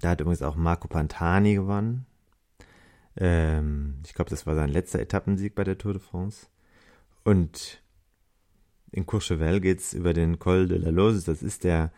Da 0.00 0.10
hat 0.10 0.20
übrigens 0.20 0.42
auch 0.42 0.56
Marco 0.56 0.88
Pantani 0.88 1.54
gewonnen. 1.54 2.06
Ähm, 3.16 3.98
ich 4.04 4.14
glaube, 4.14 4.30
das 4.30 4.46
war 4.46 4.54
sein 4.54 4.70
letzter 4.70 5.00
Etappensieg 5.00 5.54
bei 5.54 5.64
der 5.64 5.78
Tour 5.78 5.94
de 5.94 6.02
France. 6.02 6.46
Und 7.24 7.82
in 8.92 9.06
Courchevel 9.06 9.60
geht 9.60 9.80
es 9.80 9.92
über 9.92 10.12
den 10.12 10.38
Col 10.38 10.66
de 10.68 10.78
la 10.78 10.90
Loze. 10.90 11.24
Das 11.24 11.42
ist 11.42 11.64
der 11.64 11.92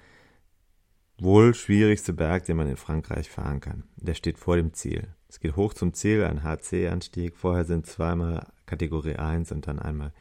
wohl 1.19 1.55
schwierigste 1.55 2.13
Berg, 2.13 2.45
den 2.45 2.57
man 2.57 2.69
in 2.69 2.77
Frankreich 2.77 3.31
fahren 3.31 3.61
kann. 3.61 3.85
Der 3.97 4.15
steht 4.15 4.39
vor 4.39 4.57
dem 4.57 4.75
Ziel. 4.75 5.09
Es 5.29 5.41
geht 5.41 5.57
hoch 5.57 5.73
zum 5.73 5.95
Ziel, 5.95 6.25
ein 6.25 6.43
HC-Anstieg. 6.43 7.37
Vorher 7.37 7.65
sind 7.65 7.87
zweimal 7.87 8.47
Kategorie 8.67 9.17
1 9.17 9.53
und 9.53 9.67
dann 9.67 9.79
einmal 9.79 10.13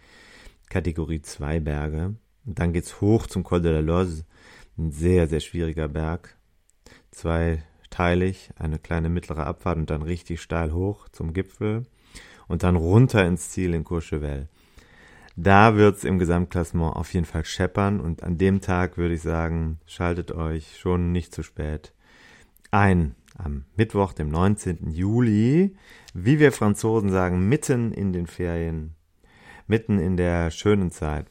Kategorie 0.70 1.22
2 1.22 1.60
Berge. 1.60 2.16
Und 2.46 2.60
dann 2.60 2.74
geht 2.74 2.86
es 2.86 3.02
hoch 3.02 3.28
zum 3.28 3.44
Col 3.44 3.62
de 3.62 3.74
la 3.74 3.80
Loze. 3.80 4.26
Ein 4.78 4.92
sehr, 4.92 5.28
sehr 5.28 5.42
schwieriger 5.42 5.88
Berg. 5.88 6.38
Zwei 7.12 7.64
teilig, 7.92 8.50
eine 8.58 8.80
kleine 8.80 9.10
mittlere 9.10 9.46
Abfahrt 9.46 9.78
und 9.78 9.90
dann 9.92 10.02
richtig 10.02 10.42
steil 10.42 10.72
hoch 10.74 11.08
zum 11.10 11.34
Gipfel. 11.34 11.86
und 12.48 12.64
dann 12.64 12.76
runter 12.76 13.26
ins 13.26 13.52
Ziel 13.52 13.74
in 13.74 13.86
Courchevel. 13.86 14.50
Da 15.38 15.78
wird's 15.78 16.04
im 16.04 16.20
Gesamtklassement 16.20 16.98
auf 16.98 17.14
jeden 17.14 17.26
Fall 17.26 17.46
scheppern 17.46 18.02
und 18.02 18.24
an 18.24 18.38
dem 18.38 18.60
Tag 18.60 18.98
würde 18.98 19.14
ich 19.14 19.22
sagen, 19.22 19.80
schaltet 19.86 20.34
euch 20.34 20.78
schon 20.78 21.14
nicht 21.14 21.34
zu 21.34 21.44
spät 21.44 21.94
ein. 22.72 23.16
Am 23.38 23.64
Mittwoch, 23.78 24.14
dem 24.14 24.30
19. 24.30 24.92
Juli, 24.92 25.76
wie 26.14 26.40
wir 26.40 26.52
Franzosen 26.52 27.10
sagen, 27.10 27.48
mitten 27.48 27.94
in 27.94 28.12
den 28.12 28.28
Ferien, 28.28 28.96
mitten 29.68 30.00
in 30.00 30.18
der 30.18 30.52
schönen 30.52 30.92
Zeit. 30.92 31.28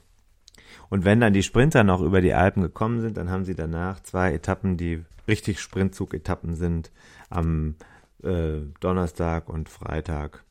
Und 0.89 1.05
wenn 1.05 1.21
dann 1.21 1.35
die 1.35 1.43
Sprinter 1.43 1.85
noch 1.85 2.01
über 2.01 2.21
die 2.21 2.33
Alpen 2.33 2.63
gekommen 2.63 3.01
sind, 3.01 3.17
dann 3.17 3.31
haben 3.31 3.45
sie 3.45 3.55
danach 3.55 4.01
zwei 4.01 4.33
Etappen, 4.33 4.77
die 4.77 5.05
richtig 5.31 5.61
Sprintzug-Etappen 5.61 6.55
sind, 6.55 6.91
am 7.31 7.77
äh, 8.23 8.59
Donnerstag 8.81 9.49
und 9.49 9.69
Freitag 9.69 10.45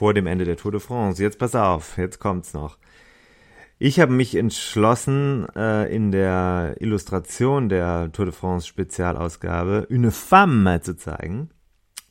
vor 0.00 0.14
dem 0.14 0.26
Ende 0.26 0.44
der 0.44 0.56
Tour 0.56 0.72
de 0.72 0.80
France. 0.80 1.22
Jetzt 1.22 1.38
pass 1.38 1.54
auf, 1.54 1.96
jetzt 1.96 2.18
kommt's 2.18 2.52
noch. 2.52 2.78
Ich 3.78 3.98
habe 3.98 4.12
mich 4.12 4.34
entschlossen, 4.34 5.46
äh, 5.56 5.94
in 5.94 6.10
der 6.10 6.76
Illustration 6.80 7.70
der 7.70 8.12
Tour 8.12 8.26
de 8.26 8.34
France 8.34 8.66
Spezialausgabe 8.66 9.86
Une 9.88 10.10
Femme 10.10 10.82
zu 10.82 10.96
zeigen. 10.96 11.48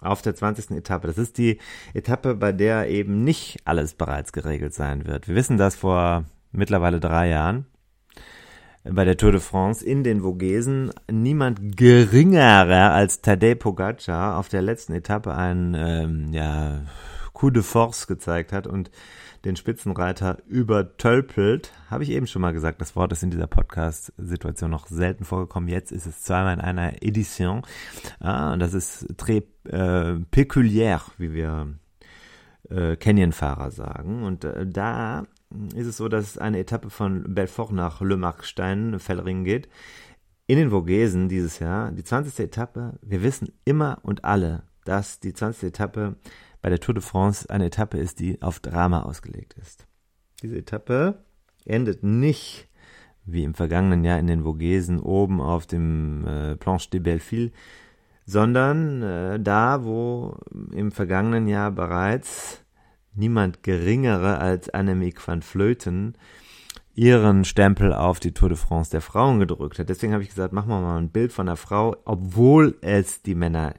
Auf 0.02 0.22
der 0.22 0.34
20. 0.34 0.78
Etappe. 0.78 1.08
Das 1.08 1.18
ist 1.18 1.38
die 1.38 1.60
Etappe, 1.94 2.34
bei 2.34 2.54
der 2.54 2.88
eben 2.90 3.24
nicht 3.24 3.60
alles 3.66 3.94
bereits 3.94 4.32
geregelt 4.32 4.74
sein 4.74 5.06
wird. 5.06 5.28
Wir 5.28 5.36
wissen 5.36 5.58
das 5.58 5.76
vor 5.76 6.24
mittlerweile 6.52 7.00
drei 7.00 7.30
Jahren 7.30 7.66
bei 8.84 9.06
der 9.06 9.18
Tour 9.18 9.32
de 9.32 9.42
France 9.42 9.86
in 9.86 10.04
den 10.04 10.22
Vogesen 10.22 10.92
niemand 11.12 11.78
geringerer 11.78 12.92
als 12.92 13.22
Tadej 13.22 13.56
Pogacar 13.56 14.38
auf 14.38 14.50
der 14.50 14.62
letzten 14.62 14.94
Etappe 14.94 15.34
einen 15.36 15.76
ähm, 15.76 16.34
ja, 16.34 16.82
Coup 17.34 17.54
de 17.54 17.64
Force 17.64 18.08
gezeigt 18.08 18.54
hat 18.54 18.68
und 18.68 18.90
den 19.46 19.56
Spitzenreiter 19.56 20.38
übertölpelt. 20.48 21.72
Habe 21.90 22.04
ich 22.04 22.10
eben 22.12 22.28
schon 22.28 22.42
mal 22.42 22.52
gesagt, 22.52 22.82
das 22.82 22.96
Wort 22.96 23.12
ist 23.12 23.24
in 23.24 23.32
dieser 23.32 23.48
Podcast-Situation 23.48 24.70
noch 24.70 24.88
selten 24.88 25.24
vorgekommen. 25.24 25.70
Jetzt 25.70 25.92
ist 25.92 26.06
es 26.06 26.22
zweimal 26.24 26.56
in 26.56 26.62
einer 26.62 27.02
Edition. 27.02 27.62
Ah, 28.20 28.54
und 28.54 28.60
das 28.60 28.74
ist 28.74 29.08
très 29.18 29.44
äh, 29.70 30.20
peculiar, 30.32 31.02
wie 31.18 31.34
wir 31.34 31.74
äh, 32.70 32.98
Canyon-Fahrer 32.98 33.72
sagen. 33.72 34.24
Und 34.24 34.44
äh, 34.44 34.66
da 34.68 35.24
ist 35.76 35.88
es 35.88 35.98
so, 35.98 36.08
dass 36.08 36.38
eine 36.38 36.60
Etappe 36.60 36.90
von 36.90 37.34
Belfort 37.34 37.72
nach 37.72 38.02
Le 38.02 38.18
Markstein, 38.18 39.00
Fellering 39.00 39.44
geht. 39.44 39.70
In 40.48 40.58
den 40.58 40.72
Vogesen 40.72 41.30
dieses 41.30 41.60
Jahr, 41.60 41.92
die 41.92 42.04
20. 42.04 42.40
Etappe. 42.40 43.00
Wir 43.02 43.24
wissen 43.24 43.52
immer 43.66 44.00
und 44.04 44.26
alle, 44.26 44.64
dass 44.86 45.20
die 45.20 45.34
20. 45.34 45.70
Etappe 45.70 46.16
bei 46.62 46.70
der 46.70 46.80
Tour 46.80 46.96
de 46.96 47.04
France 47.04 47.50
eine 47.50 47.66
Etappe 47.66 47.98
ist, 47.98 48.20
die 48.20 48.42
auf 48.42 48.60
Drama 48.60 49.04
ausgelegt 49.04 49.56
ist. 49.62 49.88
Diese 50.42 50.58
Etappe 50.58 51.24
endet 51.66 52.04
nicht 52.04 52.68
wie 53.26 53.44
im 53.44 53.54
vergangenen 53.54 54.04
Jahr 54.04 54.20
in 54.20 54.28
den 54.28 54.44
Vogesen 54.44 55.00
oben 55.00 55.42
auf 55.42 55.68
dem 55.68 56.26
äh, 56.26 56.56
Planche 56.56 56.90
de 56.90 57.00
Belleville, 57.00 57.52
sondern 58.26 59.02
äh, 59.02 59.40
da, 59.40 59.84
wo 59.84 60.38
im 60.72 60.92
vergangenen 60.92 61.48
Jahr 61.48 61.72
bereits 61.72 62.64
niemand 63.14 63.64
geringere 63.64 64.40
als 64.40 64.70
Annemiek 64.70 65.26
van 65.26 65.42
Vleuten 65.42 66.16
ihren 66.96 67.46
Stempel 67.46 67.94
auf 67.94 68.20
die 68.20 68.34
Tour 68.34 68.50
de 68.50 68.58
France 68.58 68.92
der 68.92 69.02
Frauen 69.02 69.40
gedrückt 69.40 69.80
hat. 69.80 69.90
Deswegen 69.90 70.14
habe 70.14 70.24
ich 70.24 70.30
gesagt, 70.30 70.54
machen 70.54 70.70
wir 70.70 70.82
mal 70.82 70.98
ein 70.98 71.10
Bild 71.10 71.32
von 71.32 71.48
einer 71.48 71.56
Frau, 71.56 71.96
obwohl 72.06 72.78
es 72.82 73.22
die 73.22 73.36
Männer 73.36 73.76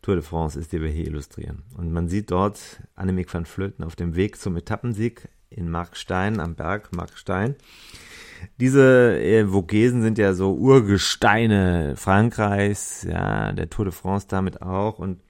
Tour 0.00 0.16
de 0.16 0.24
France 0.24 0.58
ist, 0.58 0.72
die 0.72 0.80
wir 0.80 0.88
hier 0.88 1.06
illustrieren. 1.06 1.62
Und 1.76 1.92
man 1.92 2.08
sieht 2.08 2.30
dort 2.30 2.82
Annemiek 2.94 3.32
van 3.32 3.44
Vleuten 3.44 3.84
auf 3.84 3.96
dem 3.96 4.16
Weg 4.16 4.38
zum 4.38 4.56
Etappensieg 4.56 5.28
in 5.50 5.70
Markstein, 5.70 6.40
am 6.40 6.54
Berg 6.54 6.94
Markstein. 6.94 7.56
Diese 8.58 9.20
äh, 9.20 9.46
Vogesen 9.46 10.02
sind 10.02 10.18
ja 10.18 10.34
so 10.34 10.54
Urgesteine 10.54 11.94
Frankreichs, 11.96 13.04
ja, 13.04 13.52
der 13.52 13.70
Tour 13.70 13.84
de 13.84 13.92
France 13.92 14.26
damit 14.28 14.62
auch. 14.62 14.98
Und 14.98 15.20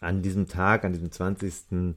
an 0.00 0.22
diesem 0.22 0.48
Tag, 0.48 0.84
an 0.84 0.92
diesem 0.92 1.10
20. 1.10 1.94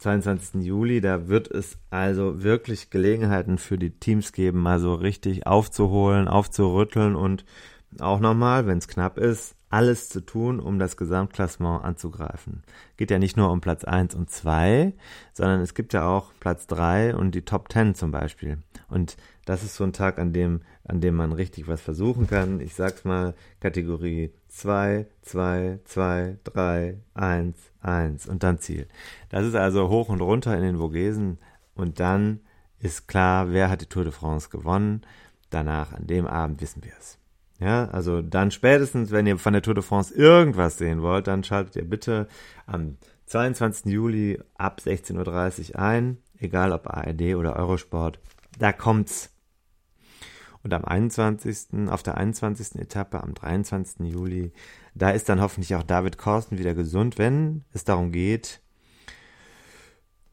22. 0.00 0.62
Juli, 0.62 1.00
da 1.00 1.28
wird 1.28 1.50
es 1.50 1.78
also 1.90 2.42
wirklich 2.42 2.88
Gelegenheiten 2.88 3.58
für 3.58 3.76
die 3.78 3.90
Teams 3.90 4.32
geben, 4.32 4.60
mal 4.60 4.80
so 4.80 4.94
richtig 4.94 5.46
aufzuholen, 5.46 6.26
aufzurütteln 6.26 7.16
und 7.16 7.44
auch 7.98 8.20
nochmal, 8.20 8.66
wenn 8.66 8.78
es 8.78 8.88
knapp 8.88 9.18
ist, 9.18 9.56
alles 9.70 10.08
zu 10.08 10.20
tun, 10.20 10.58
um 10.60 10.78
das 10.78 10.96
Gesamtklassement 10.96 11.84
anzugreifen. 11.84 12.64
Geht 12.96 13.10
ja 13.10 13.18
nicht 13.18 13.36
nur 13.36 13.50
um 13.50 13.60
Platz 13.60 13.84
1 13.84 14.14
und 14.16 14.28
2, 14.28 14.92
sondern 15.32 15.60
es 15.60 15.74
gibt 15.74 15.92
ja 15.92 16.06
auch 16.06 16.32
Platz 16.40 16.66
3 16.66 17.14
und 17.14 17.34
die 17.34 17.44
Top 17.44 17.72
10 17.72 17.94
zum 17.94 18.10
Beispiel. 18.10 18.58
Und 18.88 19.16
das 19.44 19.62
ist 19.62 19.76
so 19.76 19.84
ein 19.84 19.92
Tag, 19.92 20.18
an 20.18 20.32
dem, 20.32 20.62
an 20.84 21.00
dem 21.00 21.14
man 21.14 21.32
richtig 21.32 21.68
was 21.68 21.80
versuchen 21.80 22.26
kann. 22.26 22.60
Ich 22.60 22.74
sag's 22.74 23.04
mal, 23.04 23.34
Kategorie 23.60 24.32
2, 24.48 25.06
2, 25.22 25.78
2, 25.84 26.38
3, 26.42 26.98
1, 27.14 27.56
1 27.80 28.26
und 28.26 28.42
dann 28.42 28.58
Ziel. 28.58 28.88
Das 29.28 29.46
ist 29.46 29.54
also 29.54 29.88
hoch 29.88 30.08
und 30.08 30.20
runter 30.20 30.56
in 30.56 30.62
den 30.62 30.78
Vogesen 30.78 31.38
und 31.74 32.00
dann 32.00 32.40
ist 32.80 33.06
klar, 33.06 33.52
wer 33.52 33.70
hat 33.70 33.82
die 33.82 33.86
Tour 33.86 34.02
de 34.04 34.12
France 34.12 34.48
gewonnen. 34.48 35.02
Danach, 35.50 35.92
an 35.92 36.06
dem 36.06 36.26
Abend, 36.26 36.60
wissen 36.60 36.82
wir 36.82 36.92
es. 36.98 37.19
Ja, 37.60 37.88
also 37.90 38.22
dann 38.22 38.50
spätestens, 38.50 39.10
wenn 39.10 39.26
ihr 39.26 39.38
von 39.38 39.52
der 39.52 39.60
Tour 39.60 39.74
de 39.74 39.82
France 39.82 40.14
irgendwas 40.14 40.78
sehen 40.78 41.02
wollt, 41.02 41.26
dann 41.26 41.44
schaltet 41.44 41.76
ihr 41.76 41.84
bitte 41.84 42.26
am 42.66 42.96
22. 43.26 43.92
Juli 43.92 44.40
ab 44.56 44.80
16.30 44.84 45.74
Uhr 45.74 45.78
ein, 45.78 46.16
egal 46.38 46.72
ob 46.72 46.88
ARD 46.88 47.34
oder 47.36 47.56
Eurosport. 47.56 48.18
Da 48.58 48.72
kommt's. 48.72 49.30
Und 50.62 50.74
am 50.74 50.84
21., 50.84 51.88
auf 51.88 52.02
der 52.02 52.16
21. 52.16 52.80
Etappe, 52.80 53.22
am 53.22 53.34
23. 53.34 54.06
Juli, 54.06 54.52
da 54.94 55.10
ist 55.10 55.28
dann 55.28 55.40
hoffentlich 55.40 55.74
auch 55.74 55.82
David 55.82 56.18
Korsten 56.18 56.58
wieder 56.58 56.74
gesund, 56.74 57.18
wenn 57.18 57.64
es 57.72 57.84
darum 57.84 58.10
geht, 58.10 58.60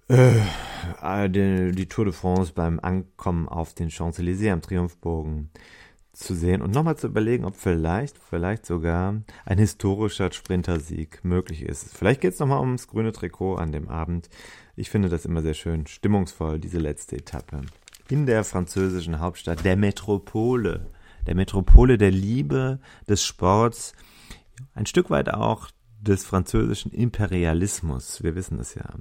äh, 0.09 1.30
die, 1.30 1.86
Tour 1.89 2.05
de 2.05 2.13
France 2.13 2.53
beim 2.53 2.80
Ankommen 2.80 3.49
auf 3.49 3.73
den 3.73 3.89
Champs-Élysées 3.89 4.51
am 4.51 4.61
Triumphbogen 4.61 5.49
zu 6.18 6.34
sehen 6.34 6.61
und 6.61 6.74
nochmal 6.74 6.97
zu 6.97 7.07
überlegen, 7.07 7.45
ob 7.45 7.55
vielleicht, 7.55 8.18
vielleicht 8.18 8.65
sogar 8.65 9.22
ein 9.45 9.57
historischer 9.57 10.32
Sprintersieg 10.32 11.24
möglich 11.24 11.61
ist. 11.61 11.95
Vielleicht 11.95 12.22
geht 12.22 12.34
es 12.34 12.39
nochmal 12.39 12.59
ums 12.59 12.88
grüne 12.88 13.11
Trikot 13.11 13.55
an 13.55 13.72
dem 13.72 13.88
Abend. 13.88 14.30
Ich 14.76 14.89
finde 14.89 15.09
das 15.09 15.26
immer 15.26 15.41
sehr 15.41 15.53
schön, 15.53 15.86
stimmungsvoll, 15.86 16.59
diese 16.59 16.80
letzte 16.80 17.18
Etappe. 17.18 17.61
In 18.09 18.26
der 18.26 18.43
französischen 18.43 19.20
Hauptstadt, 19.20 19.63
der 19.63 19.76
Metropole, 19.76 20.89
der 21.28 21.36
Metropole 21.36 21.97
der 21.97 22.11
Liebe, 22.11 22.80
des 23.07 23.24
Sports, 23.24 23.93
ein 24.74 24.86
Stück 24.86 25.09
weit 25.09 25.34
auch 25.34 25.70
des 25.99 26.26
französischen 26.26 26.91
Imperialismus. 26.91 28.24
Wir 28.24 28.36
wissen 28.36 28.59
es 28.59 28.76
ja. 28.76 28.95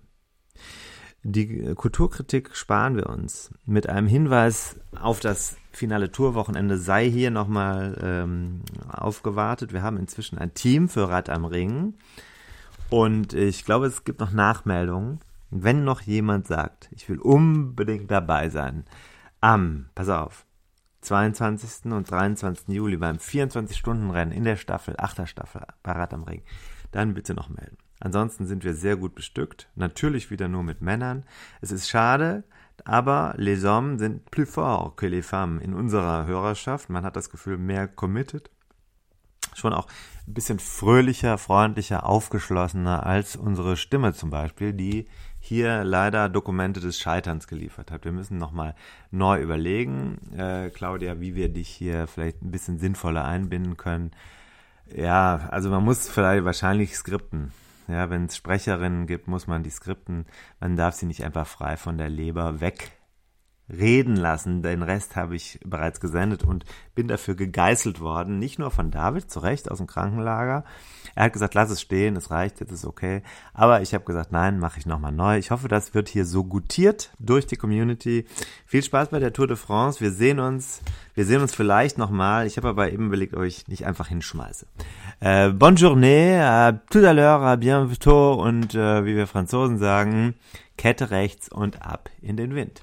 Die 1.29 1.75
Kulturkritik 1.75 2.55
sparen 2.55 2.95
wir 2.95 3.09
uns. 3.09 3.51
Mit 3.65 3.89
einem 3.89 4.07
Hinweis 4.07 4.79
auf 4.97 5.19
das 5.19 5.57
finale 5.73 6.13
Tourwochenende 6.13 6.79
sei 6.79 7.11
hier 7.11 7.33
nochmal 7.33 7.99
ähm, 8.01 8.61
aufgewartet. 8.89 9.73
Wir 9.73 9.83
haben 9.83 9.97
inzwischen 9.97 10.39
ein 10.39 10.55
Team 10.55 10.89
für 10.89 11.09
Rad 11.09 11.29
am 11.29 11.45
Ring. 11.45 11.95
Und 12.91 13.33
ich 13.33 13.65
glaube, 13.65 13.87
es 13.87 14.05
gibt 14.05 14.21
noch 14.21 14.31
Nachmeldungen. 14.31 15.19
Wenn 15.51 15.83
noch 15.83 16.01
jemand 16.03 16.47
sagt, 16.47 16.89
ich 16.93 17.09
will 17.09 17.19
unbedingt 17.19 18.09
dabei 18.09 18.49
sein, 18.49 18.85
am, 19.41 19.87
pass 19.97 20.09
auf, 20.09 20.47
22. 21.01 21.91
und 21.93 22.09
23. 22.09 22.69
Juli 22.69 22.99
beim 22.99 23.17
24-Stunden-Rennen 23.17 24.31
in 24.31 24.45
der 24.45 24.55
Staffel, 24.55 24.95
8. 24.97 25.27
Staffel 25.29 25.63
bei 25.83 25.91
Rad 25.91 26.15
am 26.15 26.23
Ring, 26.23 26.43
dann 26.93 27.15
bitte 27.15 27.35
noch 27.35 27.49
melden. 27.49 27.79
Ansonsten 28.01 28.47
sind 28.47 28.65
wir 28.65 28.75
sehr 28.75 28.97
gut 28.97 29.15
bestückt. 29.15 29.69
Natürlich 29.75 30.31
wieder 30.31 30.49
nur 30.49 30.63
mit 30.63 30.81
Männern. 30.81 31.25
Es 31.61 31.71
ist 31.71 31.89
schade, 31.89 32.45
aber 32.85 33.35
les 33.37 33.65
hommes 33.65 34.01
sind 34.01 34.31
plus 34.31 34.51
forts 34.51 34.97
que 34.97 35.09
les 35.09 35.27
femmes 35.27 35.63
in 35.63 35.75
unserer 35.75 36.27
Hörerschaft. 36.27 36.91
Man 36.91 37.05
hat 37.05 37.17
das 37.17 37.31
Gefühl, 37.31 37.57
mehr 37.57 37.89
committed. 37.89 38.51
Schon 39.55 39.73
auch 39.73 39.87
ein 40.27 40.35
bisschen 40.35 40.59
fröhlicher, 40.59 41.39
freundlicher, 41.39 42.05
aufgeschlossener 42.05 43.07
als 43.07 43.37
unsere 43.37 43.79
Stimme 43.79 44.13
zum 44.13 44.29
Beispiel, 44.29 44.75
die 44.75 45.07
hier 45.39 45.85
leider 45.85 46.29
Dokumente 46.29 46.81
des 46.81 46.99
Scheiterns 46.99 47.47
geliefert 47.47 47.91
hat. 47.91 48.05
Wir 48.05 48.13
müssen 48.13 48.37
nochmal 48.37 48.75
neu 49.11 49.41
überlegen, 49.41 50.19
äh, 50.37 50.69
Claudia, 50.71 51.21
wie 51.21 51.35
wir 51.35 51.49
dich 51.49 51.69
hier 51.69 52.07
vielleicht 52.07 52.43
ein 52.43 52.51
bisschen 52.51 52.79
sinnvoller 52.79 53.25
einbinden 53.25 53.79
können. 53.79 54.11
Ja, 54.95 55.49
also 55.51 55.71
man 55.71 55.85
muss 55.85 56.09
vielleicht 56.09 56.45
wahrscheinlich 56.45 56.95
skripten. 56.95 57.53
Ja, 57.89 58.11
wenn 58.11 58.27
es 58.27 58.37
Sprecherinnen 58.37 59.07
gibt, 59.07 59.29
muss 59.29 59.47
man 59.47 59.63
die 59.63 59.71
Skripten, 59.71 60.27
man 60.61 60.77
darf 60.77 60.95
sie 60.97 61.07
nicht 61.07 61.25
einfach 61.25 61.47
frei 61.47 61.77
von 61.77 61.99
der 61.99 62.09
Leber 62.09 62.61
weg 62.61 62.96
reden 63.69 64.17
lassen. 64.17 64.63
Den 64.63 64.83
Rest 64.83 65.17
habe 65.17 65.37
ich 65.37 65.59
bereits 65.65 66.01
gesendet 66.01 66.45
und 66.45 66.65
bin 66.95 67.09
dafür 67.09 67.35
gegeißelt 67.35 68.01
worden. 68.01 68.39
Nicht 68.39 68.59
nur 68.59 68.71
von 68.71 68.91
David, 68.91 69.31
zu 69.31 69.41
Recht, 69.41 69.71
aus 69.71 69.79
dem 69.79 69.87
Krankenlager. 69.87 70.65
Er 71.15 71.25
hat 71.25 71.33
gesagt, 71.33 71.55
lass 71.55 71.71
es 71.71 71.81
stehen, 71.81 72.15
es 72.15 72.31
reicht, 72.31 72.61
jetzt 72.61 72.73
ist 72.73 72.85
okay. 72.85 73.23
Aber 73.55 73.81
ich 73.81 73.95
habe 73.95 74.05
gesagt, 74.05 74.33
nein, 74.33 74.59
mache 74.59 74.79
ich 74.79 74.85
nochmal 74.85 75.13
neu. 75.13 75.39
Ich 75.39 75.51
hoffe, 75.51 75.67
das 75.67 75.95
wird 75.95 76.09
hier 76.09 76.27
so 76.27 76.45
gutiert 76.45 77.11
durch 77.19 77.47
die 77.47 77.57
Community. 77.57 78.27
Viel 78.67 78.83
Spaß 78.83 79.09
bei 79.09 79.19
der 79.19 79.33
Tour 79.33 79.47
de 79.47 79.57
France. 79.57 80.01
Wir 80.01 80.11
sehen 80.11 80.39
uns, 80.39 80.83
wir 81.15 81.25
sehen 81.25 81.41
uns 81.41 81.55
vielleicht 81.55 81.97
nochmal. 81.97 82.47
Ich 82.47 82.59
habe 82.59 82.69
aber 82.69 82.93
eben 82.93 83.07
überlegt, 83.07 83.35
ob 83.35 83.45
ich 83.45 83.67
nicht 83.67 83.87
einfach 83.87 84.09
hinschmeiße. 84.09 84.67
Äh, 85.21 85.51
bonne 85.53 85.77
journée, 85.77 86.39
à 86.39 86.73
tout 86.91 86.99
à 86.99 87.15
l'heure, 87.15 87.43
à 87.43 87.57
bientôt 87.57 88.35
und 88.35 88.75
äh, 88.75 89.07
wie 89.07 89.17
wir 89.17 89.27
Franzosen 89.27 89.79
sagen, 89.79 90.35
Kette 90.77 91.11
rechts 91.11 91.49
und 91.49 91.81
ab 91.81 92.11
in 92.21 92.37
den 92.37 92.55
Wind. 92.55 92.83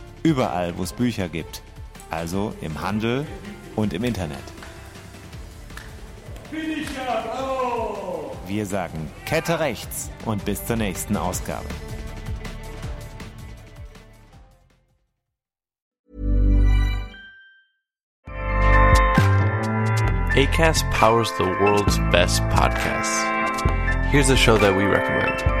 Überall, 0.23 0.77
wo 0.77 0.83
es 0.83 0.93
Bücher 0.93 1.29
gibt. 1.29 1.63
Also 2.09 2.53
im 2.61 2.81
Handel 2.81 3.25
und 3.75 3.93
im 3.93 4.03
Internet. 4.03 4.37
Wir 8.45 8.65
sagen 8.65 9.09
Kette 9.25 9.59
rechts 9.59 10.11
und 10.25 10.43
bis 10.43 10.65
zur 10.65 10.75
nächsten 10.75 11.15
Ausgabe. 11.15 11.65
ACAST 20.33 20.85
powers 20.91 21.29
the 21.37 21.43
world's 21.43 21.97
best 22.11 22.41
podcasts. 22.49 23.23
Here's 24.11 24.29
a 24.29 24.37
show 24.37 24.57
that 24.57 24.75
we 24.75 24.85
recommend. 24.85 25.60